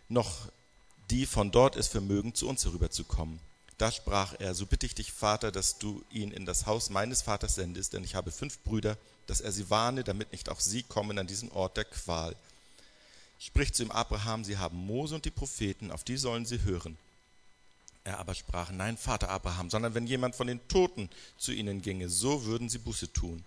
noch 0.09 0.49
die 1.09 1.25
von 1.25 1.53
dort 1.53 1.77
es 1.77 1.87
vermögen, 1.87 2.35
zu 2.35 2.49
uns 2.49 2.65
herüberzukommen. 2.65 3.39
Da 3.79 3.93
sprach 3.93 4.35
er, 4.41 4.57
so 4.57 4.67
bitte 4.67 4.87
ich 4.87 4.97
dich, 4.97 5.13
Vater, 5.13 5.53
dass 5.53 5.79
du 5.79 6.03
ihn 6.11 6.33
in 6.33 6.47
das 6.47 6.67
Haus 6.67 6.91
meines 6.91 7.23
Vaters 7.23 7.55
sendest, 7.55 7.93
denn 7.93 8.03
ich 8.03 8.17
habe 8.17 8.33
fünf 8.33 8.59
Brüder, 8.65 8.99
dass 9.29 9.41
er 9.41 9.53
sie 9.53 9.71
warne, 9.71 10.03
damit 10.03 10.33
nicht 10.33 10.49
auch 10.49 10.59
sie 10.59 10.83
kommen 10.83 11.17
an 11.21 11.29
diesen 11.29 11.53
Ort 11.53 11.77
der 11.77 11.85
Qual. 11.85 12.35
Spricht 13.39 13.77
zu 13.77 13.85
ihm 13.85 13.93
Abraham, 13.93 14.43
sie 14.43 14.59
haben 14.59 14.85
Mose 14.85 15.15
und 15.15 15.27
die 15.27 15.31
Propheten, 15.31 15.93
auf 15.93 16.03
die 16.03 16.17
sollen 16.17 16.45
sie 16.45 16.63
hören. 16.63 16.99
Er 18.07 18.21
aber 18.21 18.37
sprach, 18.37 18.71
nein, 18.71 18.97
Vater 18.97 19.31
Abraham, 19.31 19.69
sondern 19.69 19.95
wenn 19.95 20.07
jemand 20.07 20.37
von 20.37 20.47
den 20.47 20.61
Toten 20.69 21.11
zu 21.39 21.51
ihnen 21.51 21.83
ginge, 21.83 22.09
so 22.09 22.45
würden 22.45 22.69
sie 22.69 22.79
Buße 22.79 23.13
tun. 23.13 23.45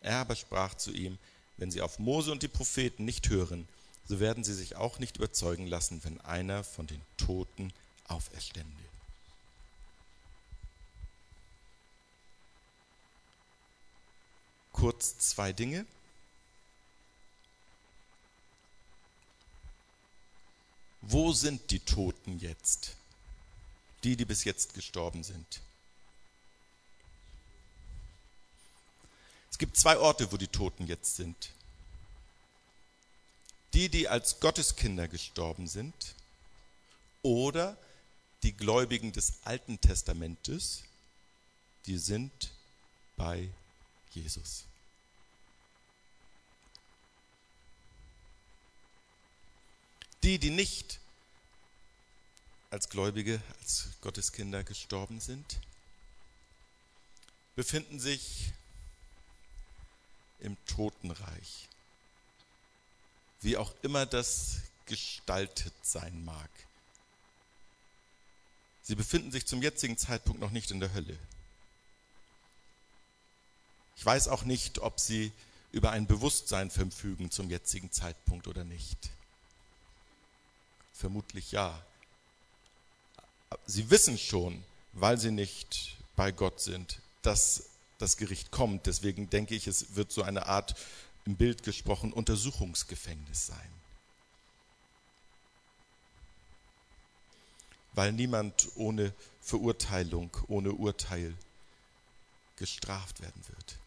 Er 0.00 0.16
aber 0.16 0.34
sprach 0.34 0.74
zu 0.74 0.90
ihm, 0.90 1.16
wenn 1.58 1.70
sie 1.70 1.80
auf 1.80 2.00
Mose 2.00 2.32
und 2.32 2.42
die 2.42 2.48
Propheten 2.48 3.04
nicht 3.04 3.28
hören, 3.28 3.68
so 4.08 4.18
werden 4.18 4.42
sie 4.42 4.52
sich 4.52 4.74
auch 4.74 4.98
nicht 4.98 5.18
überzeugen 5.18 5.68
lassen, 5.68 6.02
wenn 6.02 6.20
einer 6.22 6.64
von 6.64 6.88
den 6.88 7.00
Toten 7.18 7.72
auferstände. 8.08 8.82
Kurz 14.72 15.18
zwei 15.18 15.52
Dinge. 15.52 15.86
Wo 21.00 21.32
sind 21.32 21.70
die 21.70 21.78
Toten 21.78 22.40
jetzt? 22.40 22.96
Die, 24.04 24.16
die 24.16 24.24
bis 24.24 24.44
jetzt 24.44 24.74
gestorben 24.74 25.22
sind. 25.22 25.60
Es 29.50 29.58
gibt 29.58 29.76
zwei 29.76 29.98
Orte, 29.98 30.30
wo 30.32 30.36
die 30.36 30.48
Toten 30.48 30.86
jetzt 30.86 31.16
sind. 31.16 31.50
Die, 33.74 33.88
die 33.88 34.08
als 34.08 34.40
Gotteskinder 34.40 35.06
gestorben 35.06 35.68
sind 35.68 35.94
oder 37.22 37.76
die 38.42 38.52
Gläubigen 38.52 39.12
des 39.12 39.34
Alten 39.44 39.80
Testamentes, 39.80 40.82
die 41.86 41.98
sind 41.98 42.50
bei 43.16 43.50
Jesus. 44.12 44.64
Die, 50.22 50.38
die 50.38 50.50
nicht 50.50 50.99
als 52.70 52.88
Gläubige, 52.88 53.42
als 53.60 53.88
Gotteskinder 54.00 54.62
gestorben 54.64 55.20
sind, 55.20 55.60
befinden 57.56 57.98
sich 57.98 58.52
im 60.38 60.56
Totenreich. 60.66 61.68
Wie 63.42 63.56
auch 63.56 63.74
immer 63.82 64.06
das 64.06 64.60
gestaltet 64.86 65.74
sein 65.82 66.24
mag. 66.24 66.50
Sie 68.82 68.94
befinden 68.94 69.30
sich 69.30 69.46
zum 69.46 69.62
jetzigen 69.62 69.98
Zeitpunkt 69.98 70.40
noch 70.40 70.50
nicht 70.50 70.70
in 70.70 70.80
der 70.80 70.92
Hölle. 70.94 71.18
Ich 73.96 74.04
weiß 74.04 74.28
auch 74.28 74.44
nicht, 74.44 74.78
ob 74.78 74.98
sie 74.98 75.32
über 75.72 75.90
ein 75.90 76.06
Bewusstsein 76.06 76.70
verfügen 76.70 77.30
zum 77.30 77.50
jetzigen 77.50 77.92
Zeitpunkt 77.92 78.48
oder 78.48 78.64
nicht. 78.64 79.10
Vermutlich 80.94 81.52
ja. 81.52 81.84
Sie 83.66 83.90
wissen 83.90 84.18
schon, 84.18 84.62
weil 84.92 85.18
sie 85.18 85.30
nicht 85.30 85.96
bei 86.16 86.32
Gott 86.32 86.60
sind, 86.60 87.00
dass 87.22 87.70
das 87.98 88.16
Gericht 88.16 88.50
kommt. 88.50 88.86
Deswegen 88.86 89.30
denke 89.30 89.54
ich, 89.54 89.66
es 89.66 89.94
wird 89.96 90.12
so 90.12 90.22
eine 90.22 90.46
Art, 90.46 90.74
im 91.26 91.36
Bild 91.36 91.62
gesprochen, 91.62 92.12
Untersuchungsgefängnis 92.12 93.46
sein. 93.46 93.70
Weil 97.92 98.12
niemand 98.12 98.68
ohne 98.76 99.12
Verurteilung, 99.40 100.34
ohne 100.48 100.72
Urteil 100.72 101.34
gestraft 102.56 103.20
werden 103.20 103.42
wird. 103.48 103.78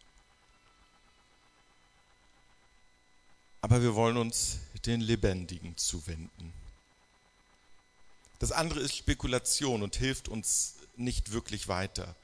Aber 3.62 3.82
wir 3.82 3.94
wollen 3.94 4.16
uns 4.16 4.58
den 4.84 5.00
Lebendigen 5.00 5.76
zuwenden. 5.76 6.52
Das 8.44 8.52
andere 8.52 8.80
ist 8.80 8.94
Spekulation 8.94 9.82
und 9.82 9.96
hilft 9.96 10.28
uns 10.28 10.74
nicht 10.96 11.32
wirklich 11.32 11.66
weiter. 11.66 12.14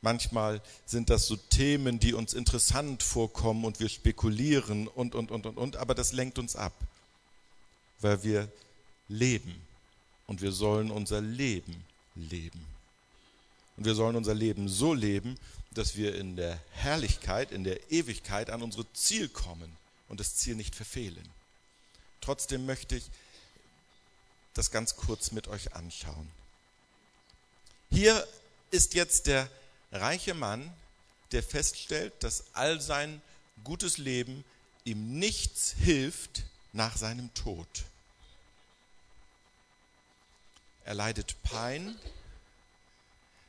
Manchmal 0.00 0.62
sind 0.86 1.10
das 1.10 1.26
so 1.26 1.36
Themen, 1.36 1.98
die 1.98 2.14
uns 2.14 2.32
interessant 2.32 3.02
vorkommen 3.02 3.66
und 3.66 3.78
wir 3.78 3.90
spekulieren 3.90 4.88
und, 4.88 5.14
und, 5.14 5.30
und, 5.30 5.44
und, 5.44 5.58
und, 5.58 5.76
aber 5.76 5.94
das 5.94 6.14
lenkt 6.14 6.38
uns 6.38 6.56
ab, 6.56 6.72
weil 8.00 8.24
wir 8.24 8.50
leben 9.08 9.54
und 10.26 10.40
wir 10.40 10.52
sollen 10.52 10.90
unser 10.90 11.20
Leben 11.20 11.84
leben. 12.14 12.64
Und 13.76 13.84
wir 13.84 13.94
sollen 13.94 14.16
unser 14.16 14.32
Leben 14.32 14.70
so 14.70 14.94
leben, 14.94 15.36
dass 15.72 15.98
wir 15.98 16.14
in 16.14 16.36
der 16.36 16.58
Herrlichkeit, 16.70 17.52
in 17.52 17.62
der 17.62 17.92
Ewigkeit 17.92 18.48
an 18.48 18.62
unsere 18.62 18.90
Ziel 18.94 19.28
kommen 19.28 19.70
und 20.08 20.18
das 20.18 20.36
Ziel 20.36 20.54
nicht 20.54 20.74
verfehlen. 20.74 21.28
Trotzdem 22.22 22.64
möchte 22.64 22.96
ich 22.96 23.10
das 24.56 24.70
ganz 24.70 24.96
kurz 24.96 25.32
mit 25.32 25.48
euch 25.48 25.74
anschauen. 25.74 26.30
Hier 27.90 28.26
ist 28.70 28.94
jetzt 28.94 29.26
der 29.26 29.48
reiche 29.92 30.34
Mann, 30.34 30.72
der 31.32 31.42
feststellt, 31.42 32.12
dass 32.20 32.44
all 32.52 32.80
sein 32.80 33.20
gutes 33.64 33.98
Leben 33.98 34.44
ihm 34.84 35.18
nichts 35.18 35.74
hilft 35.78 36.44
nach 36.72 36.96
seinem 36.96 37.32
Tod. 37.34 37.66
Er 40.84 40.94
leidet 40.94 41.42
Pein, 41.42 41.98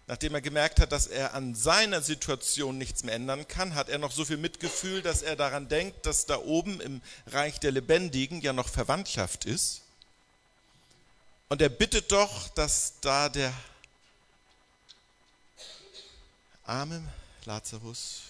nachdem 0.08 0.34
er 0.34 0.42
gemerkt 0.42 0.80
hat, 0.80 0.92
dass 0.92 1.08
er 1.08 1.36
an 1.36 1.54
seiner 1.54 2.02
Situation 2.02 2.78
nichts 2.78 3.04
mehr 3.04 3.14
ändern 3.14 3.48
kann, 3.48 3.76
hat 3.76 3.90
er 3.90 4.00
noch 4.00 4.12
so 4.12 4.26
viel 4.26 4.38
Mitgefühl, 4.38 5.02
dass 5.02 5.22
er 5.22 5.36
daran 5.36 5.70
denkt, 5.70 6.06
dass 6.06 6.26
da 6.26 6.38
oben 6.38 6.82
im 6.82 7.02
Reich 7.28 7.60
der 7.60 7.72
Lebendigen 7.72 8.42
ja 8.42 8.54
noch 8.54 8.70
Verwandtschaft 8.70 9.46
ist. 9.46 9.84
Und 11.50 11.62
er 11.62 11.70
bittet 11.70 12.12
doch, 12.12 12.50
dass 12.50 12.94
da 13.00 13.30
der 13.30 13.54
arme 16.64 17.02
Lazarus 17.46 18.24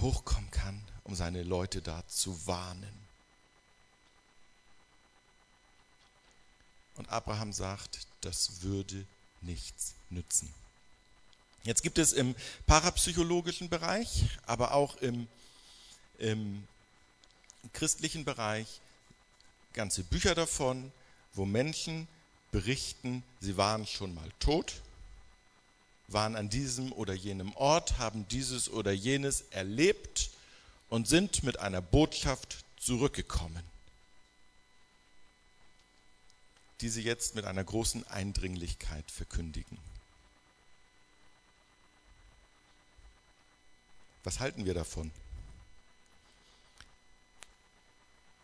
hochkommen 0.00 0.50
kann, 0.50 0.82
um 1.04 1.16
seine 1.16 1.42
Leute 1.42 1.82
da 1.82 2.06
zu 2.06 2.46
warnen. 2.46 3.02
Und 6.94 7.08
Abraham 7.08 7.52
sagt, 7.52 8.06
das 8.20 8.62
würde 8.62 9.04
nichts 9.40 9.94
nützen. 10.10 10.52
Jetzt 11.64 11.82
gibt 11.82 11.98
es 11.98 12.12
im 12.12 12.36
parapsychologischen 12.66 13.68
Bereich, 13.68 14.28
aber 14.46 14.74
auch 14.74 14.96
im, 14.96 15.26
im 16.18 16.66
christlichen 17.72 18.24
Bereich 18.24 18.80
ganze 19.72 20.04
Bücher 20.04 20.34
davon, 20.34 20.92
wo 21.34 21.44
Menschen 21.44 22.06
berichten, 22.52 23.24
sie 23.40 23.56
waren 23.56 23.86
schon 23.86 24.14
mal 24.14 24.30
tot 24.38 24.74
waren 26.12 26.36
an 26.36 26.48
diesem 26.48 26.92
oder 26.92 27.14
jenem 27.14 27.54
Ort, 27.56 27.98
haben 27.98 28.26
dieses 28.28 28.70
oder 28.70 28.92
jenes 28.92 29.42
erlebt 29.50 30.30
und 30.88 31.08
sind 31.08 31.42
mit 31.42 31.58
einer 31.58 31.80
Botschaft 31.80 32.64
zurückgekommen, 32.78 33.62
die 36.80 36.88
sie 36.88 37.02
jetzt 37.02 37.34
mit 37.34 37.44
einer 37.44 37.64
großen 37.64 38.06
Eindringlichkeit 38.08 39.10
verkündigen. 39.10 39.78
Was 44.24 44.38
halten 44.38 44.66
wir 44.66 44.74
davon? 44.74 45.10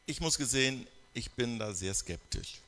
Ich 0.07 0.21
muss 0.21 0.39
gesehen, 0.39 0.87
ich 1.15 1.31
bin 1.33 1.59
da 1.59 1.73
sehr 1.73 1.95
skeptisch. 1.95 2.61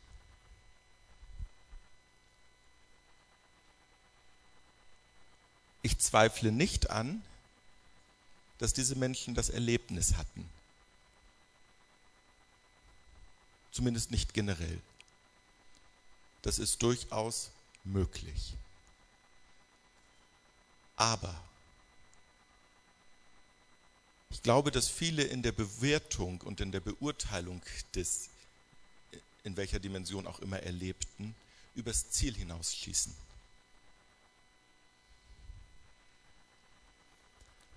Ich 5.83 5.99
zweifle 5.99 6.53
nicht 6.53 6.91
an, 6.91 7.23
dass 8.59 8.75
diese 8.75 8.95
Menschen 8.95 9.35
das 9.35 9.49
Erlebnis 9.49 10.17
hatten. 10.17 10.49
Zumindest 13.73 14.11
nicht 14.11 14.35
generell. 14.35 14.81
Das 16.43 16.59
ist 16.59 16.83
durchaus 16.83 17.51
möglich. 17.85 18.55
Aber 20.97 21.35
ich 24.29 24.43
glaube, 24.43 24.71
dass 24.71 24.89
viele 24.89 25.23
in 25.23 25.43
der 25.43 25.53
Bewertung 25.53 26.41
und 26.43 26.61
in 26.61 26.73
der 26.73 26.81
Beurteilung 26.81 27.63
des, 27.95 28.29
in 29.45 29.57
welcher 29.57 29.79
Dimension 29.79 30.27
auch 30.27 30.41
immer 30.41 30.61
erlebten, 30.61 31.35
übers 31.75 32.11
Ziel 32.11 32.35
hinausschießen. 32.35 33.15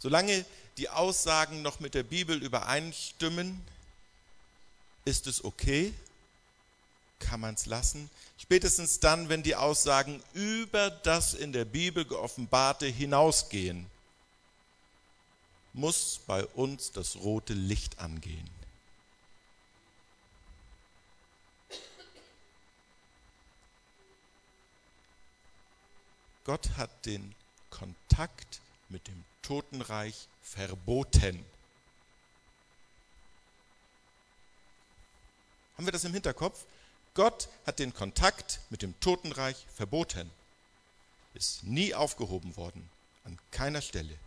Solange 0.03 0.45
die 0.75 0.89
Aussagen 0.89 1.61
noch 1.61 1.79
mit 1.79 1.93
der 1.93 2.03
Bibel 2.03 2.43
übereinstimmen, 2.43 3.65
ist 5.05 5.27
es 5.27 5.45
okay, 5.45 5.93
kann 7.19 7.39
man 7.39 7.55
es 7.55 7.67
lassen. 7.67 8.09
Spätestens 8.37 8.99
dann, 8.99 9.29
wenn 9.29 9.43
die 9.43 9.55
Aussagen 9.55 10.21
über 10.33 10.89
das 10.89 11.33
in 11.33 11.53
der 11.53 11.63
Bibel 11.63 12.03
geoffenbarte 12.03 12.85
hinausgehen, 12.85 13.89
muss 15.71 16.19
bei 16.27 16.45
uns 16.47 16.91
das 16.91 17.15
rote 17.15 17.53
Licht 17.53 17.99
angehen. 17.99 18.49
Gott 26.43 26.71
hat 26.75 27.05
den 27.05 27.33
Kontakt 27.69 28.59
mit 28.89 29.07
dem 29.07 29.23
Totenreich 29.43 30.27
verboten. 30.41 31.45
Haben 35.77 35.85
wir 35.85 35.91
das 35.91 36.03
im 36.03 36.13
Hinterkopf? 36.13 36.65
Gott 37.13 37.47
hat 37.67 37.77
den 37.77 37.93
Kontakt 37.93 38.59
mit 38.71 38.81
dem 38.81 38.99
Totenreich 38.99 39.67
verboten. 39.75 40.31
Ist 41.35 41.63
nie 41.63 41.93
aufgehoben 41.93 42.55
worden, 42.57 42.89
an 43.23 43.37
keiner 43.51 43.81
Stelle. 43.81 44.17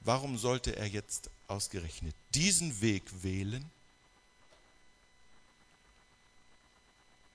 Warum 0.00 0.38
sollte 0.38 0.76
er 0.76 0.86
jetzt 0.86 1.30
ausgerechnet 1.48 2.14
diesen 2.34 2.80
Weg 2.80 3.02
wählen? 3.22 3.68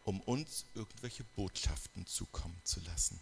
Um 0.06 0.20
uns 0.22 0.66
irgendwelche 0.76 1.24
Botschaften 1.36 2.08
zukommen 2.08 2.60
zu 2.64 2.80
lassen. 2.82 3.20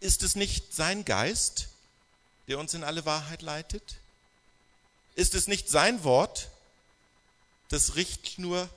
Ist 0.00 0.22
es 0.22 0.34
nicht 0.34 0.74
sein 0.74 1.04
Geist, 1.04 1.68
der 2.48 2.58
uns 2.58 2.72
in 2.74 2.84
alle 2.84 3.04
Wahrheit 3.04 3.42
leitet? 3.42 3.98
Ist 5.14 5.34
es 5.34 5.46
nicht 5.46 5.68
sein 5.68 6.02
Wort, 6.04 6.48
das 7.68 7.96
Richtschnur 7.96 8.68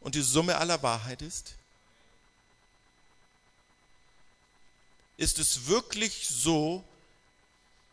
und 0.00 0.14
die 0.16 0.22
Summe 0.22 0.56
aller 0.56 0.82
Wahrheit 0.82 1.22
ist? 1.22 1.54
Ist 5.16 5.38
es 5.38 5.66
wirklich 5.66 6.28
so, 6.28 6.82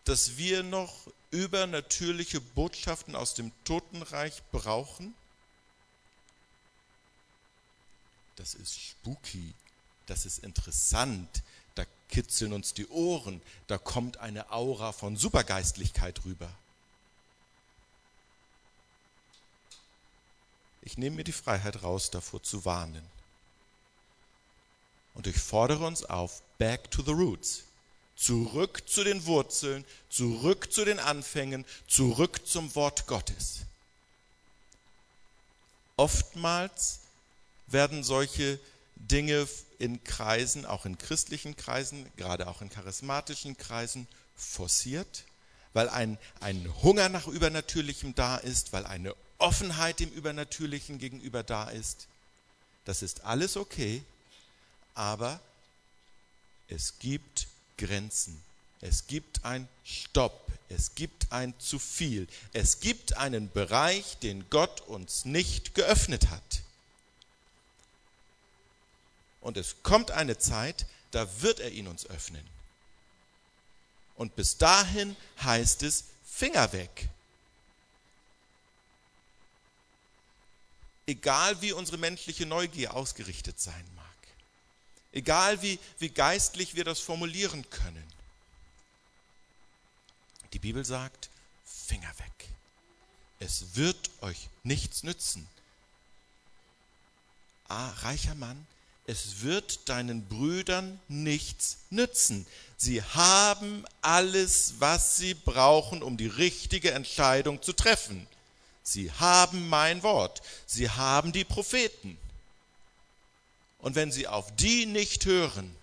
dass 0.06 0.38
wir 0.38 0.64
noch 0.64 1.08
übernatürliche 1.30 2.42
Botschaften 2.42 3.16
aus 3.16 3.36
dem 3.36 3.52
Totenreich 3.64 4.42
brauchen? 4.52 5.14
Das 8.42 8.56
ist 8.56 8.80
spooky, 8.80 9.54
das 10.08 10.26
ist 10.26 10.40
interessant, 10.40 11.44
da 11.76 11.86
kitzeln 12.10 12.54
uns 12.54 12.74
die 12.74 12.88
Ohren, 12.88 13.40
da 13.68 13.78
kommt 13.78 14.18
eine 14.18 14.52
Aura 14.52 14.94
von 14.94 15.16
Supergeistlichkeit 15.16 16.26
rüber. 16.26 16.52
Ich 20.82 20.98
nehme 20.98 21.18
mir 21.18 21.24
die 21.24 21.32
Freiheit 21.32 21.84
raus, 21.84 22.10
davor 22.10 22.42
zu 22.42 22.66
warnen. 22.66 23.04
Und 25.14 25.28
ich 25.28 25.38
fordere 25.38 25.86
uns 25.86 26.04
auf, 26.04 26.42
back 26.58 26.90
to 26.90 27.04
the 27.04 27.12
roots. 27.12 27.66
Zurück 28.16 28.90
zu 28.90 29.04
den 29.04 29.24
Wurzeln, 29.28 29.86
zurück 30.10 30.74
zu 30.74 30.84
den 30.84 30.98
Anfängen, 30.98 31.64
zurück 31.88 32.48
zum 32.48 32.74
Wort 32.74 33.06
Gottes. 33.06 33.62
Oftmals 35.96 37.01
werden 37.72 38.04
solche 38.04 38.60
Dinge 38.96 39.48
in 39.80 40.04
Kreisen, 40.04 40.66
auch 40.66 40.86
in 40.86 40.98
christlichen 40.98 41.56
Kreisen, 41.56 42.06
gerade 42.16 42.48
auch 42.48 42.62
in 42.62 42.70
charismatischen 42.70 43.58
Kreisen, 43.58 44.08
forciert, 44.36 45.24
weil 45.74 45.90
ein, 45.90 46.18
ein 46.40 46.72
Hunger 46.84 47.10
nach 47.10 47.28
Übernatürlichem 47.28 48.14
da 48.16 48.38
ist, 48.38 48.74
weil 48.74 48.86
eine 48.86 49.16
Offenheit 49.38 50.00
dem 50.00 50.12
Übernatürlichen 50.12 51.00
gegenüber 51.00 51.44
da 51.44 51.70
ist. 51.70 52.08
Das 52.86 53.02
ist 53.02 53.24
alles 53.24 53.58
okay, 53.58 54.04
aber 54.94 55.40
es 56.68 57.00
gibt 57.00 57.48
Grenzen. 57.78 58.42
Es 58.82 59.08
gibt 59.08 59.46
ein 59.46 59.68
Stopp. 59.84 60.48
Es 60.70 60.96
gibt 60.96 61.32
ein 61.32 61.54
zu 61.60 61.80
viel. 61.80 62.28
Es 62.54 62.80
gibt 62.80 63.18
einen 63.18 63.52
Bereich, 63.52 64.18
den 64.20 64.50
Gott 64.50 64.82
uns 64.82 65.26
nicht 65.26 65.76
geöffnet 65.76 66.30
hat. 66.30 66.62
Und 69.42 69.58
es 69.58 69.84
kommt 69.84 70.12
eine 70.12 70.38
Zeit, 70.38 70.86
da 71.12 71.42
wird 71.42 71.60
er 71.60 71.72
ihn 71.72 71.88
uns 71.88 72.06
öffnen. 72.06 72.48
Und 74.16 74.36
bis 74.36 74.58
dahin 74.58 75.16
heißt 75.42 75.84
es 75.84 76.06
Finger 76.24 76.72
weg. 76.74 77.10
Egal 81.08 81.62
wie 81.62 81.74
unsere 81.74 81.98
menschliche 81.98 82.46
Neugier 82.46 82.94
ausgerichtet 82.94 83.60
sein 83.60 83.86
mag. 83.96 84.06
Egal 85.12 85.62
wie, 85.62 85.80
wie 85.98 86.10
geistlich 86.10 86.76
wir 86.76 86.86
das 86.86 87.00
formulieren 87.00 87.70
können. 87.70 88.08
Die 90.54 90.60
Bibel 90.60 90.86
sagt, 90.86 91.30
Finger 91.66 92.14
weg. 92.20 92.50
Es 93.40 93.76
wird 93.76 94.12
euch 94.22 94.50
nichts 94.64 95.04
nützen. 95.04 95.48
Ah, 97.68 97.90
reicher 98.02 98.36
Mann, 98.36 98.68
es 99.08 99.42
wird 99.42 99.90
deinen 99.90 100.28
Brüdern 100.28 101.00
nichts 101.08 101.80
nützen. 101.90 102.46
Sie 102.78 103.04
haben 103.04 103.86
alles, 104.02 104.76
was 104.80 105.18
sie 105.18 105.34
brauchen, 105.34 106.02
um 106.04 106.18
die 106.18 106.28
richtige 106.28 106.92
Entscheidung 106.92 107.62
zu 107.62 107.74
treffen. 107.74 108.28
Sie 108.84 109.12
haben 109.12 109.70
mein 109.70 110.04
Wort. 110.04 110.42
Sie 110.66 110.90
haben 110.90 111.32
die 111.32 111.44
Propheten. 111.44 112.18
Und 113.80 113.96
wenn 113.96 114.12
sie 114.12 114.28
auf 114.28 114.56
die 114.56 114.86
nicht 114.86 115.26
hören, 115.26 115.76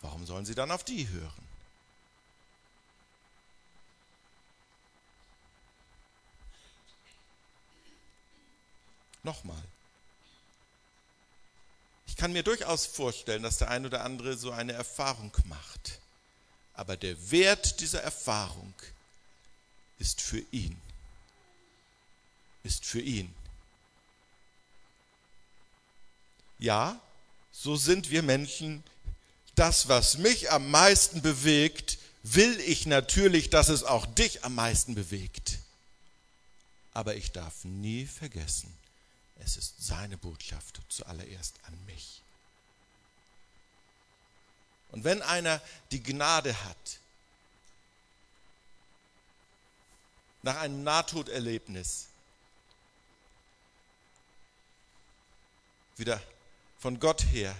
warum 0.00 0.26
sollen 0.26 0.46
sie 0.46 0.54
dann 0.54 0.70
auf 0.70 0.84
die 0.84 1.08
hören? 1.08 1.50
Nochmal. 9.22 9.62
Kann 12.20 12.34
mir 12.34 12.42
durchaus 12.42 12.84
vorstellen, 12.84 13.42
dass 13.42 13.56
der 13.56 13.70
ein 13.70 13.86
oder 13.86 14.04
andere 14.04 14.36
so 14.36 14.50
eine 14.50 14.74
Erfahrung 14.74 15.32
macht. 15.46 16.00
Aber 16.74 16.98
der 16.98 17.30
Wert 17.30 17.80
dieser 17.80 18.02
Erfahrung 18.02 18.74
ist 19.98 20.20
für 20.20 20.42
ihn. 20.50 20.78
Ist 22.62 22.84
für 22.84 23.00
ihn. 23.00 23.34
Ja, 26.58 27.00
so 27.52 27.76
sind 27.76 28.10
wir 28.10 28.22
Menschen. 28.22 28.84
Das, 29.54 29.88
was 29.88 30.18
mich 30.18 30.50
am 30.50 30.70
meisten 30.70 31.22
bewegt, 31.22 31.96
will 32.22 32.60
ich 32.60 32.84
natürlich, 32.84 33.48
dass 33.48 33.70
es 33.70 33.82
auch 33.82 34.04
dich 34.04 34.44
am 34.44 34.56
meisten 34.56 34.94
bewegt. 34.94 35.58
Aber 36.92 37.16
ich 37.16 37.32
darf 37.32 37.64
nie 37.64 38.04
vergessen, 38.04 38.70
es 39.40 39.56
ist 39.56 39.84
seine 39.84 40.16
Botschaft 40.16 40.80
zuallererst 40.88 41.54
an 41.64 41.84
mich. 41.86 42.22
Und 44.90 45.04
wenn 45.04 45.22
einer 45.22 45.60
die 45.90 46.02
Gnade 46.02 46.64
hat, 46.64 47.00
nach 50.42 50.56
einem 50.56 50.82
Nahtoderlebnis 50.82 52.06
wieder 55.96 56.20
von 56.78 56.98
Gott 56.98 57.24
her 57.26 57.54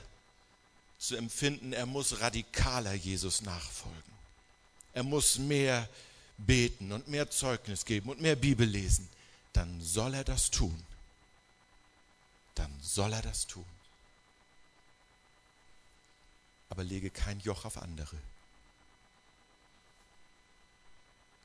zu 0.98 1.16
empfinden, 1.16 1.72
er 1.72 1.86
muss 1.86 2.20
radikaler 2.20 2.94
Jesus 2.94 3.42
nachfolgen. 3.42 3.98
Er 4.92 5.02
muss 5.02 5.38
mehr 5.38 5.88
beten 6.38 6.90
und 6.92 7.06
mehr 7.06 7.30
Zeugnis 7.30 7.84
geben 7.84 8.10
und 8.10 8.20
mehr 8.20 8.36
Bibel 8.36 8.66
lesen. 8.66 9.08
Dann 9.52 9.80
soll 9.80 10.14
er 10.14 10.24
das 10.24 10.50
tun. 10.50 10.84
Dann 12.54 12.80
soll 12.80 13.12
er 13.12 13.22
das 13.22 13.46
tun. 13.46 13.66
Aber 16.68 16.84
lege 16.84 17.10
kein 17.10 17.40
Joch 17.40 17.64
auf 17.64 17.78
andere. 17.78 18.16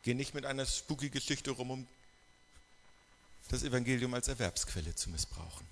Geh 0.04 0.14
nicht 0.14 0.34
mit 0.34 0.46
einer 0.46 0.66
spooky 0.66 1.10
Geschichte 1.10 1.52
rum, 1.52 1.72
um 1.72 1.88
das 3.50 3.64
Evangelium 3.64 4.14
als 4.14 4.28
Erwerbsquelle 4.28 4.94
zu 4.96 5.10
missbrauchen. 5.10 5.68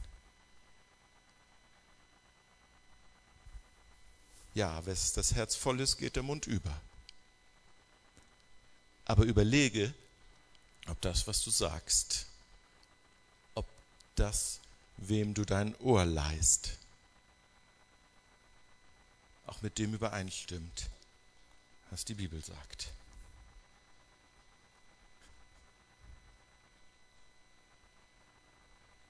Ja, 4.56 4.86
wenn 4.86 4.98
das 5.16 5.34
Herz 5.34 5.56
voll 5.56 5.80
ist, 5.80 5.98
geht 5.98 6.16
der 6.16 6.24
Mund 6.24 6.46
über. 6.46 6.80
Aber 9.06 9.24
überlege, 9.24 9.94
ob 10.88 11.02
das, 11.02 11.28
was 11.28 11.44
du 11.44 11.50
sagst, 11.50 12.28
ob 13.56 13.68
das, 14.16 14.60
wem 14.98 15.34
du 15.34 15.46
dein 15.46 15.76
Ohr 15.78 16.06
leist, 16.06 16.78
auch 19.48 19.62
mit 19.62 19.78
dem 19.78 19.94
übereinstimmt, 19.94 20.90
was 21.90 22.06
die 22.06 22.16
Bibel 22.16 22.44
sagt. 22.44 22.90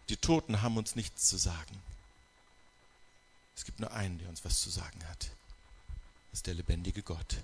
Die 0.09 0.17
Toten 0.17 0.61
haben 0.61 0.77
uns 0.77 0.95
nichts 0.95 1.27
zu 1.27 1.37
sagen. 1.37 1.81
Es 3.55 3.65
gibt 3.65 3.79
nur 3.79 3.91
einen, 3.91 4.19
der 4.19 4.29
uns 4.29 4.43
was 4.43 4.61
zu 4.61 4.69
sagen 4.69 5.03
hat. 5.07 5.31
Das 6.31 6.39
ist 6.39 6.47
der 6.47 6.55
lebendige 6.55 7.03
Gott. 7.03 7.37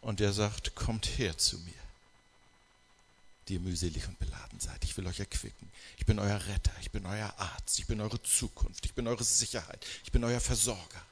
Und 0.00 0.20
der 0.20 0.32
sagt, 0.32 0.74
kommt 0.76 1.06
her 1.18 1.36
zu 1.36 1.58
mir, 1.58 1.72
die 3.48 3.54
ihr 3.54 3.60
mühselig 3.60 4.06
und 4.08 4.18
beladen 4.18 4.60
seid. 4.60 4.82
Ich 4.84 4.96
will 4.96 5.06
euch 5.06 5.20
erquicken. 5.20 5.70
Ich 5.96 6.06
bin 6.06 6.18
euer 6.18 6.46
Retter, 6.46 6.72
ich 6.80 6.90
bin 6.90 7.06
euer 7.06 7.32
Arzt, 7.38 7.78
ich 7.78 7.86
bin 7.86 8.00
eure 8.00 8.22
Zukunft, 8.22 8.84
ich 8.84 8.94
bin 8.94 9.06
eure 9.06 9.24
Sicherheit, 9.24 9.84
ich 10.04 10.12
bin 10.12 10.24
euer 10.24 10.40
Versorger. 10.40 11.02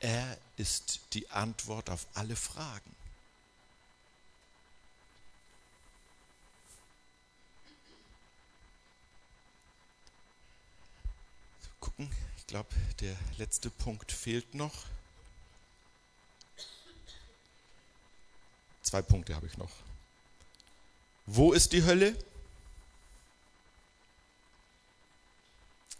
Er 0.00 0.38
ist 0.56 1.00
die 1.12 1.28
Antwort 1.30 1.90
auf 1.90 2.06
alle 2.14 2.36
Fragen. 2.36 2.96
gucken. 11.86 12.10
Ich 12.36 12.46
glaube, 12.46 12.68
der 13.00 13.16
letzte 13.38 13.70
Punkt 13.70 14.10
fehlt 14.12 14.54
noch. 14.54 14.74
Zwei 18.86 19.02
Punkte 19.02 19.34
habe 19.34 19.48
ich 19.48 19.58
noch. 19.58 19.72
Wo 21.26 21.52
ist 21.52 21.72
die 21.72 21.82
Hölle? 21.82 22.16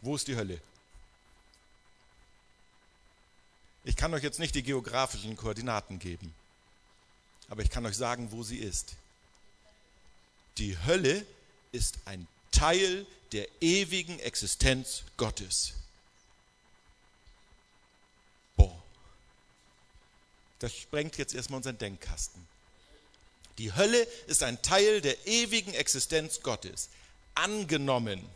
Wo 0.02 0.14
ist 0.14 0.28
die 0.28 0.36
Hölle? 0.36 0.60
Ich 3.82 3.96
kann 3.96 4.14
euch 4.14 4.22
jetzt 4.22 4.38
nicht 4.38 4.54
die 4.54 4.62
geografischen 4.62 5.36
Koordinaten 5.36 5.98
geben, 5.98 6.32
aber 7.48 7.62
ich 7.62 7.70
kann 7.70 7.84
euch 7.86 7.96
sagen, 7.96 8.30
wo 8.30 8.44
sie 8.44 8.58
ist. 8.58 8.94
Die 10.58 10.78
Hölle 10.86 11.26
ist 11.72 11.98
ein 12.04 12.28
Teil 12.52 13.04
der 13.32 13.48
ewigen 13.60 14.20
Existenz 14.20 15.02
Gottes. 15.16 15.72
Boah. 18.56 18.80
Das 20.60 20.72
sprengt 20.72 21.18
jetzt 21.18 21.34
erstmal 21.34 21.56
unseren 21.56 21.78
Denkkasten. 21.78 22.46
Die 23.58 23.74
Hölle 23.74 24.02
ist 24.26 24.42
ein 24.42 24.60
Teil 24.62 25.00
der 25.00 25.26
ewigen 25.26 25.74
Existenz 25.74 26.42
Gottes. 26.42 26.88
Angenommen, 27.34 28.26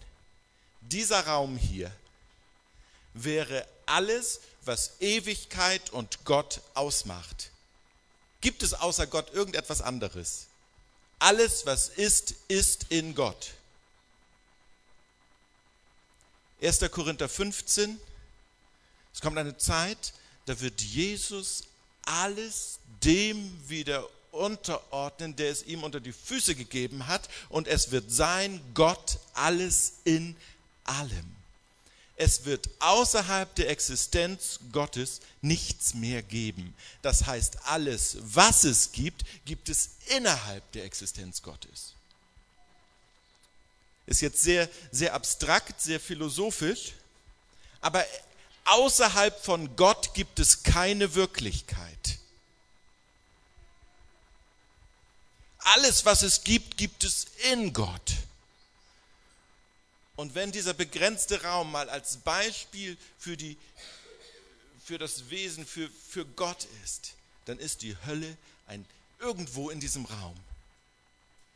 dieser 0.80 1.26
Raum 1.26 1.56
hier 1.56 1.92
wäre 3.14 3.66
alles, 3.86 4.40
was 4.64 4.92
Ewigkeit 5.00 5.90
und 5.90 6.24
Gott 6.24 6.60
ausmacht. 6.74 7.50
Gibt 8.40 8.62
es 8.62 8.74
außer 8.74 9.06
Gott 9.06 9.32
irgendetwas 9.32 9.82
anderes? 9.82 10.46
Alles, 11.18 11.66
was 11.66 11.88
ist, 11.88 12.34
ist 12.48 12.86
in 12.88 13.14
Gott. 13.14 13.50
1. 16.62 16.80
Korinther 16.90 17.28
15. 17.28 18.00
Es 19.12 19.20
kommt 19.20 19.38
eine 19.38 19.56
Zeit, 19.56 20.12
da 20.46 20.58
wird 20.60 20.80
Jesus 20.80 21.64
alles 22.04 22.78
dem 23.02 23.68
wieder 23.68 24.08
unterordnen, 24.32 25.36
der 25.36 25.50
es 25.50 25.62
ihm 25.64 25.82
unter 25.82 26.00
die 26.00 26.12
Füße 26.12 26.54
gegeben 26.54 27.06
hat, 27.06 27.28
und 27.48 27.68
es 27.68 27.90
wird 27.90 28.10
sein 28.10 28.60
Gott 28.74 29.18
alles 29.34 29.94
in 30.04 30.36
allem. 30.84 31.36
Es 32.16 32.44
wird 32.44 32.68
außerhalb 32.80 33.54
der 33.54 33.70
Existenz 33.70 34.60
Gottes 34.72 35.20
nichts 35.40 35.94
mehr 35.94 36.22
geben. 36.22 36.74
Das 37.00 37.24
heißt, 37.24 37.56
alles, 37.64 38.18
was 38.20 38.64
es 38.64 38.92
gibt, 38.92 39.24
gibt 39.46 39.70
es 39.70 39.92
innerhalb 40.08 40.70
der 40.72 40.84
Existenz 40.84 41.40
Gottes. 41.40 41.94
Ist 44.04 44.20
jetzt 44.20 44.42
sehr, 44.42 44.68
sehr 44.92 45.14
abstrakt, 45.14 45.80
sehr 45.80 45.98
philosophisch, 45.98 46.92
aber 47.80 48.04
außerhalb 48.66 49.42
von 49.42 49.74
Gott 49.76 50.12
gibt 50.12 50.40
es 50.40 50.62
keine 50.62 51.14
Wirklichkeit. 51.14 52.18
Alles, 55.74 56.04
was 56.04 56.22
es 56.22 56.42
gibt, 56.42 56.76
gibt 56.76 57.04
es 57.04 57.26
in 57.52 57.72
Gott. 57.72 58.16
Und 60.16 60.34
wenn 60.34 60.50
dieser 60.50 60.74
begrenzte 60.74 61.42
Raum 61.42 61.70
mal 61.70 61.88
als 61.88 62.16
Beispiel 62.18 62.96
für, 63.18 63.36
die, 63.36 63.56
für 64.84 64.98
das 64.98 65.30
Wesen, 65.30 65.64
für, 65.64 65.88
für 66.08 66.26
Gott 66.26 66.66
ist, 66.84 67.14
dann 67.44 67.58
ist 67.58 67.82
die 67.82 67.96
Hölle 68.04 68.36
ein 68.66 68.84
irgendwo 69.20 69.70
in 69.70 69.80
diesem 69.80 70.06
Raum. 70.06 70.36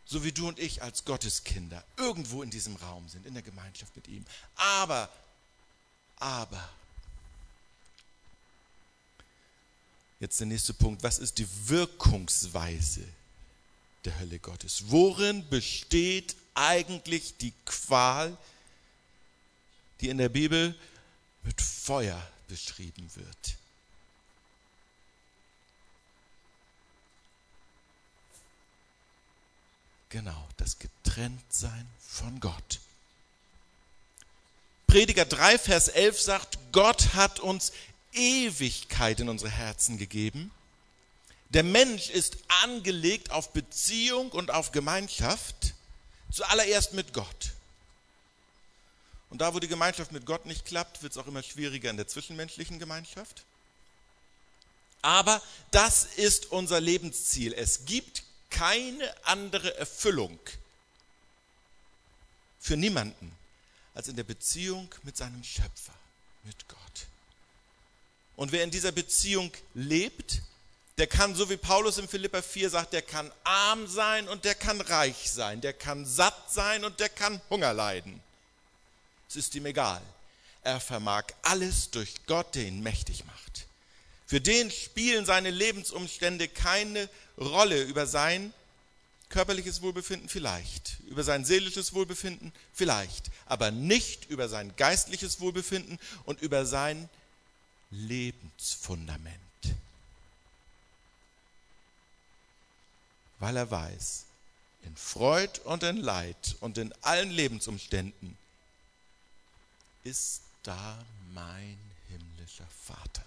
So 0.07 0.23
wie 0.23 0.33
du 0.33 0.47
und 0.47 0.59
ich 0.59 0.83
als 0.83 1.05
Gotteskinder 1.05 1.83
irgendwo 1.97 2.43
in 2.43 2.51
diesem 2.51 2.77
Raum 2.77 3.09
sind, 3.09 3.27
in 3.27 3.35
der 3.35 3.43
Gemeinschaft 3.43 3.97
mit 3.97 4.07
ihm. 4.07 4.25
Aber, 4.55 5.09
aber, 6.17 6.69
jetzt 10.21 10.39
der 10.39 10.47
nächste 10.47 10.73
Punkt, 10.73 11.03
was 11.03 11.19
ist 11.19 11.39
die 11.39 11.49
Wirkungsweise 11.69 13.05
der 14.05 14.19
Hölle 14.19 14.39
Gottes? 14.39 14.85
Worin 14.87 15.49
besteht 15.49 16.37
eigentlich 16.55 17.37
die 17.37 17.53
Qual, 17.65 18.37
die 20.01 20.09
in 20.09 20.19
der 20.19 20.29
Bibel 20.29 20.75
mit 21.43 21.61
Feuer 21.61 22.21
beschrieben 22.49 23.11
wird. 23.15 23.57
Genau, 30.09 30.49
das 30.57 30.79
Getrenntsein 30.79 31.89
von 31.99 32.39
Gott. 32.39 32.81
Prediger 34.87 35.25
3, 35.25 35.59
Vers 35.59 35.89
11 35.89 36.21
sagt, 36.21 36.59
Gott 36.71 37.15
hat 37.15 37.41
uns 37.41 37.73
Ewigkeit 38.13 39.19
in 39.19 39.29
unsere 39.29 39.51
Herzen 39.51 39.99
gegeben. 39.99 40.53
Der 41.55 41.63
Mensch 41.63 42.11
ist 42.11 42.37
angelegt 42.65 43.31
auf 43.31 43.53
Beziehung 43.53 44.33
und 44.33 44.51
auf 44.51 44.73
Gemeinschaft, 44.73 45.75
zuallererst 46.33 46.95
mit 46.95 47.13
Gott. 47.15 47.53
Und 49.31 49.41
da, 49.41 49.55
wo 49.55 49.61
die 49.61 49.69
Gemeinschaft 49.69 50.11
mit 50.11 50.27
Gott 50.27 50.47
nicht 50.47 50.65
klappt, 50.65 51.03
wird 51.03 51.13
es 51.13 51.19
auch 51.19 51.29
immer 51.29 51.45
schwieriger 51.45 51.91
in 51.91 51.97
der 51.97 52.09
zwischenmenschlichen 52.09 52.81
Gemeinschaft. 52.81 53.45
Aber 55.01 55.41
das 55.71 56.05
ist 56.17 56.51
unser 56.51 56.81
Lebensziel. 56.81 57.53
Es 57.53 57.85
gibt 57.85 58.25
keine 58.51 59.15
andere 59.25 59.77
Erfüllung 59.77 60.39
für 62.59 62.77
niemanden 62.77 63.31
als 63.95 64.09
in 64.09 64.17
der 64.17 64.25
Beziehung 64.25 64.93
mit 65.05 65.17
seinem 65.17 65.45
Schöpfer, 65.45 65.95
mit 66.43 66.67
Gott. 66.67 67.07
Und 68.35 68.51
wer 68.51 68.65
in 68.65 68.73
dieser 68.73 68.91
Beziehung 68.91 69.53
lebt, 69.75 70.43
der 70.99 71.07
kann, 71.07 71.35
so 71.35 71.51
wie 71.51 71.57
Paulus 71.57 71.99
in 71.99 72.09
Philippa 72.09 72.41
4 72.41 72.71
sagt, 72.71 72.93
der 72.93 73.03
kann 73.03 73.33
arm 73.43 73.87
sein 73.87 74.29
und 74.29 74.45
der 74.45 74.55
kann 74.55 74.81
reich 74.81 75.31
sein, 75.31 75.61
der 75.61 75.73
kann 75.73 76.07
satt 76.07 76.53
sein 76.53 76.85
und 76.85 77.01
der 77.01 77.09
kann 77.09 77.41
Hunger 77.51 77.73
leiden. 77.73 78.21
Es 79.29 79.37
ist 79.37 79.55
ihm 79.55 79.67
egal. 79.67 80.03
Er 80.63 80.81
vermag 80.81 81.25
alles 81.43 81.91
durch 81.91 82.15
Gott, 82.27 82.55
der 82.55 82.65
ihn 82.65 82.83
mächtig 82.83 83.25
macht. 83.27 83.67
Für 84.27 84.41
den 84.41 84.71
spielen 84.71 85.27
seine 85.27 85.51
Lebensumstände 85.51 86.49
keine 86.49 87.09
Rolle 87.37 87.83
über 87.83 88.07
sein 88.07 88.55
körperliches 89.29 89.83
Wohlbefinden 89.83 90.29
vielleicht, 90.29 90.97
über 91.09 91.25
sein 91.25 91.45
seelisches 91.45 91.93
Wohlbefinden 91.93 92.53
vielleicht, 92.73 93.31
aber 93.47 93.73
nicht 93.73 94.31
über 94.31 94.49
sein 94.49 94.75
geistliches 94.77 95.41
Wohlbefinden 95.41 95.99
und 96.25 96.41
über 96.41 96.65
sein 96.65 97.09
Lebensfundament. 97.91 99.44
Weil 103.45 103.59
er 103.59 103.71
weiß, 103.71 104.25
in 104.85 104.97
Freud 104.97 105.61
und 105.65 105.83
in 105.83 105.99
Leid 105.99 106.57
und 106.61 106.79
in 106.79 106.95
allen 107.03 107.31
Lebensumständen 107.31 108.39
ist 110.03 110.41
da 110.63 111.05
mein 111.35 111.79
himmlischer 112.09 112.67
Vater. 112.87 113.23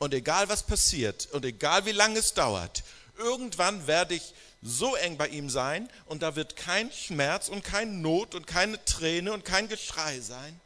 Und 0.00 0.14
egal 0.14 0.48
was 0.48 0.64
passiert 0.64 1.26
und 1.26 1.44
egal 1.44 1.86
wie 1.86 1.92
lange 1.92 2.18
es 2.18 2.34
dauert, 2.34 2.82
irgendwann 3.16 3.86
werde 3.86 4.16
ich 4.16 4.34
so 4.62 4.96
eng 4.96 5.16
bei 5.16 5.28
ihm 5.28 5.48
sein 5.48 5.88
und 6.06 6.22
da 6.22 6.34
wird 6.34 6.56
kein 6.56 6.90
Schmerz 6.90 7.48
und 7.48 7.62
kein 7.62 8.02
Not 8.02 8.34
und 8.34 8.48
keine 8.48 8.84
Träne 8.84 9.32
und 9.32 9.44
kein 9.44 9.68
Geschrei 9.68 10.18
sein. 10.18 10.60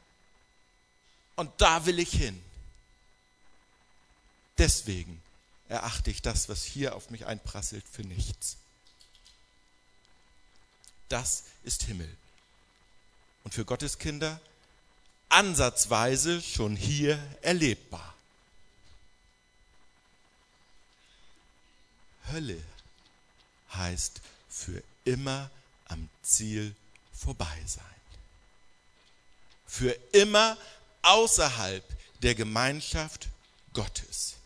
Und 1.36 1.50
da 1.58 1.84
will 1.84 1.98
ich 1.98 2.12
hin. 2.12 2.42
Deswegen 4.56 5.20
erachte 5.74 6.10
ich 6.10 6.22
das, 6.22 6.48
was 6.48 6.64
hier 6.64 6.94
auf 6.94 7.10
mich 7.10 7.26
einprasselt, 7.26 7.84
für 7.90 8.02
nichts. 8.02 8.56
Das 11.08 11.44
ist 11.64 11.82
Himmel 11.82 12.08
und 13.42 13.52
für 13.52 13.64
Gottes 13.64 13.98
Kinder 13.98 14.40
ansatzweise 15.28 16.40
schon 16.40 16.76
hier 16.76 17.18
erlebbar. 17.42 18.14
Hölle 22.30 22.62
heißt 23.72 24.20
für 24.48 24.82
immer 25.04 25.50
am 25.86 26.08
Ziel 26.22 26.74
vorbei 27.12 27.62
sein. 27.66 27.84
Für 29.66 29.90
immer 30.12 30.56
außerhalb 31.02 31.84
der 32.22 32.34
Gemeinschaft 32.34 33.28
Gottes. 33.72 34.36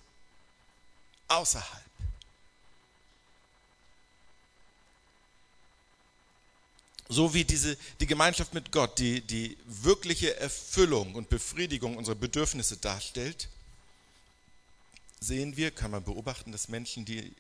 Außerhalb. 1.29 1.89
so 7.09 7.33
wie 7.33 7.45
diese, 7.45 7.77
die 8.01 8.07
Gemeinschaft 8.07 8.55
mit 8.55 8.71
Gott 8.71 8.99
die, 8.99 9.21
die 9.23 9.57
wirkliche 9.65 10.39
Erfüllung 10.39 11.15
und 11.15 11.29
Befriedigung 11.29 11.97
unserer 11.97 12.17
Bedürfnisse 12.17 12.77
darstellt, 12.77 13.49
sehen 15.21 15.57
wir, 15.57 15.71
kann 15.71 15.91
man 15.91 16.05
beobachten, 16.05 16.53
dass 16.53 16.69
Menschen, 16.69 17.05
die, 17.05 17.33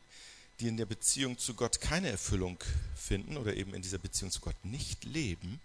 die 0.61 0.68
in 0.68 0.76
der 0.76 0.86
Beziehung 0.86 1.39
zu 1.39 1.55
Gott 1.55 1.80
keine 1.80 2.09
Erfüllung 2.09 2.59
finden 2.97 3.36
oder 3.36 3.55
eben 3.55 3.74
in 3.74 3.82
dieser 3.82 3.99
Beziehung 3.99 4.30
zu 4.30 4.41
Gott 4.41 4.57
nicht 4.64 5.05
leben, 5.05 5.61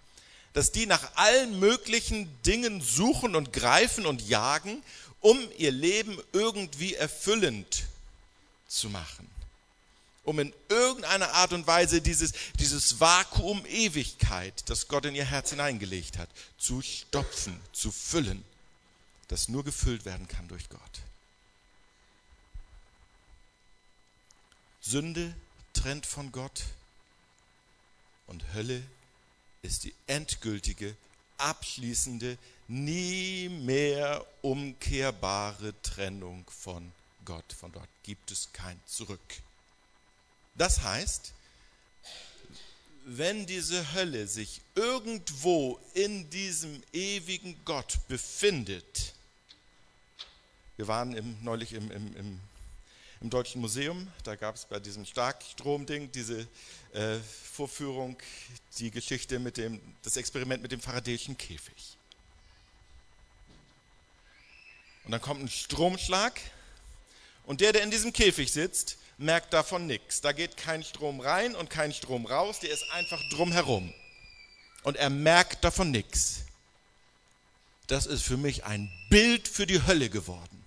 dass 0.51 0.71
die 0.71 0.85
nach 0.85 1.15
allen 1.15 1.59
möglichen 1.59 2.29
Dingen 2.43 2.81
suchen 2.81 3.35
und 3.35 3.53
greifen 3.53 4.05
und 4.05 4.21
jagen, 4.27 4.83
um 5.21 5.39
ihr 5.57 5.71
Leben 5.71 6.19
irgendwie 6.33 6.93
erfüllend 6.93 7.85
zu 8.79 8.89
machen 8.89 9.29
um 10.23 10.39
in 10.39 10.53
irgendeiner 10.69 11.33
Art 11.33 11.53
und 11.53 11.67
Weise 11.67 12.01
dieses, 12.01 12.33
dieses 12.57 12.99
Vakuum 12.99 13.65
Ewigkeit, 13.65 14.69
das 14.69 14.87
Gott 14.87 15.05
in 15.05 15.15
ihr 15.15 15.25
Herz 15.25 15.49
hineingelegt 15.49 16.17
hat, 16.17 16.29
zu 16.57 16.81
stopfen, 16.81 17.59
zu 17.73 17.91
füllen, 17.91 18.43
das 19.27 19.49
nur 19.49 19.63
gefüllt 19.63 20.05
werden 20.05 20.27
kann 20.27 20.47
durch 20.47 20.69
Gott. 20.69 21.01
Sünde 24.81 25.35
trennt 25.73 26.05
von 26.05 26.31
Gott 26.31 26.63
und 28.27 28.53
Hölle 28.53 28.81
ist 29.61 29.83
die 29.83 29.93
endgültige, 30.07 30.95
abschließende, 31.37 32.37
nie 32.67 33.49
mehr 33.49 34.25
umkehrbare 34.41 35.73
Trennung 35.81 36.45
von 36.49 36.83
Gott. 36.83 37.02
Von 37.53 37.71
dort 37.71 37.89
gibt 38.03 38.31
es 38.31 38.51
kein 38.53 38.79
Zurück. 38.85 39.19
Das 40.55 40.81
heißt, 40.81 41.33
wenn 43.05 43.45
diese 43.45 43.93
Hölle 43.93 44.27
sich 44.27 44.61
irgendwo 44.75 45.79
in 45.93 46.29
diesem 46.29 46.81
ewigen 46.93 47.59
Gott 47.65 47.99
befindet, 48.07 49.13
wir 50.77 50.87
waren 50.87 51.13
im, 51.13 51.43
neulich 51.43 51.73
im, 51.73 51.91
im, 51.91 52.15
im 52.15 52.39
im 53.23 53.29
Deutschen 53.29 53.61
Museum. 53.61 54.11
Da 54.23 54.35
gab 54.35 54.55
es 54.55 54.65
bei 54.65 54.79
diesem 54.79 55.05
Starkstromding 55.05 56.11
diese 56.11 56.45
äh, 56.91 57.17
Vorführung, 57.19 58.17
die 58.77 58.91
Geschichte 58.91 59.39
mit 59.39 59.55
dem, 59.55 59.81
das 60.03 60.17
Experiment 60.17 60.61
mit 60.61 60.73
dem 60.73 60.81
Faradayschen 60.81 61.37
Käfig. 61.37 61.97
Und 65.05 65.11
dann 65.11 65.21
kommt 65.21 65.41
ein 65.41 65.49
Stromschlag 65.49 66.39
und 67.45 67.61
der, 67.61 67.73
der 67.73 67.83
in 67.83 67.91
diesem 67.91 68.13
Käfig 68.13 68.51
sitzt, 68.51 68.97
merkt 69.17 69.53
davon 69.53 69.87
nichts. 69.87 70.21
Da 70.21 70.31
geht 70.31 70.57
kein 70.57 70.83
Strom 70.83 71.19
rein 71.19 71.55
und 71.55 71.69
kein 71.69 71.93
Strom 71.93 72.25
raus, 72.25 72.59
der 72.59 72.71
ist 72.71 72.89
einfach 72.91 73.21
drumherum. 73.31 73.93
Und 74.83 74.97
er 74.97 75.09
merkt 75.09 75.63
davon 75.63 75.91
nichts. 75.91 76.41
Das 77.87 78.05
ist 78.05 78.23
für 78.23 78.37
mich 78.37 78.63
ein 78.63 78.91
Bild 79.09 79.47
für 79.47 79.67
die 79.67 79.85
Hölle 79.85 80.09
geworden. 80.09 80.63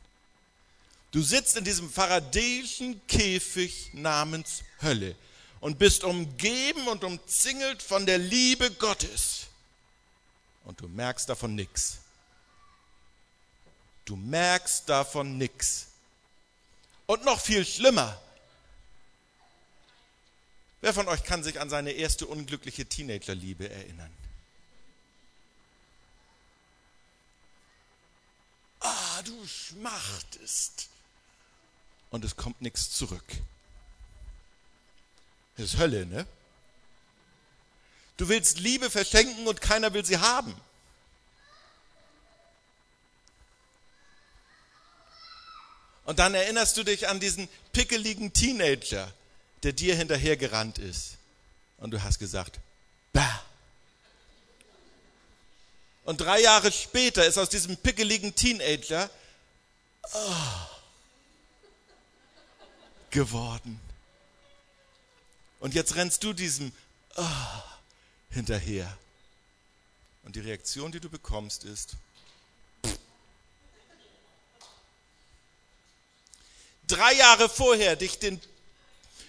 Du 1.12 1.22
sitzt 1.22 1.56
in 1.56 1.64
diesem 1.64 1.90
faradäischen 1.90 3.00
Käfig 3.06 3.90
namens 3.94 4.62
Hölle 4.82 5.16
und 5.60 5.78
bist 5.78 6.04
umgeben 6.04 6.88
und 6.88 7.04
umzingelt 7.04 7.82
von 7.82 8.04
der 8.04 8.18
Liebe 8.18 8.70
Gottes. 8.72 9.46
Und 10.64 10.80
du 10.80 10.88
merkst 10.88 11.28
davon 11.28 11.54
nichts. 11.54 11.98
Du 14.04 14.16
merkst 14.16 14.88
davon 14.88 15.38
nichts. 15.38 15.86
Und 17.06 17.24
noch 17.24 17.40
viel 17.40 17.64
schlimmer. 17.64 18.20
Wer 20.80 20.92
von 20.92 21.08
euch 21.08 21.24
kann 21.24 21.42
sich 21.42 21.60
an 21.60 21.70
seine 21.70 21.92
erste 21.92 22.26
unglückliche 22.26 22.86
Teenagerliebe 22.86 23.68
erinnern? 23.68 24.12
Ah, 28.80 29.22
du 29.22 29.46
schmachtest. 29.46 30.88
Und 32.10 32.24
es 32.24 32.36
kommt 32.36 32.60
nichts 32.60 32.90
zurück. 32.90 33.24
Das 35.56 35.66
ist 35.66 35.78
Hölle, 35.78 36.06
ne? 36.06 36.26
Du 38.16 38.28
willst 38.28 38.58
Liebe 38.58 38.90
verschenken 38.90 39.46
und 39.46 39.60
keiner 39.60 39.92
will 39.92 40.04
sie 40.04 40.18
haben. 40.18 40.54
Und 46.06 46.20
dann 46.20 46.34
erinnerst 46.34 46.76
du 46.76 46.84
dich 46.84 47.08
an 47.08 47.18
diesen 47.18 47.48
pickeligen 47.72 48.32
Teenager, 48.32 49.12
der 49.64 49.72
dir 49.72 49.96
hinterhergerannt 49.96 50.78
ist. 50.78 51.16
Und 51.78 51.90
du 51.90 52.02
hast 52.02 52.20
gesagt, 52.20 52.60
bah. 53.12 53.42
Und 56.04 56.20
drei 56.20 56.40
Jahre 56.40 56.70
später 56.70 57.26
ist 57.26 57.36
aus 57.36 57.48
diesem 57.48 57.76
pickeligen 57.76 58.32
Teenager 58.36 59.10
oh, 60.14 60.68
geworden. 63.10 63.80
Und 65.58 65.74
jetzt 65.74 65.96
rennst 65.96 66.22
du 66.22 66.32
diesem 66.32 66.70
oh, 67.16 67.24
hinterher. 68.30 68.96
Und 70.22 70.36
die 70.36 70.40
Reaktion, 70.40 70.92
die 70.92 71.00
du 71.00 71.10
bekommst, 71.10 71.64
ist, 71.64 71.96
drei 76.86 77.14
Jahre 77.14 77.48
vorher 77.48 77.96
dich 77.96 78.18
den, 78.18 78.40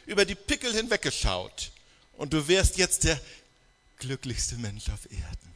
über 0.06 0.26
die 0.26 0.36
Pickel 0.36 0.74
hinweggeschaut 0.74 1.72
und 2.14 2.34
du 2.34 2.48
wärst 2.48 2.78
jetzt 2.78 3.04
der 3.04 3.20
glücklichste 3.98 4.56
Mensch 4.56 4.90
auf 4.90 5.06
Erden. 5.12 5.54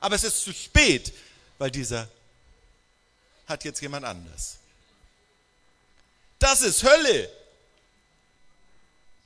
Aber 0.00 0.14
es 0.14 0.24
ist 0.24 0.42
zu 0.42 0.52
spät, 0.52 1.12
weil 1.58 1.70
dieser 1.70 2.08
hat 3.46 3.64
jetzt 3.64 3.80
jemand 3.80 4.04
anders. 4.04 4.56
Das 6.38 6.60
ist 6.60 6.82
Hölle. 6.82 7.30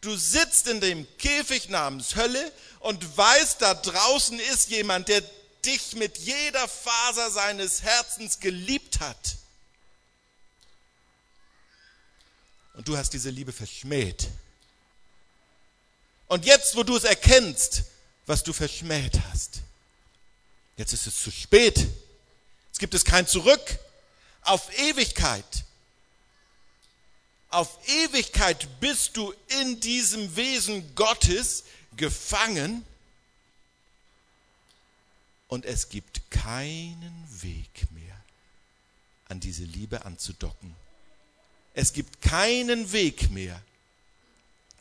Du 0.00 0.16
sitzt 0.16 0.66
in 0.68 0.80
dem 0.80 1.06
Käfig 1.18 1.68
namens 1.68 2.16
Hölle 2.16 2.52
und 2.78 3.16
weißt, 3.16 3.60
da 3.60 3.74
draußen 3.74 4.38
ist 4.40 4.70
jemand, 4.70 5.08
der 5.08 5.22
dich 5.64 5.94
mit 5.94 6.16
jeder 6.18 6.66
Faser 6.68 7.30
seines 7.30 7.82
Herzens 7.82 8.40
geliebt 8.40 9.00
hat. 9.00 9.36
Und 12.80 12.88
du 12.88 12.96
hast 12.96 13.10
diese 13.12 13.28
Liebe 13.28 13.52
verschmäht. 13.52 14.30
Und 16.28 16.46
jetzt, 16.46 16.76
wo 16.76 16.82
du 16.82 16.96
es 16.96 17.04
erkennst, 17.04 17.84
was 18.24 18.42
du 18.42 18.54
verschmäht 18.54 19.20
hast, 19.28 19.60
jetzt 20.78 20.94
ist 20.94 21.06
es 21.06 21.22
zu 21.22 21.30
spät. 21.30 21.76
Jetzt 21.76 22.78
gibt 22.78 22.94
es 22.94 23.04
kein 23.04 23.26
Zurück 23.26 23.78
auf 24.40 24.74
Ewigkeit. 24.78 25.66
Auf 27.50 27.86
Ewigkeit 27.86 28.66
bist 28.80 29.14
du 29.14 29.34
in 29.60 29.78
diesem 29.80 30.34
Wesen 30.34 30.94
Gottes 30.94 31.64
gefangen 31.98 32.82
und 35.48 35.66
es 35.66 35.90
gibt 35.90 36.30
keinen 36.30 37.26
Weg 37.42 37.92
mehr, 37.92 38.16
an 39.28 39.38
diese 39.38 39.64
Liebe 39.64 40.06
anzudocken. 40.06 40.74
Es 41.74 41.92
gibt 41.92 42.20
keinen 42.20 42.92
Weg 42.92 43.30
mehr, 43.30 43.62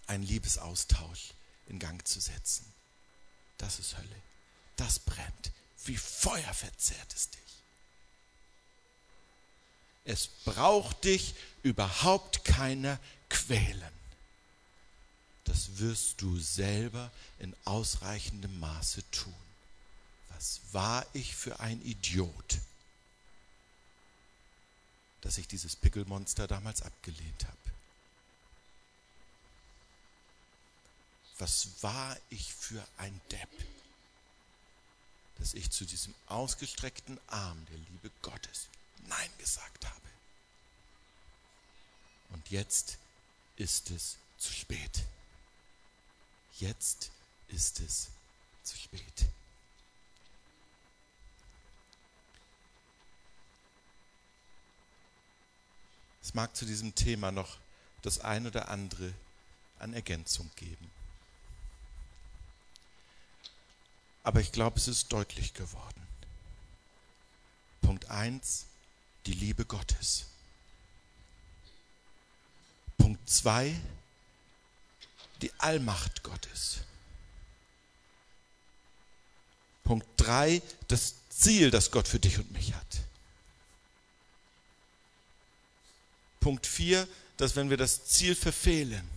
einen 0.07 0.23
Liebesaustausch 0.23 1.33
in 1.67 1.79
Gang 1.79 2.05
zu 2.07 2.19
setzen. 2.19 2.65
Das 3.57 3.79
ist 3.79 3.97
Hölle. 3.97 4.21
Das 4.75 4.99
brennt. 4.99 5.51
Wie 5.85 5.97
Feuer 5.97 6.53
verzehrt 6.53 7.13
es 7.13 7.29
dich. 7.29 7.39
Es 10.05 10.27
braucht 10.45 11.03
dich 11.03 11.35
überhaupt 11.61 12.43
keiner 12.43 12.99
quälen. 13.29 13.99
Das 15.43 15.77
wirst 15.77 16.21
du 16.21 16.39
selber 16.39 17.11
in 17.37 17.55
ausreichendem 17.65 18.59
Maße 18.59 19.03
tun. 19.11 19.33
Was 20.29 20.61
war 20.71 21.05
ich 21.13 21.35
für 21.35 21.59
ein 21.59 21.81
Idiot? 21.81 22.57
Dass 25.21 25.37
ich 25.37 25.47
dieses 25.47 25.75
Pickelmonster 25.75 26.47
damals 26.47 26.81
abgelehnt 26.81 27.45
habe. 27.45 27.57
Was 31.37 31.67
war 31.81 32.17
ich 32.29 32.53
für 32.53 32.85
ein 32.97 33.19
Depp, 33.31 33.49
dass 35.39 35.53
ich 35.53 35.71
zu 35.71 35.85
diesem 35.85 36.13
ausgestreckten 36.27 37.17
Arm 37.27 37.65
der 37.67 37.77
Liebe 37.77 38.11
Gottes 38.21 38.67
Nein 39.07 39.29
gesagt 39.37 39.85
habe. 39.85 40.09
Und 42.29 42.49
jetzt 42.49 42.97
ist 43.55 43.89
es 43.89 44.17
zu 44.37 44.53
spät. 44.53 45.03
Jetzt 46.59 47.09
ist 47.47 47.79
es 47.79 48.09
zu 48.63 48.77
spät. 48.77 49.25
Es 56.29 56.35
mag 56.35 56.55
zu 56.55 56.67
diesem 56.67 56.93
Thema 56.93 57.31
noch 57.31 57.57
das 58.03 58.19
ein 58.19 58.45
oder 58.45 58.69
andere 58.69 59.11
an 59.79 59.95
Ergänzung 59.95 60.47
geben. 60.57 60.91
Aber 64.21 64.39
ich 64.39 64.51
glaube, 64.51 64.77
es 64.77 64.87
ist 64.87 65.11
deutlich 65.11 65.55
geworden. 65.55 66.07
Punkt 67.81 68.11
1, 68.11 68.67
die 69.25 69.33
Liebe 69.33 69.65
Gottes. 69.65 70.27
Punkt 72.99 73.27
2, 73.27 73.75
die 75.41 75.51
Allmacht 75.57 76.21
Gottes. 76.21 76.81
Punkt 79.83 80.05
3, 80.17 80.61
das 80.89 81.15
Ziel, 81.31 81.71
das 81.71 81.89
Gott 81.89 82.07
für 82.07 82.19
dich 82.19 82.37
und 82.37 82.51
mich 82.51 82.75
hat. 82.75 83.08
Punkt 86.39 86.65
4, 86.65 87.07
dass 87.37 87.55
wenn 87.55 87.69
wir 87.69 87.77
das 87.77 88.05
Ziel 88.05 88.35
verfehlen, 88.35 89.07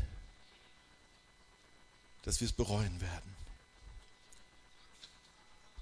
dass 2.22 2.40
wir 2.40 2.46
es 2.46 2.52
bereuen 2.52 3.00
werden. 3.00 3.36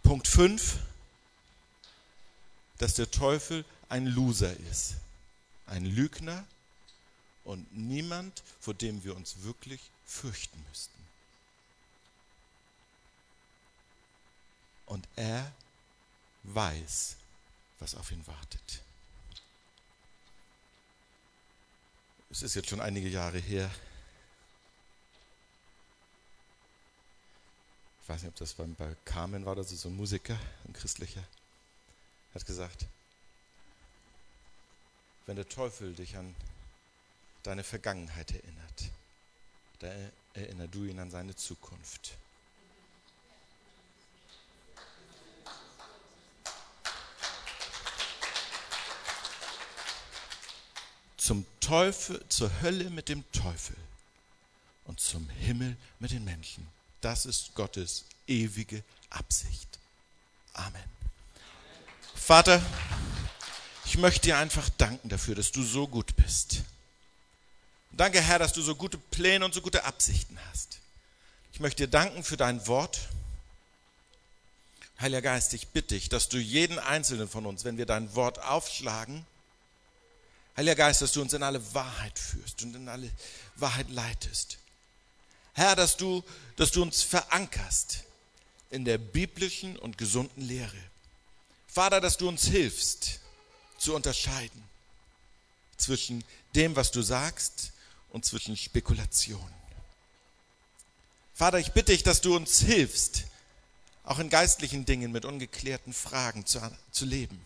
Punkt 0.03 0.27
5, 0.27 0.79
dass 2.79 2.95
der 2.95 3.11
Teufel 3.11 3.65
ein 3.89 4.07
Loser 4.07 4.57
ist, 4.71 4.95
ein 5.67 5.85
Lügner 5.85 6.45
und 7.45 7.77
niemand, 7.77 8.43
vor 8.59 8.75
dem 8.75 9.05
wir 9.05 9.15
uns 9.15 9.43
wirklich 9.43 9.81
fürchten 10.07 10.65
müssten. 10.69 10.99
Und 14.87 15.07
er 15.15 15.53
weiß, 16.45 17.17
was 17.79 17.95
auf 17.95 18.11
ihn 18.11 18.27
wartet. 18.27 18.83
Es 22.31 22.43
ist 22.43 22.55
jetzt 22.55 22.69
schon 22.69 22.81
einige 22.81 23.09
Jahre 23.09 23.39
her. 23.39 23.69
Ich 28.03 28.09
weiß 28.09 28.23
nicht, 28.23 28.31
ob 28.31 28.37
das 28.37 28.55
beim, 28.55 28.75
bei 28.77 28.97
Carmen 29.05 29.45
war, 29.45 29.59
ist 29.59 29.71
so 29.71 29.89
ein 29.89 29.97
Musiker, 29.97 30.39
ein 30.67 30.73
christlicher, 30.73 31.25
hat 32.35 32.47
gesagt, 32.47 32.87
wenn 35.27 35.37
der 35.37 35.49
Teufel 35.49 35.93
dich 35.93 36.17
an 36.17 36.35
deine 37.43 37.65
Vergangenheit 37.65 38.31
erinnert. 38.31 38.91
Da 39.81 39.93
erinner 40.35 40.69
du 40.69 40.85
ihn 40.85 41.01
an 41.01 41.11
seine 41.11 41.35
Zukunft. 41.35 42.17
Zum 51.21 51.45
Teufel, 51.61 52.25
zur 52.31 52.51
Hölle 52.63 52.89
mit 52.89 53.11
dem 53.11 53.31
Teufel 53.33 53.77
und 54.87 55.01
zum 55.01 55.29
Himmel 55.29 55.77
mit 55.99 56.13
den 56.13 56.25
Menschen. 56.25 56.67
Das 57.03 57.27
ist 57.27 57.55
Gottes 57.55 58.07
ewige 58.27 58.83
Absicht. 59.11 59.69
Amen. 60.55 60.83
Vater, 62.15 62.63
ich 63.85 63.99
möchte 63.99 64.23
dir 64.23 64.39
einfach 64.39 64.71
danken 64.79 65.11
dafür, 65.11 65.35
dass 65.35 65.53
du 65.53 65.63
so 65.63 65.87
gut 65.87 66.17
bist. 66.17 66.63
Danke, 67.93 68.23
Herr, 68.23 68.39
dass 68.39 68.55
du 68.55 68.63
so 68.63 68.75
gute 68.75 68.97
Pläne 68.97 69.45
und 69.45 69.53
so 69.53 69.61
gute 69.61 69.85
Absichten 69.85 70.39
hast. 70.51 70.79
Ich 71.53 71.61
möchte 71.61 71.85
dir 71.85 71.91
danken 71.91 72.25
für 72.25 72.39
dein 72.39 72.67
Wort. 72.67 72.99
Heiliger 74.99 75.21
Geist, 75.21 75.53
ich 75.53 75.69
bitte 75.69 75.97
dich, 75.97 76.09
dass 76.09 76.31
du 76.31 76.39
jeden 76.39 76.79
einzelnen 76.79 77.29
von 77.29 77.45
uns, 77.45 77.65
wenn 77.65 77.77
wir 77.77 77.85
dein 77.85 78.15
Wort 78.15 78.39
aufschlagen, 78.39 79.27
Heiliger 80.61 80.75
Geist, 80.75 81.01
dass 81.01 81.13
du 81.13 81.23
uns 81.23 81.33
in 81.33 81.43
alle 81.43 81.75
Wahrheit 81.75 82.19
führst 82.19 82.63
und 82.63 82.77
in 82.77 82.87
alle 82.87 83.11
Wahrheit 83.57 83.89
leitest. 83.89 84.59
Herr, 85.55 85.75
dass 85.75 85.97
du, 85.97 86.23
dass 86.57 86.71
du 86.71 86.83
uns 86.83 87.01
verankerst 87.01 88.05
in 88.69 88.85
der 88.85 88.99
biblischen 88.99 89.79
und 89.79 89.97
gesunden 89.97 90.43
Lehre. 90.43 90.77
Vater, 91.67 92.03
dass 92.03 92.19
du 92.19 92.29
uns 92.29 92.45
hilfst 92.45 93.21
zu 93.79 93.95
unterscheiden 93.95 94.63
zwischen 95.79 96.25
dem, 96.55 96.77
was 96.77 96.91
du 96.91 97.01
sagst 97.01 97.73
und 98.11 98.27
zwischen 98.27 98.55
Spekulation. 98.55 99.51
Vater, 101.33 101.59
ich 101.59 101.73
bitte 101.73 101.93
dich, 101.93 102.03
dass 102.03 102.21
du 102.21 102.37
uns 102.37 102.61
hilfst, 102.61 103.25
auch 104.05 104.19
in 104.19 104.29
geistlichen 104.29 104.85
Dingen 104.85 105.11
mit 105.11 105.25
ungeklärten 105.25 105.95
Fragen 105.95 106.45
zu, 106.45 106.61
zu 106.93 107.07
leben. 107.07 107.43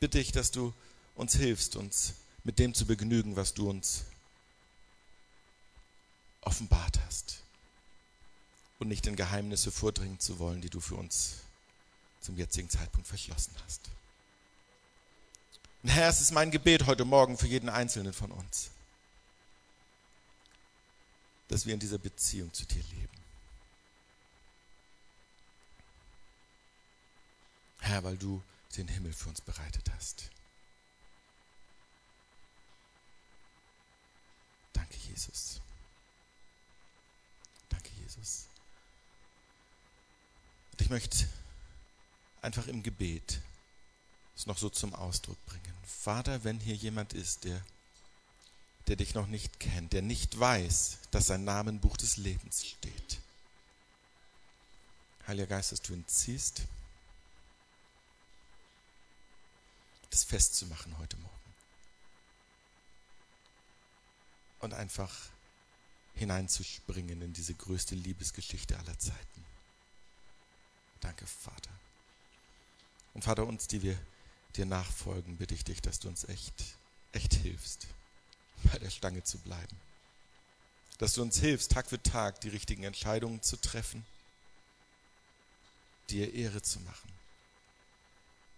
Bitte 0.00 0.18
ich, 0.18 0.32
dass 0.32 0.50
du 0.50 0.72
uns 1.14 1.36
hilfst, 1.36 1.76
uns 1.76 2.14
mit 2.42 2.58
dem 2.58 2.72
zu 2.72 2.86
begnügen, 2.86 3.36
was 3.36 3.52
du 3.52 3.68
uns 3.68 4.04
offenbart 6.40 6.98
hast 7.04 7.42
und 8.78 8.88
nicht 8.88 9.06
in 9.06 9.14
Geheimnisse 9.14 9.70
vordringen 9.70 10.18
zu 10.18 10.38
wollen, 10.38 10.62
die 10.62 10.70
du 10.70 10.80
für 10.80 10.94
uns 10.96 11.34
zum 12.22 12.36
jetzigen 12.38 12.70
Zeitpunkt 12.70 13.06
verschlossen 13.06 13.54
hast. 13.64 13.90
Und 15.82 15.90
Herr, 15.90 16.08
es 16.08 16.22
ist 16.22 16.32
mein 16.32 16.50
Gebet 16.50 16.86
heute 16.86 17.04
Morgen 17.04 17.36
für 17.36 17.46
jeden 17.46 17.68
Einzelnen 17.68 18.14
von 18.14 18.32
uns, 18.32 18.70
dass 21.48 21.66
wir 21.66 21.74
in 21.74 21.80
dieser 21.80 21.98
Beziehung 21.98 22.52
zu 22.54 22.64
dir 22.64 22.82
leben. 22.82 23.08
Herr, 27.80 28.02
weil 28.02 28.16
du 28.16 28.42
den 28.76 28.88
Himmel 28.88 29.12
für 29.12 29.28
uns 29.28 29.40
bereitet 29.40 29.90
hast. 29.94 30.30
Danke, 34.72 34.96
Jesus. 35.08 35.60
Danke, 37.68 37.90
Jesus. 38.00 38.46
Und 40.72 40.80
ich 40.80 40.90
möchte 40.90 41.28
einfach 42.42 42.66
im 42.66 42.82
Gebet 42.82 43.40
es 44.36 44.46
noch 44.46 44.58
so 44.58 44.70
zum 44.70 44.94
Ausdruck 44.94 45.44
bringen. 45.46 45.74
Vater, 45.84 46.44
wenn 46.44 46.58
hier 46.60 46.74
jemand 46.74 47.12
ist, 47.12 47.44
der, 47.44 47.60
der 48.86 48.96
dich 48.96 49.14
noch 49.14 49.26
nicht 49.26 49.60
kennt, 49.60 49.92
der 49.92 50.00
nicht 50.00 50.38
weiß, 50.38 50.98
dass 51.10 51.26
sein 51.26 51.44
Name 51.44 51.70
im 51.70 51.80
Buch 51.80 51.96
des 51.98 52.16
Lebens 52.16 52.64
steht. 52.64 53.18
Heiliger 55.26 55.48
Geist, 55.48 55.72
dass 55.72 55.82
du 55.82 55.92
ihn 55.92 56.06
ziehst, 56.06 56.62
das 60.10 60.24
festzumachen 60.24 60.98
heute 60.98 61.16
Morgen. 61.16 61.36
Und 64.60 64.74
einfach 64.74 65.14
hineinzuspringen 66.14 67.22
in 67.22 67.32
diese 67.32 67.54
größte 67.54 67.94
Liebesgeschichte 67.94 68.78
aller 68.78 68.98
Zeiten. 68.98 69.44
Danke, 71.00 71.26
Vater. 71.26 71.70
Und 73.14 73.24
Vater, 73.24 73.46
uns, 73.46 73.68
die 73.68 73.82
wir 73.82 73.98
dir 74.56 74.66
nachfolgen, 74.66 75.36
bitte 75.38 75.54
ich 75.54 75.64
dich, 75.64 75.80
dass 75.80 76.00
du 76.00 76.08
uns 76.08 76.24
echt, 76.24 76.76
echt 77.12 77.34
hilfst, 77.34 77.86
bei 78.64 78.78
der 78.78 78.90
Stange 78.90 79.22
zu 79.22 79.38
bleiben. 79.38 79.80
Dass 80.98 81.14
du 81.14 81.22
uns 81.22 81.38
hilfst, 81.38 81.70
Tag 81.70 81.88
für 81.88 82.02
Tag 82.02 82.42
die 82.42 82.50
richtigen 82.50 82.82
Entscheidungen 82.82 83.42
zu 83.42 83.56
treffen, 83.56 84.04
dir 86.10 86.34
Ehre 86.34 86.60
zu 86.60 86.80
machen 86.80 87.19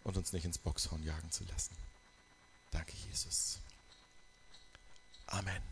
und 0.05 0.17
uns 0.17 0.33
nicht 0.33 0.45
ins 0.45 0.59
Boxhorn 0.59 1.03
jagen 1.03 1.31
zu 1.31 1.45
lassen. 1.45 1.77
Danke, 2.71 2.93
Jesus. 3.09 3.59
Amen. 5.27 5.63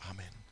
Amen. 0.00 0.43